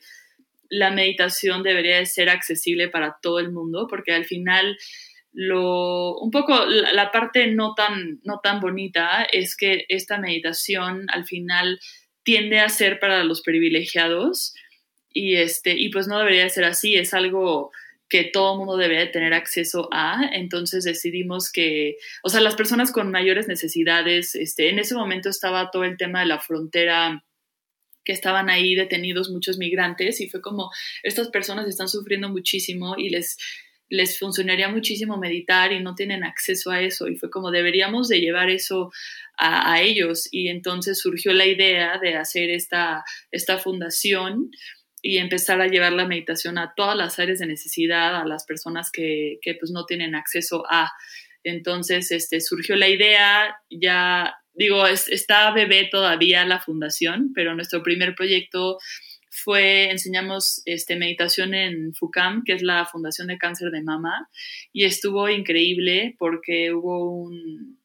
la 0.69 0.89
meditación 0.89 1.63
debería 1.63 1.97
de 1.97 2.05
ser 2.05 2.29
accesible 2.29 2.87
para 2.87 3.17
todo 3.21 3.39
el 3.39 3.51
mundo, 3.51 3.87
porque 3.89 4.13
al 4.13 4.25
final 4.25 4.77
lo 5.33 6.17
un 6.19 6.31
poco 6.31 6.65
la, 6.65 7.11
parte 7.11 7.47
no 7.47 7.73
tan 7.73 8.19
no 8.23 8.39
tan 8.41 8.59
bonita 8.59 9.23
es 9.23 9.55
que 9.57 9.85
esta 9.89 10.19
meditación 10.19 11.07
al 11.09 11.25
final 11.25 11.79
tiende 12.21 12.59
a 12.59 12.69
ser 12.69 12.99
para 12.99 13.23
los 13.23 13.41
privilegiados 13.41 14.53
y 15.11 15.35
este 15.37 15.73
y 15.77 15.89
pues 15.89 16.07
no 16.07 16.19
debería 16.19 16.47
ser 16.49 16.65
así, 16.65 16.95
es 16.95 17.15
algo 17.15 17.71
que 18.09 18.25
todo 18.25 18.57
mundo 18.57 18.77
debe 18.77 19.07
tener 19.07 19.33
acceso 19.33 19.89
a, 19.91 20.29
entonces 20.33 20.83
decidimos 20.83 21.51
que, 21.51 21.97
o 22.21 22.29
sea, 22.29 22.41
las 22.41 22.55
personas 22.55 22.91
con 22.91 23.09
mayores 23.11 23.47
necesidades, 23.47 24.35
este, 24.35 24.69
en 24.69 24.79
ese 24.79 24.95
momento 24.95 25.29
estaba 25.29 25.71
todo 25.71 25.83
el 25.83 25.97
tema 25.97 26.19
de 26.19 26.27
la 26.27 26.39
frontera 26.39 27.23
que 28.03 28.11
estaban 28.11 28.49
ahí 28.49 28.75
detenidos 28.75 29.29
muchos 29.29 29.57
migrantes 29.57 30.19
y 30.21 30.29
fue 30.29 30.41
como, 30.41 30.69
estas 31.03 31.29
personas 31.29 31.67
están 31.67 31.87
sufriendo 31.87 32.29
muchísimo 32.29 32.95
y 32.97 33.09
les, 33.09 33.37
les 33.89 34.19
funcionaría 34.19 34.69
muchísimo 34.69 35.17
meditar 35.17 35.71
y 35.71 35.79
no 35.79 35.95
tienen 35.95 36.23
acceso 36.23 36.71
a 36.71 36.81
eso. 36.81 37.07
Y 37.07 37.15
fue 37.15 37.29
como 37.29 37.51
deberíamos 37.51 38.09
de 38.09 38.19
llevar 38.19 38.49
eso 38.49 38.91
a, 39.37 39.71
a 39.71 39.81
ellos. 39.81 40.27
Y 40.31 40.49
entonces 40.49 40.99
surgió 40.99 41.31
la 41.33 41.45
idea 41.45 41.97
de 41.99 42.15
hacer 42.15 42.49
esta, 42.49 43.03
esta 43.31 43.57
fundación 43.57 44.51
y 45.03 45.17
empezar 45.17 45.59
a 45.61 45.67
llevar 45.67 45.91
la 45.91 46.07
meditación 46.07 46.57
a 46.57 46.73
todas 46.75 46.95
las 46.95 47.19
áreas 47.19 47.39
de 47.39 47.45
necesidad, 47.45 48.15
a 48.15 48.25
las 48.25 48.45
personas 48.45 48.89
que, 48.89 49.37
que 49.41 49.53
pues 49.53 49.69
no 49.69 49.85
tienen 49.85 50.15
acceso 50.15 50.63
a. 50.69 50.91
Entonces, 51.43 52.09
este, 52.11 52.39
surgió 52.39 52.77
la 52.77 52.87
idea, 52.87 53.57
ya 53.69 54.33
digo, 54.53 54.87
está 54.87 55.51
bebé 55.51 55.89
todavía 55.91 56.45
la 56.45 56.61
fundación, 56.61 57.33
pero 57.35 57.53
nuestro 57.53 57.83
primer 57.83 58.15
proyecto 58.15 58.77
fue, 59.29 59.89
enseñamos 59.89 60.61
este, 60.63 60.95
meditación 60.95 61.53
en 61.53 61.93
FUCAM, 61.93 62.43
que 62.45 62.53
es 62.53 62.61
la 62.61 62.85
Fundación 62.85 63.27
de 63.27 63.37
Cáncer 63.37 63.71
de 63.71 63.81
Mama, 63.81 64.29
y 64.71 64.85
estuvo 64.85 65.27
increíble 65.27 66.15
porque 66.17 66.71
hubo 66.71 67.29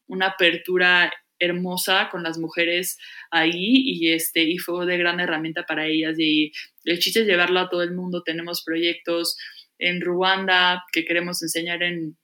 una 0.07 0.27
apertura 0.27 1.11
hermosa 1.39 2.09
con 2.11 2.23
las 2.23 2.37
mujeres 2.37 2.97
ahí 3.31 3.81
y 3.85 4.11
este 4.11 4.43
y 4.43 4.57
fue 4.57 4.85
de 4.85 4.97
gran 4.97 5.19
herramienta 5.19 5.65
para 5.65 5.87
ellas 5.87 6.19
y 6.19 6.51
el 6.83 6.99
chiste 6.99 7.21
es 7.21 7.27
llevarlo 7.27 7.59
a 7.59 7.69
todo 7.69 7.81
el 7.81 7.93
mundo 7.93 8.23
tenemos 8.23 8.63
proyectos 8.63 9.37
en 9.77 10.01
Ruanda 10.01 10.83
que 10.91 11.05
queremos 11.05 11.41
enseñar 11.41 11.81
en 11.83 12.17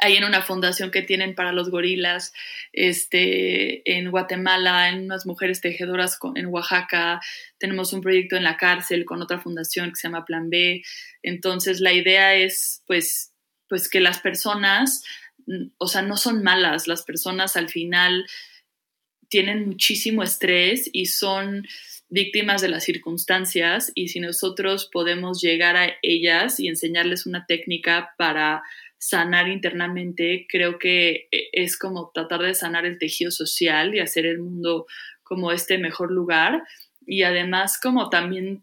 ahí 0.00 0.16
en 0.16 0.24
una 0.24 0.42
fundación 0.42 0.90
que 0.90 1.02
tienen 1.02 1.34
para 1.34 1.52
los 1.52 1.70
gorilas, 1.70 2.32
este, 2.72 3.98
en 3.98 4.10
Guatemala, 4.10 4.88
en 4.88 5.04
unas 5.04 5.26
mujeres 5.26 5.60
tejedoras 5.60 6.18
en 6.34 6.46
Oaxaca, 6.46 7.20
tenemos 7.58 7.92
un 7.92 8.00
proyecto 8.00 8.36
en 8.36 8.44
la 8.44 8.56
cárcel 8.56 9.04
con 9.04 9.20
otra 9.22 9.40
fundación 9.40 9.90
que 9.90 9.96
se 9.96 10.08
llama 10.08 10.24
Plan 10.24 10.48
B. 10.50 10.82
Entonces 11.22 11.80
la 11.80 11.92
idea 11.92 12.34
es 12.34 12.82
pues, 12.86 13.32
pues 13.68 13.88
que 13.88 14.00
las 14.00 14.20
personas, 14.20 15.04
o 15.78 15.86
sea, 15.88 16.02
no 16.02 16.16
son 16.16 16.42
malas, 16.42 16.86
las 16.86 17.02
personas 17.02 17.56
al 17.56 17.68
final 17.68 18.26
tienen 19.28 19.66
muchísimo 19.66 20.22
estrés 20.22 20.90
y 20.92 21.06
son 21.06 21.66
víctimas 22.10 22.60
de 22.60 22.68
las 22.68 22.84
circunstancias 22.84 23.90
y 23.94 24.08
si 24.08 24.20
nosotros 24.20 24.90
podemos 24.92 25.40
llegar 25.40 25.76
a 25.76 25.94
ellas 26.02 26.60
y 26.60 26.68
enseñarles 26.68 27.24
una 27.24 27.46
técnica 27.46 28.10
para 28.18 28.62
sanar 28.98 29.48
internamente, 29.48 30.46
creo 30.48 30.78
que 30.78 31.28
eh, 31.32 31.48
es 31.52 31.78
como 31.78 32.10
tratar 32.12 32.42
de 32.42 32.54
sanar 32.54 32.84
el 32.84 32.98
tejido 32.98 33.30
social 33.30 33.94
y 33.94 34.00
hacer 34.00 34.26
el 34.26 34.38
mundo 34.38 34.86
como 35.22 35.50
este 35.50 35.78
mejor 35.78 36.12
lugar. 36.12 36.62
Y 37.04 37.22
además 37.22 37.80
como 37.80 38.10
también 38.10 38.62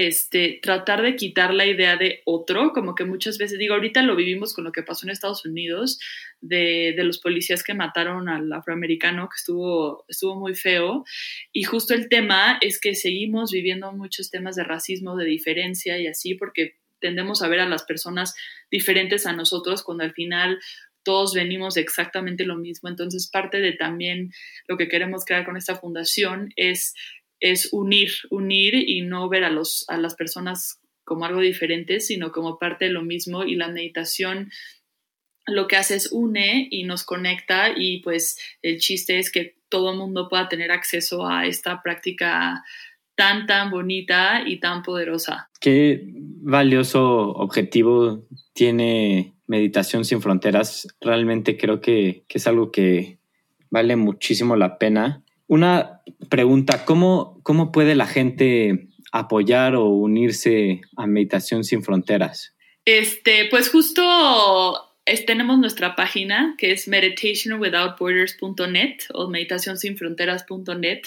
este, 0.00 0.60
tratar 0.62 1.02
de 1.02 1.16
quitar 1.16 1.52
la 1.52 1.66
idea 1.66 1.96
de 1.96 2.22
otro, 2.24 2.72
como 2.72 2.94
que 2.94 3.04
muchas 3.04 3.36
veces, 3.36 3.58
digo, 3.58 3.74
ahorita 3.74 4.00
lo 4.02 4.14
vivimos 4.14 4.54
con 4.54 4.62
lo 4.62 4.70
que 4.70 4.84
pasó 4.84 5.04
en 5.04 5.10
Estados 5.10 5.44
Unidos, 5.44 5.98
de, 6.40 6.94
los 6.98 7.18
policías 7.18 7.64
que 7.64 7.74
mataron 7.74 8.28
al 8.28 8.52
afroamericano, 8.52 9.28
que 9.28 9.34
estuvo, 9.34 10.04
estuvo 10.06 10.36
muy 10.36 10.54
feo, 10.54 11.04
y 11.52 11.64
justo 11.64 11.94
el 11.94 12.08
tema 12.08 12.58
es 12.60 12.80
que 12.80 12.94
seguimos 12.94 13.50
viviendo 13.50 13.90
muchos 13.90 14.30
temas 14.30 14.54
de 14.54 14.62
racismo, 14.62 15.16
de 15.16 15.24
diferencia 15.24 15.98
y 15.98 16.06
así, 16.06 16.36
porque 16.36 16.76
tendemos 17.00 17.42
a 17.42 17.48
ver 17.48 17.58
a 17.58 17.68
las 17.68 17.82
personas 17.82 18.36
diferentes 18.70 19.26
a 19.26 19.32
nosotros 19.32 19.82
cuando 19.82 20.04
al 20.04 20.12
final 20.12 20.60
todos 21.02 21.34
venimos 21.34 21.76
exactamente 21.76 22.44
lo 22.44 22.54
mismo. 22.54 22.88
Entonces, 22.88 23.28
parte 23.28 23.58
de 23.58 23.72
también 23.72 24.30
lo 24.68 24.76
que 24.76 24.86
queremos 24.86 25.24
crear 25.24 25.44
con 25.44 25.56
esta 25.56 25.74
fundación 25.74 26.52
es, 26.54 26.94
es 27.40 27.72
unir, 27.72 28.10
unir 28.30 28.74
y 28.74 29.02
no 29.02 29.28
ver 29.28 29.44
a, 29.44 29.50
los, 29.50 29.84
a 29.88 29.98
las 29.98 30.14
personas 30.14 30.80
como 31.04 31.24
algo 31.24 31.40
diferente, 31.40 32.00
sino 32.00 32.32
como 32.32 32.58
parte 32.58 32.86
de 32.86 32.92
lo 32.92 33.02
mismo. 33.02 33.44
Y 33.44 33.54
la 33.54 33.68
meditación 33.68 34.50
lo 35.46 35.66
que 35.66 35.76
hace 35.76 35.96
es 35.96 36.12
une 36.12 36.68
y 36.70 36.84
nos 36.84 37.04
conecta 37.04 37.70
y 37.74 38.00
pues 38.02 38.38
el 38.62 38.78
chiste 38.78 39.18
es 39.18 39.30
que 39.30 39.56
todo 39.68 39.92
el 39.92 39.98
mundo 39.98 40.28
pueda 40.28 40.48
tener 40.48 40.70
acceso 40.70 41.26
a 41.26 41.46
esta 41.46 41.82
práctica 41.82 42.62
tan, 43.14 43.46
tan 43.46 43.70
bonita 43.70 44.42
y 44.46 44.60
tan 44.60 44.82
poderosa. 44.82 45.50
Qué 45.60 46.02
valioso 46.04 47.30
objetivo 47.30 48.26
tiene 48.52 49.34
Meditación 49.46 50.04
sin 50.04 50.20
Fronteras. 50.20 50.86
Realmente 51.00 51.56
creo 51.56 51.80
que, 51.80 52.24
es 52.28 52.46
algo 52.46 52.70
que 52.70 53.18
vale 53.70 53.96
muchísimo 53.96 54.56
la 54.56 54.78
pena. 54.78 55.24
Una 55.48 56.02
pregunta, 56.28 56.84
¿cómo, 56.84 57.40
cómo 57.42 57.72
puede 57.72 57.94
la 57.94 58.06
gente 58.06 58.88
apoyar 59.10 59.74
o 59.74 59.86
unirse 59.86 60.82
a 60.96 61.06
Meditación 61.06 61.64
sin 61.64 61.82
Fronteras? 61.82 62.54
Este, 62.84 63.46
pues 63.50 63.70
justo 63.70 64.88
tenemos 65.26 65.58
nuestra 65.58 65.96
página 65.96 66.54
que 66.58 66.72
es 66.72 66.86
meditationwithoutborders.net 66.88 68.96
o 69.14 69.28
meditacionsinfronteras.net. 69.28 71.02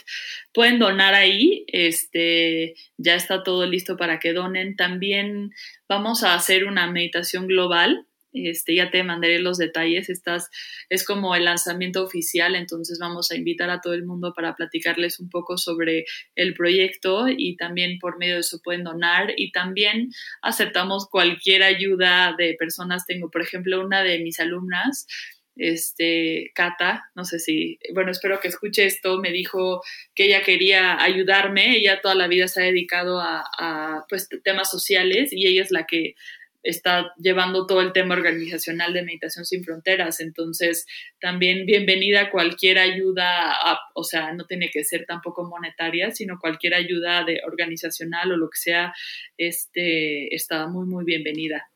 Pueden 0.53 0.79
donar 0.79 1.13
ahí, 1.13 1.65
este, 1.67 2.73
ya 2.97 3.13
está 3.15 3.43
todo 3.43 3.67
listo 3.67 3.97
para 3.97 4.19
que 4.19 4.33
donen. 4.33 4.75
También 4.75 5.51
vamos 5.87 6.23
a 6.23 6.33
hacer 6.33 6.65
una 6.65 6.91
meditación 6.91 7.45
global 7.47 8.07
este, 8.33 8.75
ya 8.75 8.91
te 8.91 9.03
mandaré 9.03 9.39
los 9.39 9.57
detalles. 9.57 10.09
Estás, 10.09 10.49
es 10.89 11.05
como 11.05 11.35
el 11.35 11.45
lanzamiento 11.45 12.03
oficial, 12.03 12.55
entonces 12.55 12.99
vamos 12.99 13.31
a 13.31 13.35
invitar 13.35 13.69
a 13.69 13.81
todo 13.81 13.93
el 13.93 14.05
mundo 14.05 14.33
para 14.35 14.55
platicarles 14.55 15.19
un 15.19 15.29
poco 15.29 15.57
sobre 15.57 16.05
el 16.35 16.53
proyecto 16.53 17.27
y 17.27 17.55
también 17.55 17.99
por 17.99 18.17
medio 18.17 18.35
de 18.35 18.41
eso 18.41 18.59
pueden 18.63 18.83
donar 18.83 19.33
y 19.35 19.51
también 19.51 20.11
aceptamos 20.41 21.07
cualquier 21.09 21.63
ayuda 21.63 22.35
de 22.37 22.55
personas. 22.57 23.05
Tengo, 23.05 23.29
por 23.29 23.41
ejemplo, 23.41 23.83
una 23.83 24.03
de 24.03 24.19
mis 24.19 24.39
alumnas 24.39 25.07
este, 25.55 26.51
Cata, 26.55 27.09
no 27.15 27.25
sé 27.25 27.39
si, 27.39 27.77
bueno, 27.93 28.11
espero 28.11 28.39
que 28.39 28.47
escuche 28.47 28.85
esto, 28.85 29.19
me 29.19 29.31
dijo 29.31 29.81
que 30.15 30.25
ella 30.25 30.41
quería 30.43 31.01
ayudarme, 31.01 31.77
ella 31.77 32.01
toda 32.01 32.15
la 32.15 32.27
vida 32.27 32.47
se 32.47 32.61
ha 32.61 32.65
dedicado 32.65 33.19
a, 33.19 34.05
pues, 34.09 34.29
temas 34.43 34.71
sociales 34.71 35.31
y 35.31 35.47
ella 35.47 35.61
es 35.61 35.71
la 35.71 35.85
que 35.85 36.15
está 36.63 37.13
llevando 37.17 37.65
todo 37.65 37.81
el 37.81 37.93
tema 37.93 38.15
organizacional 38.15 38.93
de 38.93 39.03
Meditación 39.03 39.45
Sin 39.45 39.63
Fronteras. 39.63 40.19
Entonces, 40.19 40.85
también 41.19 41.65
bienvenida 41.65 42.29
cualquier 42.29 42.77
ayuda, 42.77 43.55
o 43.93 44.03
sea, 44.03 44.33
no 44.33 44.45
tiene 44.45 44.69
que 44.71 44.83
ser 44.83 45.05
tampoco 45.05 45.43
monetaria, 45.43 46.11
sino 46.11 46.39
cualquier 46.39 46.73
ayuda 46.73 47.23
de 47.23 47.41
organizacional 47.45 48.31
o 48.31 48.37
lo 48.37 48.49
que 48.49 48.57
sea, 48.57 48.93
este, 49.37 50.33
está 50.35 50.67
muy, 50.67 50.85
muy 50.85 51.05
bienvenida. 51.05 51.69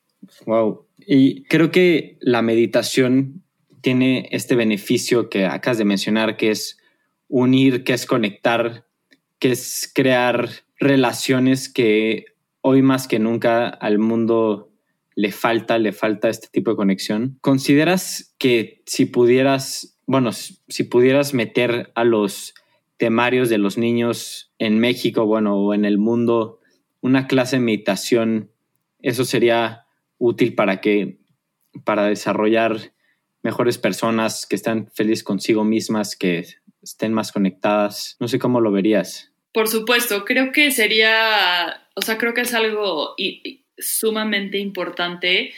Wow. 0.45 0.87
Y 0.97 1.43
creo 1.43 1.71
que 1.71 2.17
la 2.21 2.41
meditación 2.41 3.43
tiene 3.81 4.29
este 4.31 4.55
beneficio 4.55 5.29
que 5.29 5.45
acabas 5.45 5.77
de 5.77 5.85
mencionar, 5.85 6.37
que 6.37 6.51
es 6.51 6.79
unir, 7.27 7.83
que 7.83 7.93
es 7.93 8.05
conectar, 8.05 8.87
que 9.39 9.51
es 9.51 9.91
crear 9.93 10.49
relaciones 10.79 11.69
que 11.69 12.25
hoy 12.61 12.81
más 12.81 13.07
que 13.07 13.19
nunca 13.19 13.67
al 13.67 13.99
mundo 13.99 14.71
le 15.15 15.31
falta, 15.31 15.79
le 15.79 15.93
falta 15.93 16.29
este 16.29 16.49
tipo 16.51 16.71
de 16.71 16.77
conexión. 16.77 17.37
¿Consideras 17.41 18.35
que 18.37 18.83
si 18.85 19.05
pudieras, 19.05 19.97
bueno, 20.05 20.31
si 20.33 20.83
pudieras 20.83 21.33
meter 21.33 21.91
a 21.95 22.03
los 22.03 22.53
temarios 22.97 23.49
de 23.49 23.57
los 23.57 23.77
niños 23.77 24.53
en 24.59 24.79
México, 24.79 25.25
bueno, 25.25 25.55
o 25.57 25.73
en 25.73 25.85
el 25.85 25.97
mundo, 25.97 26.59
una 27.01 27.27
clase 27.27 27.57
de 27.57 27.61
meditación, 27.61 28.51
eso 29.01 29.25
sería 29.25 29.85
útil 30.17 30.55
para 30.55 30.81
que, 30.81 31.19
para 31.83 32.07
desarrollar 32.07 32.93
mejores 33.41 33.77
personas 33.77 34.45
que 34.45 34.55
están 34.55 34.89
felices 34.93 35.23
consigo 35.23 35.63
mismas, 35.63 36.15
que 36.15 36.45
estén 36.81 37.13
más 37.13 37.31
conectadas. 37.31 38.17
No 38.19 38.27
sé 38.27 38.39
cómo 38.39 38.59
lo 38.59 38.71
verías. 38.71 39.31
Por 39.53 39.67
supuesto, 39.67 40.25
creo 40.25 40.51
que 40.51 40.71
sería, 40.71 41.87
o 41.95 42.01
sea, 42.01 42.17
creo 42.17 42.33
que 42.33 42.41
es 42.41 42.53
algo 42.53 43.13
sumamente 43.77 44.57
importante 44.57 45.53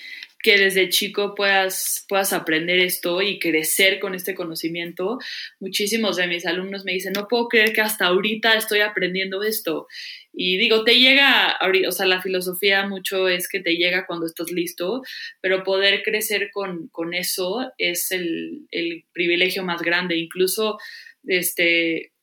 que 0.48 0.58
desde 0.58 0.90
chico 0.90 1.36
puedas, 1.36 2.06
puedas 2.08 2.32
aprender 2.32 2.80
esto 2.80 3.22
y 3.22 3.40
crecer 3.40 4.00
con 4.00 4.14
este 4.14 4.36
conocimiento. 4.36 5.20
Muchísimos 5.60 6.16
de 6.16 6.28
mis 6.28 6.46
alumnos 6.46 6.86
me 6.86 6.94
dicen, 6.94 7.14
no 7.14 7.28
puedo 7.28 7.48
creer 7.48 7.74
que 7.74 7.82
hasta 7.82 8.06
ahorita 8.06 8.54
estoy 8.54 8.82
aprendiendo 8.82 9.42
esto. 9.44 9.88
Y 10.32 10.58
digo, 10.58 10.84
te 10.84 11.00
llega, 11.00 11.58
o 11.88 11.92
sea, 11.92 12.06
la 12.06 12.22
filosofía 12.22 12.86
mucho 12.88 13.28
es 13.28 13.50
que 13.50 13.60
te 13.60 13.76
llega 13.76 14.06
cuando 14.06 14.28
estás 14.28 14.52
listo, 14.52 15.02
pero 15.42 15.64
poder 15.64 16.04
crecer 16.04 16.52
con, 16.54 16.88
con 16.90 17.14
eso 17.14 17.72
es 17.78 18.12
el, 18.12 18.68
el, 18.70 19.04
privilegio 19.12 19.64
más 19.64 19.82
grande. 19.82 20.16
Incluso, 20.18 20.78
este, 21.26 22.14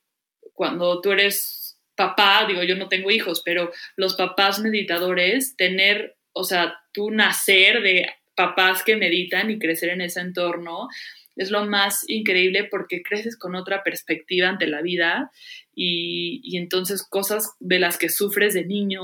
cuando 0.53 1.01
tú 1.01 1.11
eres 1.11 1.64
papá, 1.97 2.45
digo, 2.47 2.63
yo 2.63 2.77
no 2.77 2.89
tengo 2.89 3.11
hijos, 3.11 3.43
pero 3.45 3.73
los 3.97 4.15
papás 4.15 4.61
meditadores, 4.61 5.57
tener, 5.57 6.17
o 6.33 6.45
sea, 6.45 6.75
tú 6.93 7.11
nacer 7.11 7.83
de 7.83 8.09
papás 8.35 8.83
que 8.83 8.97
meditan 8.97 9.51
y 9.51 9.59
crecer 9.59 9.91
en 9.91 10.01
ese 10.01 10.21
entorno, 10.21 10.89
es 11.37 11.51
lo 11.51 11.65
más 11.67 12.05
increíble 12.09 12.65
porque 12.65 13.03
creces 13.03 13.37
con 13.37 13.55
otra 13.55 13.83
perspectiva 13.83 14.49
ante 14.49 14.67
la 14.67 14.83
vida 14.83 15.31
y, 15.75 16.41
y, 16.45 16.59
entonces 16.59 17.03
cosas 17.03 17.55
de 17.59 17.81
las 17.81 17.99
que 17.99 18.09
sufres 18.09 18.55
de 18.55 18.65
niño, 18.65 19.03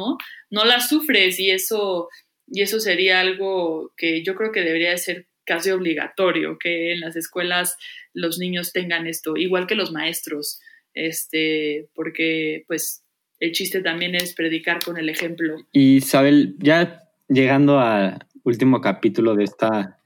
no 0.48 0.64
las 0.64 0.88
sufres 0.88 1.40
y 1.40 1.50
eso, 1.50 2.08
y 2.46 2.62
eso 2.62 2.78
sería 2.78 3.20
algo 3.20 3.92
que 3.96 4.22
yo 4.22 4.34
creo 4.34 4.52
que 4.52 4.60
debería 4.60 4.96
ser 4.96 5.26
casi 5.44 5.70
obligatorio, 5.70 6.58
que 6.58 6.92
en 6.92 7.00
las 7.00 7.16
escuelas 7.16 7.76
los 8.14 8.38
niños 8.38 8.72
tengan 8.72 9.08
esto, 9.08 9.36
igual 9.36 9.66
que 9.66 9.74
los 9.74 9.90
maestros 9.90 10.60
este, 10.94 11.88
porque 11.94 12.64
pues 12.66 13.04
el 13.38 13.52
chiste 13.52 13.80
también 13.82 14.14
es 14.14 14.34
predicar 14.34 14.82
con 14.84 14.98
el 14.98 15.08
ejemplo. 15.08 15.56
Y 15.72 15.96
Isabel, 15.96 16.56
ya 16.58 17.04
llegando 17.28 17.80
al 17.80 18.26
último 18.44 18.80
capítulo 18.80 19.34
de 19.34 19.44
esta, 19.44 19.98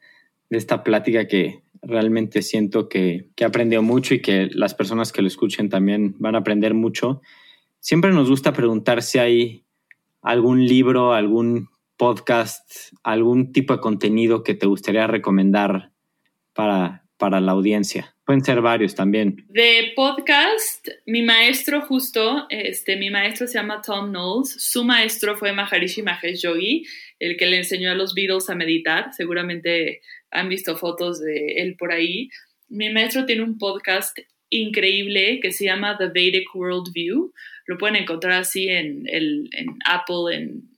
de 0.51 0.59
esta 0.59 0.85
plática 0.85 1.27
que 1.27 1.63
realmente 1.83 2.43
siento 2.43 2.89
que, 2.89 3.29
que 3.35 3.45
he 3.45 3.47
aprendido 3.47 3.83
mucho 3.83 4.15
y 4.15 4.23
que 4.23 4.49
las 4.53 4.75
personas 4.75 5.13
que 5.13 5.23
lo 5.23 5.29
escuchen 5.29 5.69
también 5.69 6.15
van 6.19 6.35
a 6.35 6.39
aprender 6.39 6.75
mucho. 6.75 7.21
Siempre 7.81 8.13
nos 8.13 8.31
gusta 8.31 8.53
preguntar 8.53 9.03
si 9.03 9.19
hay 9.19 9.65
algún 10.23 10.67
libro, 10.67 11.13
algún 11.13 11.69
podcast, 11.97 12.69
algún 13.03 13.53
tipo 13.53 13.75
de 13.75 13.81
contenido 13.81 14.43
que 14.43 14.55
te 14.55 14.67
gustaría 14.67 15.07
recomendar 15.07 15.93
para, 16.55 17.05
para 17.19 17.41
la 17.41 17.53
audiencia. 17.53 18.14
Pueden 18.25 18.43
ser 18.43 18.63
varios 18.63 18.95
también. 18.95 19.45
De 19.49 19.93
podcast, 19.95 20.89
mi 21.05 21.21
maestro 21.21 21.83
justo, 21.83 22.47
este, 22.49 22.97
mi 22.97 23.11
maestro 23.11 23.47
se 23.47 23.55
llama 23.55 23.83
Tom 23.83 24.09
Knowles, 24.09 24.51
su 24.59 24.83
maestro 24.83 25.37
fue 25.37 25.53
Maharishi 25.53 26.03
Mahesh 26.03 26.43
Yogi, 26.43 26.87
el 27.19 27.37
que 27.37 27.47
le 27.47 27.59
enseñó 27.59 27.91
a 27.91 27.95
los 27.95 28.15
Beatles 28.15 28.49
a 28.49 28.55
meditar, 28.55 29.13
seguramente 29.13 30.01
han 30.31 30.49
visto 30.49 30.77
fotos 30.77 31.21
de 31.21 31.57
él 31.59 31.77
por 31.77 31.93
ahí. 31.93 32.31
Mi 32.69 32.91
maestro 32.91 33.27
tiene 33.27 33.43
un 33.43 33.59
podcast 33.59 34.19
increíble 34.49 35.41
que 35.41 35.53
se 35.53 35.67
llama 35.67 35.99
The 35.99 36.09
Vedic 36.09 36.55
World 36.55 36.93
View, 36.95 37.35
lo 37.67 37.77
pueden 37.77 37.97
encontrar 37.97 38.41
así 38.41 38.69
en, 38.69 39.05
el, 39.07 39.51
en 39.53 39.67
Apple, 39.85 40.35
en 40.35 40.74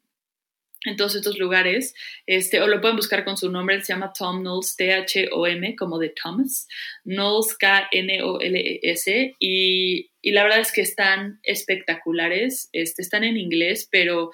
en 0.84 0.96
todos 0.96 1.16
estos 1.16 1.38
lugares, 1.38 1.94
este, 2.26 2.60
o 2.60 2.68
lo 2.68 2.80
pueden 2.80 2.96
buscar 2.96 3.24
con 3.24 3.36
su 3.36 3.50
nombre, 3.50 3.80
se 3.82 3.92
llama 3.92 4.12
Tom 4.16 4.42
Knowles, 4.42 4.76
T-H-O-M, 4.76 5.74
como 5.76 5.98
de 5.98 6.10
Thomas, 6.10 6.68
Knowles, 7.04 7.56
K-N-O-L-E-S, 7.56 9.34
y, 9.38 10.10
y, 10.22 10.30
la 10.32 10.44
verdad 10.44 10.60
es 10.60 10.72
que 10.72 10.82
están 10.82 11.40
espectaculares, 11.42 12.68
este, 12.72 13.02
están 13.02 13.24
en 13.24 13.36
inglés, 13.36 13.88
pero 13.90 14.30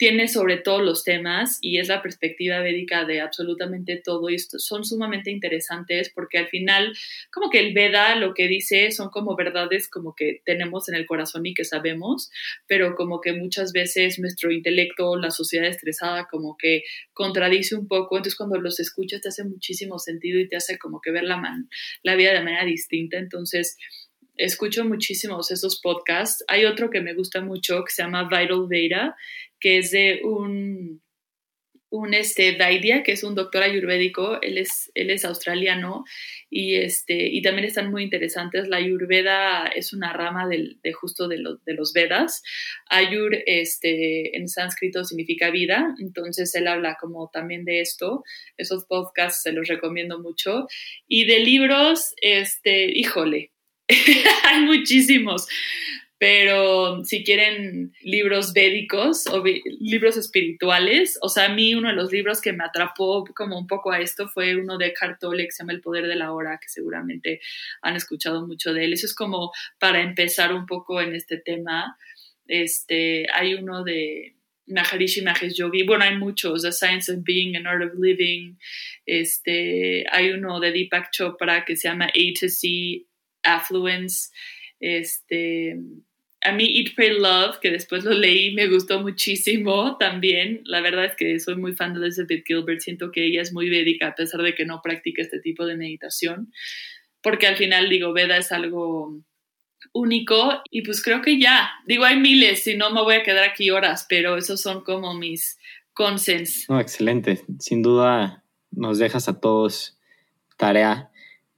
tiene 0.00 0.28
sobre 0.28 0.56
todos 0.56 0.82
los 0.82 1.04
temas 1.04 1.58
y 1.60 1.78
es 1.78 1.88
la 1.88 2.00
perspectiva 2.00 2.60
védica 2.60 3.04
de 3.04 3.20
absolutamente 3.20 4.00
todo 4.02 4.30
y 4.30 4.38
son 4.38 4.82
sumamente 4.82 5.30
interesantes 5.30 6.10
porque 6.14 6.38
al 6.38 6.48
final 6.48 6.96
como 7.30 7.50
que 7.50 7.58
el 7.58 7.74
Veda 7.74 8.16
lo 8.16 8.32
que 8.32 8.48
dice 8.48 8.92
son 8.92 9.10
como 9.10 9.36
verdades 9.36 9.90
como 9.90 10.14
que 10.14 10.40
tenemos 10.46 10.88
en 10.88 10.94
el 10.94 11.04
corazón 11.04 11.44
y 11.44 11.52
que 11.52 11.64
sabemos, 11.64 12.30
pero 12.66 12.94
como 12.94 13.20
que 13.20 13.34
muchas 13.34 13.72
veces 13.74 14.18
nuestro 14.18 14.50
intelecto, 14.50 15.16
la 15.16 15.30
sociedad 15.30 15.68
estresada 15.68 16.28
como 16.30 16.56
que 16.56 16.84
contradice 17.12 17.76
un 17.76 17.86
poco, 17.86 18.16
entonces 18.16 18.38
cuando 18.38 18.58
los 18.58 18.80
escuchas 18.80 19.20
te 19.20 19.28
hace 19.28 19.44
muchísimo 19.44 19.98
sentido 19.98 20.40
y 20.40 20.48
te 20.48 20.56
hace 20.56 20.78
como 20.78 21.02
que 21.02 21.10
ver 21.10 21.24
la, 21.24 21.36
man, 21.36 21.68
la 22.02 22.16
vida 22.16 22.32
de 22.32 22.42
manera 22.42 22.64
distinta, 22.64 23.18
entonces 23.18 23.76
escucho 24.38 24.86
muchísimos 24.86 25.50
esos 25.50 25.78
podcasts. 25.82 26.42
Hay 26.48 26.64
otro 26.64 26.88
que 26.88 27.02
me 27.02 27.12
gusta 27.12 27.42
mucho 27.42 27.84
que 27.84 27.92
se 27.92 28.02
llama 28.02 28.22
Vital 28.22 28.66
Veda 28.66 29.14
que 29.60 29.78
es 29.78 29.90
de 29.90 30.20
un, 30.24 31.02
un 31.90 32.14
este, 32.14 32.56
Vaidya, 32.56 33.02
que 33.02 33.12
es 33.12 33.24
un 33.24 33.34
doctor 33.34 33.64
ayurvédico, 33.64 34.40
él 34.42 34.58
es, 34.58 34.92
él 34.94 35.10
es 35.10 35.24
australiano 35.24 36.04
y, 36.48 36.76
este, 36.76 37.26
y 37.26 37.42
también 37.42 37.66
están 37.66 37.90
muy 37.90 38.04
interesantes. 38.04 38.68
La 38.68 38.76
ayurveda 38.76 39.66
es 39.66 39.92
una 39.92 40.12
rama 40.12 40.46
del, 40.46 40.78
de 40.82 40.92
justo 40.92 41.26
de, 41.26 41.42
de, 41.66 41.74
los 41.74 41.92
Vedas. 41.92 42.42
Ayur 42.88 43.36
este, 43.44 44.36
en 44.36 44.48
sánscrito 44.48 45.04
significa 45.04 45.50
vida, 45.50 45.94
entonces 46.00 46.54
él 46.54 46.68
habla 46.68 46.96
como 47.00 47.28
también 47.32 47.64
de 47.64 47.80
esto. 47.80 48.22
Esos 48.56 48.84
podcasts 48.84 49.42
se 49.42 49.52
los 49.52 49.66
recomiendo 49.66 50.20
mucho. 50.20 50.68
Y 51.08 51.24
de 51.24 51.40
libros, 51.40 52.14
este, 52.22 52.86
híjole, 52.96 53.50
hay 54.44 54.60
muchísimos 54.60 55.48
pero 56.20 57.02
si 57.02 57.24
quieren 57.24 57.94
libros 58.02 58.52
védicos 58.52 59.26
o 59.26 59.42
libros 59.80 60.18
espirituales, 60.18 61.18
o 61.22 61.30
sea, 61.30 61.46
a 61.46 61.54
mí 61.54 61.74
uno 61.74 61.88
de 61.88 61.94
los 61.94 62.12
libros 62.12 62.42
que 62.42 62.52
me 62.52 62.62
atrapó 62.62 63.24
como 63.34 63.58
un 63.58 63.66
poco 63.66 63.90
a 63.90 64.00
esto 64.00 64.28
fue 64.28 64.54
uno 64.54 64.76
de 64.76 64.92
Tolle 65.18 65.46
que 65.46 65.50
se 65.50 65.62
llama 65.62 65.72
El 65.72 65.80
Poder 65.80 66.06
de 66.06 66.16
la 66.16 66.34
Hora, 66.34 66.58
que 66.60 66.68
seguramente 66.68 67.40
han 67.80 67.96
escuchado 67.96 68.46
mucho 68.46 68.74
de 68.74 68.84
él. 68.84 68.92
Eso 68.92 69.06
es 69.06 69.14
como 69.14 69.50
para 69.78 70.02
empezar 70.02 70.52
un 70.52 70.66
poco 70.66 71.00
en 71.00 71.14
este 71.14 71.38
tema. 71.38 71.96
Este, 72.46 73.26
hay 73.32 73.54
uno 73.54 73.82
de 73.82 74.36
Maharishi 74.66 75.22
Mahesh 75.22 75.54
Yogi, 75.54 75.84
bueno, 75.84 76.04
hay 76.04 76.18
muchos, 76.18 76.60
The 76.60 76.72
Science 76.72 77.10
of 77.10 77.20
Being 77.24 77.56
and 77.56 77.66
Art 77.66 77.82
of 77.82 77.98
Living, 77.98 78.58
este, 79.06 80.04
hay 80.12 80.32
uno 80.32 80.60
de 80.60 80.70
Deepak 80.70 81.12
Chopra 81.12 81.64
que 81.64 81.76
se 81.76 81.88
llama 81.88 82.08
A 82.08 82.38
to 82.38 82.48
C 82.50 83.06
Affluence, 83.42 84.28
este, 84.80 85.78
a 86.42 86.52
mí 86.52 86.72
Eat, 86.78 86.94
Pray, 86.94 87.18
Love, 87.18 87.58
que 87.60 87.70
después 87.70 88.04
lo 88.04 88.12
leí, 88.12 88.54
me 88.54 88.66
gustó 88.66 89.00
muchísimo 89.00 89.96
también. 89.98 90.62
La 90.64 90.80
verdad 90.80 91.04
es 91.04 91.16
que 91.16 91.38
soy 91.38 91.56
muy 91.56 91.74
fan 91.74 91.92
de 91.92 92.00
Elizabeth 92.00 92.44
Gilbert, 92.46 92.80
siento 92.80 93.10
que 93.10 93.26
ella 93.26 93.42
es 93.42 93.52
muy 93.52 93.68
védica 93.68 94.08
a 94.08 94.14
pesar 94.14 94.40
de 94.42 94.54
que 94.54 94.64
no 94.64 94.80
practica 94.82 95.20
este 95.20 95.40
tipo 95.40 95.66
de 95.66 95.76
meditación, 95.76 96.50
porque 97.22 97.46
al 97.46 97.56
final 97.56 97.90
digo, 97.90 98.12
Veda 98.12 98.38
es 98.38 98.52
algo 98.52 99.20
único 99.92 100.62
y 100.70 100.82
pues 100.82 101.02
creo 101.02 101.20
que 101.20 101.38
ya, 101.38 101.70
digo, 101.86 102.04
hay 102.04 102.18
miles, 102.18 102.62
si 102.62 102.76
no 102.76 102.90
me 102.90 103.02
voy 103.02 103.16
a 103.16 103.22
quedar 103.22 103.44
aquí 103.44 103.70
horas, 103.70 104.06
pero 104.08 104.36
esos 104.36 104.60
son 104.62 104.82
como 104.82 105.14
mis 105.14 105.58
consens. 105.92 106.66
No, 106.70 106.80
excelente, 106.80 107.42
sin 107.58 107.82
duda 107.82 108.44
nos 108.70 108.98
dejas 108.98 109.28
a 109.28 109.40
todos 109.40 109.98
tarea. 110.56 111.10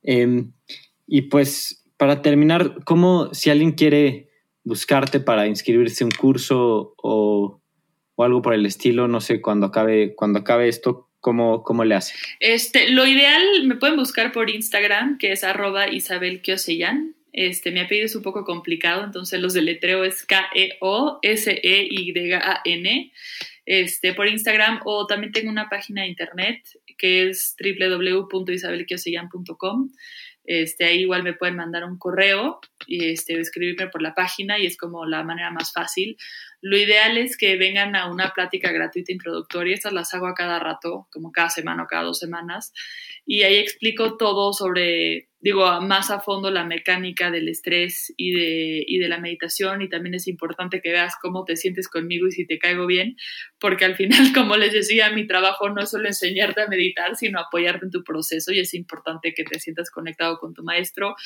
Em, 0.02 0.52
y 1.06 1.22
pues 1.22 1.84
para 1.96 2.20
terminar, 2.22 2.82
¿cómo 2.84 3.32
si 3.32 3.50
alguien 3.50 3.72
quiere 3.72 4.31
buscarte 4.64 5.20
para 5.20 5.46
inscribirse 5.46 6.02
en 6.04 6.06
un 6.06 6.12
curso 6.12 6.94
o, 7.02 7.60
algo 8.18 8.42
por 8.42 8.54
el 8.54 8.66
estilo? 8.66 9.08
No 9.08 9.20
sé, 9.20 9.40
cuando 9.40 9.66
acabe, 9.66 10.14
cuando 10.14 10.38
acabe 10.40 10.68
esto, 10.68 11.08
¿cómo, 11.20 11.62
cómo 11.62 11.84
le 11.84 11.94
hace? 11.96 12.14
Este, 12.40 12.90
lo 12.90 13.06
ideal, 13.06 13.42
me 13.64 13.76
pueden 13.76 13.96
buscar 13.96 14.32
por 14.32 14.50
Instagram, 14.50 15.16
que 15.18 15.32
es 15.32 15.44
arroba 15.44 15.88
Isabel 15.88 16.42
Este, 17.32 17.70
mi 17.72 17.80
apellido 17.80 18.06
es 18.06 18.14
un 18.14 18.22
poco 18.22 18.44
complicado, 18.44 19.04
entonces 19.04 19.40
los 19.40 19.54
deletreo 19.54 20.04
es 20.04 20.24
K-E-O-S-E-Y-A-N. 20.24 20.82
Este, 23.64 24.12
por 24.12 24.26
Instagram 24.26 24.80
o 24.84 25.06
también 25.06 25.30
tengo 25.32 25.48
una 25.48 25.68
página 25.68 26.02
de 26.02 26.08
internet 26.08 26.64
que 26.98 27.28
es 27.28 27.54
www.isabelquiosellan.com 27.60 29.90
este, 30.44 30.84
ahí 30.84 31.00
igual 31.00 31.22
me 31.22 31.34
pueden 31.34 31.56
mandar 31.56 31.84
un 31.84 31.98
correo 31.98 32.60
este, 32.88 33.38
escribirme 33.38 33.88
por 33.88 34.02
la 34.02 34.14
página 34.14 34.58
y 34.58 34.66
es 34.66 34.76
como 34.76 35.06
la 35.06 35.22
manera 35.22 35.50
más 35.50 35.72
fácil. 35.72 36.16
Lo 36.64 36.76
ideal 36.76 37.18
es 37.18 37.36
que 37.36 37.56
vengan 37.56 37.96
a 37.96 38.08
una 38.08 38.32
plática 38.32 38.70
gratuita 38.70 39.10
introductoria, 39.10 39.74
estas 39.74 39.92
las 39.92 40.14
hago 40.14 40.28
a 40.28 40.34
cada 40.34 40.60
rato, 40.60 41.08
como 41.10 41.32
cada 41.32 41.50
semana 41.50 41.82
o 41.82 41.86
cada 41.88 42.04
dos 42.04 42.20
semanas, 42.20 42.72
y 43.26 43.42
ahí 43.42 43.56
explico 43.56 44.16
todo 44.16 44.52
sobre, 44.52 45.28
digo, 45.40 45.80
más 45.80 46.12
a 46.12 46.20
fondo 46.20 46.52
la 46.52 46.64
mecánica 46.64 47.32
del 47.32 47.48
estrés 47.48 48.14
y 48.16 48.32
de, 48.32 48.84
y 48.86 48.98
de 48.98 49.08
la 49.08 49.18
meditación, 49.18 49.82
y 49.82 49.88
también 49.88 50.14
es 50.14 50.28
importante 50.28 50.80
que 50.80 50.92
veas 50.92 51.16
cómo 51.20 51.44
te 51.44 51.56
sientes 51.56 51.88
conmigo 51.88 52.28
y 52.28 52.32
si 52.32 52.46
te 52.46 52.60
caigo 52.60 52.86
bien, 52.86 53.16
porque 53.58 53.84
al 53.84 53.96
final, 53.96 54.20
como 54.32 54.56
les 54.56 54.72
decía, 54.72 55.10
mi 55.10 55.26
trabajo 55.26 55.68
no 55.68 55.82
es 55.82 55.90
solo 55.90 56.06
enseñarte 56.06 56.62
a 56.62 56.68
meditar, 56.68 57.16
sino 57.16 57.40
apoyarte 57.40 57.86
en 57.86 57.90
tu 57.90 58.04
proceso, 58.04 58.52
y 58.52 58.60
es 58.60 58.72
importante 58.72 59.34
que 59.34 59.42
te 59.42 59.58
sientas 59.58 59.90
conectado 59.90 60.38
con 60.38 60.54
tu 60.54 60.62
maestro 60.62 61.16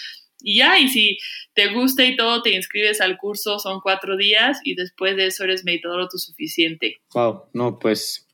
y 0.40 0.58
ya, 0.58 0.78
y 0.78 0.88
si 0.88 1.18
te 1.54 1.72
gusta 1.72 2.04
y 2.04 2.16
todo, 2.16 2.42
te 2.42 2.54
inscribes 2.54 3.00
al 3.00 3.16
curso, 3.16 3.58
son 3.58 3.80
cuatro 3.80 4.16
días 4.16 4.60
y 4.64 4.74
después 4.74 5.16
de 5.16 5.26
eso 5.26 5.44
eres 5.44 5.64
meditador 5.64 6.00
autosuficiente. 6.00 6.96
Wow, 7.14 7.44
no, 7.52 7.78
pues 7.78 8.26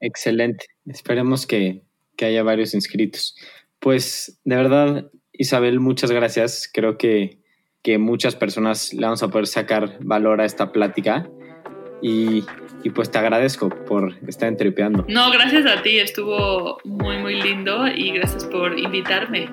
excelente. 0.00 0.66
Esperemos 0.86 1.46
que, 1.46 1.82
que 2.16 2.26
haya 2.26 2.42
varios 2.42 2.74
inscritos. 2.74 3.36
Pues 3.78 4.40
de 4.44 4.56
verdad, 4.56 5.10
Isabel, 5.32 5.80
muchas 5.80 6.10
gracias. 6.10 6.70
Creo 6.72 6.98
que, 6.98 7.38
que 7.82 7.98
muchas 7.98 8.36
personas 8.36 8.92
le 8.92 9.02
vamos 9.02 9.22
a 9.22 9.28
poder 9.28 9.46
sacar 9.46 9.98
valor 10.00 10.40
a 10.40 10.44
esta 10.44 10.72
plática. 10.72 11.28
Y, 12.02 12.44
y, 12.82 12.90
pues 12.90 13.10
te 13.10 13.16
agradezco 13.16 13.70
por 13.86 14.14
estar 14.28 14.48
entrepeando. 14.48 15.06
No, 15.08 15.30
gracias 15.30 15.64
a 15.64 15.82
ti, 15.82 15.98
estuvo 15.98 16.78
muy, 16.84 17.16
muy 17.16 17.40
lindo 17.40 17.86
y 17.86 18.10
gracias 18.12 18.44
por 18.44 18.78
invitarme. 18.78 19.48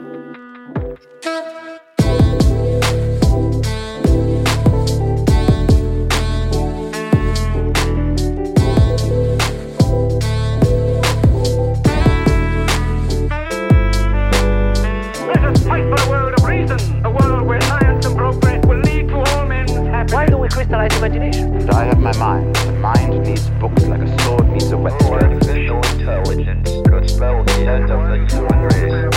crystallized 20.62 20.98
imagination. 20.98 21.56
And 21.56 21.72
I 21.72 21.86
have 21.86 22.00
my 22.00 22.16
mind. 22.18 22.56
The 22.56 22.72
mind 22.74 23.24
needs 23.24 23.50
books 23.62 23.84
like 23.86 24.02
a 24.02 24.22
sword 24.22 24.48
needs 24.50 24.70
a 24.72 24.78
weapon. 24.78 25.08
Oh, 25.08 25.14
artificial 25.14 25.78
intelligence 25.78 26.70
could 26.88 27.10
spell 27.10 27.44
the 27.44 27.66
end 27.66 27.90
of 27.90 28.08
the 28.08 28.18
human 28.30 28.62
race. 28.70 29.12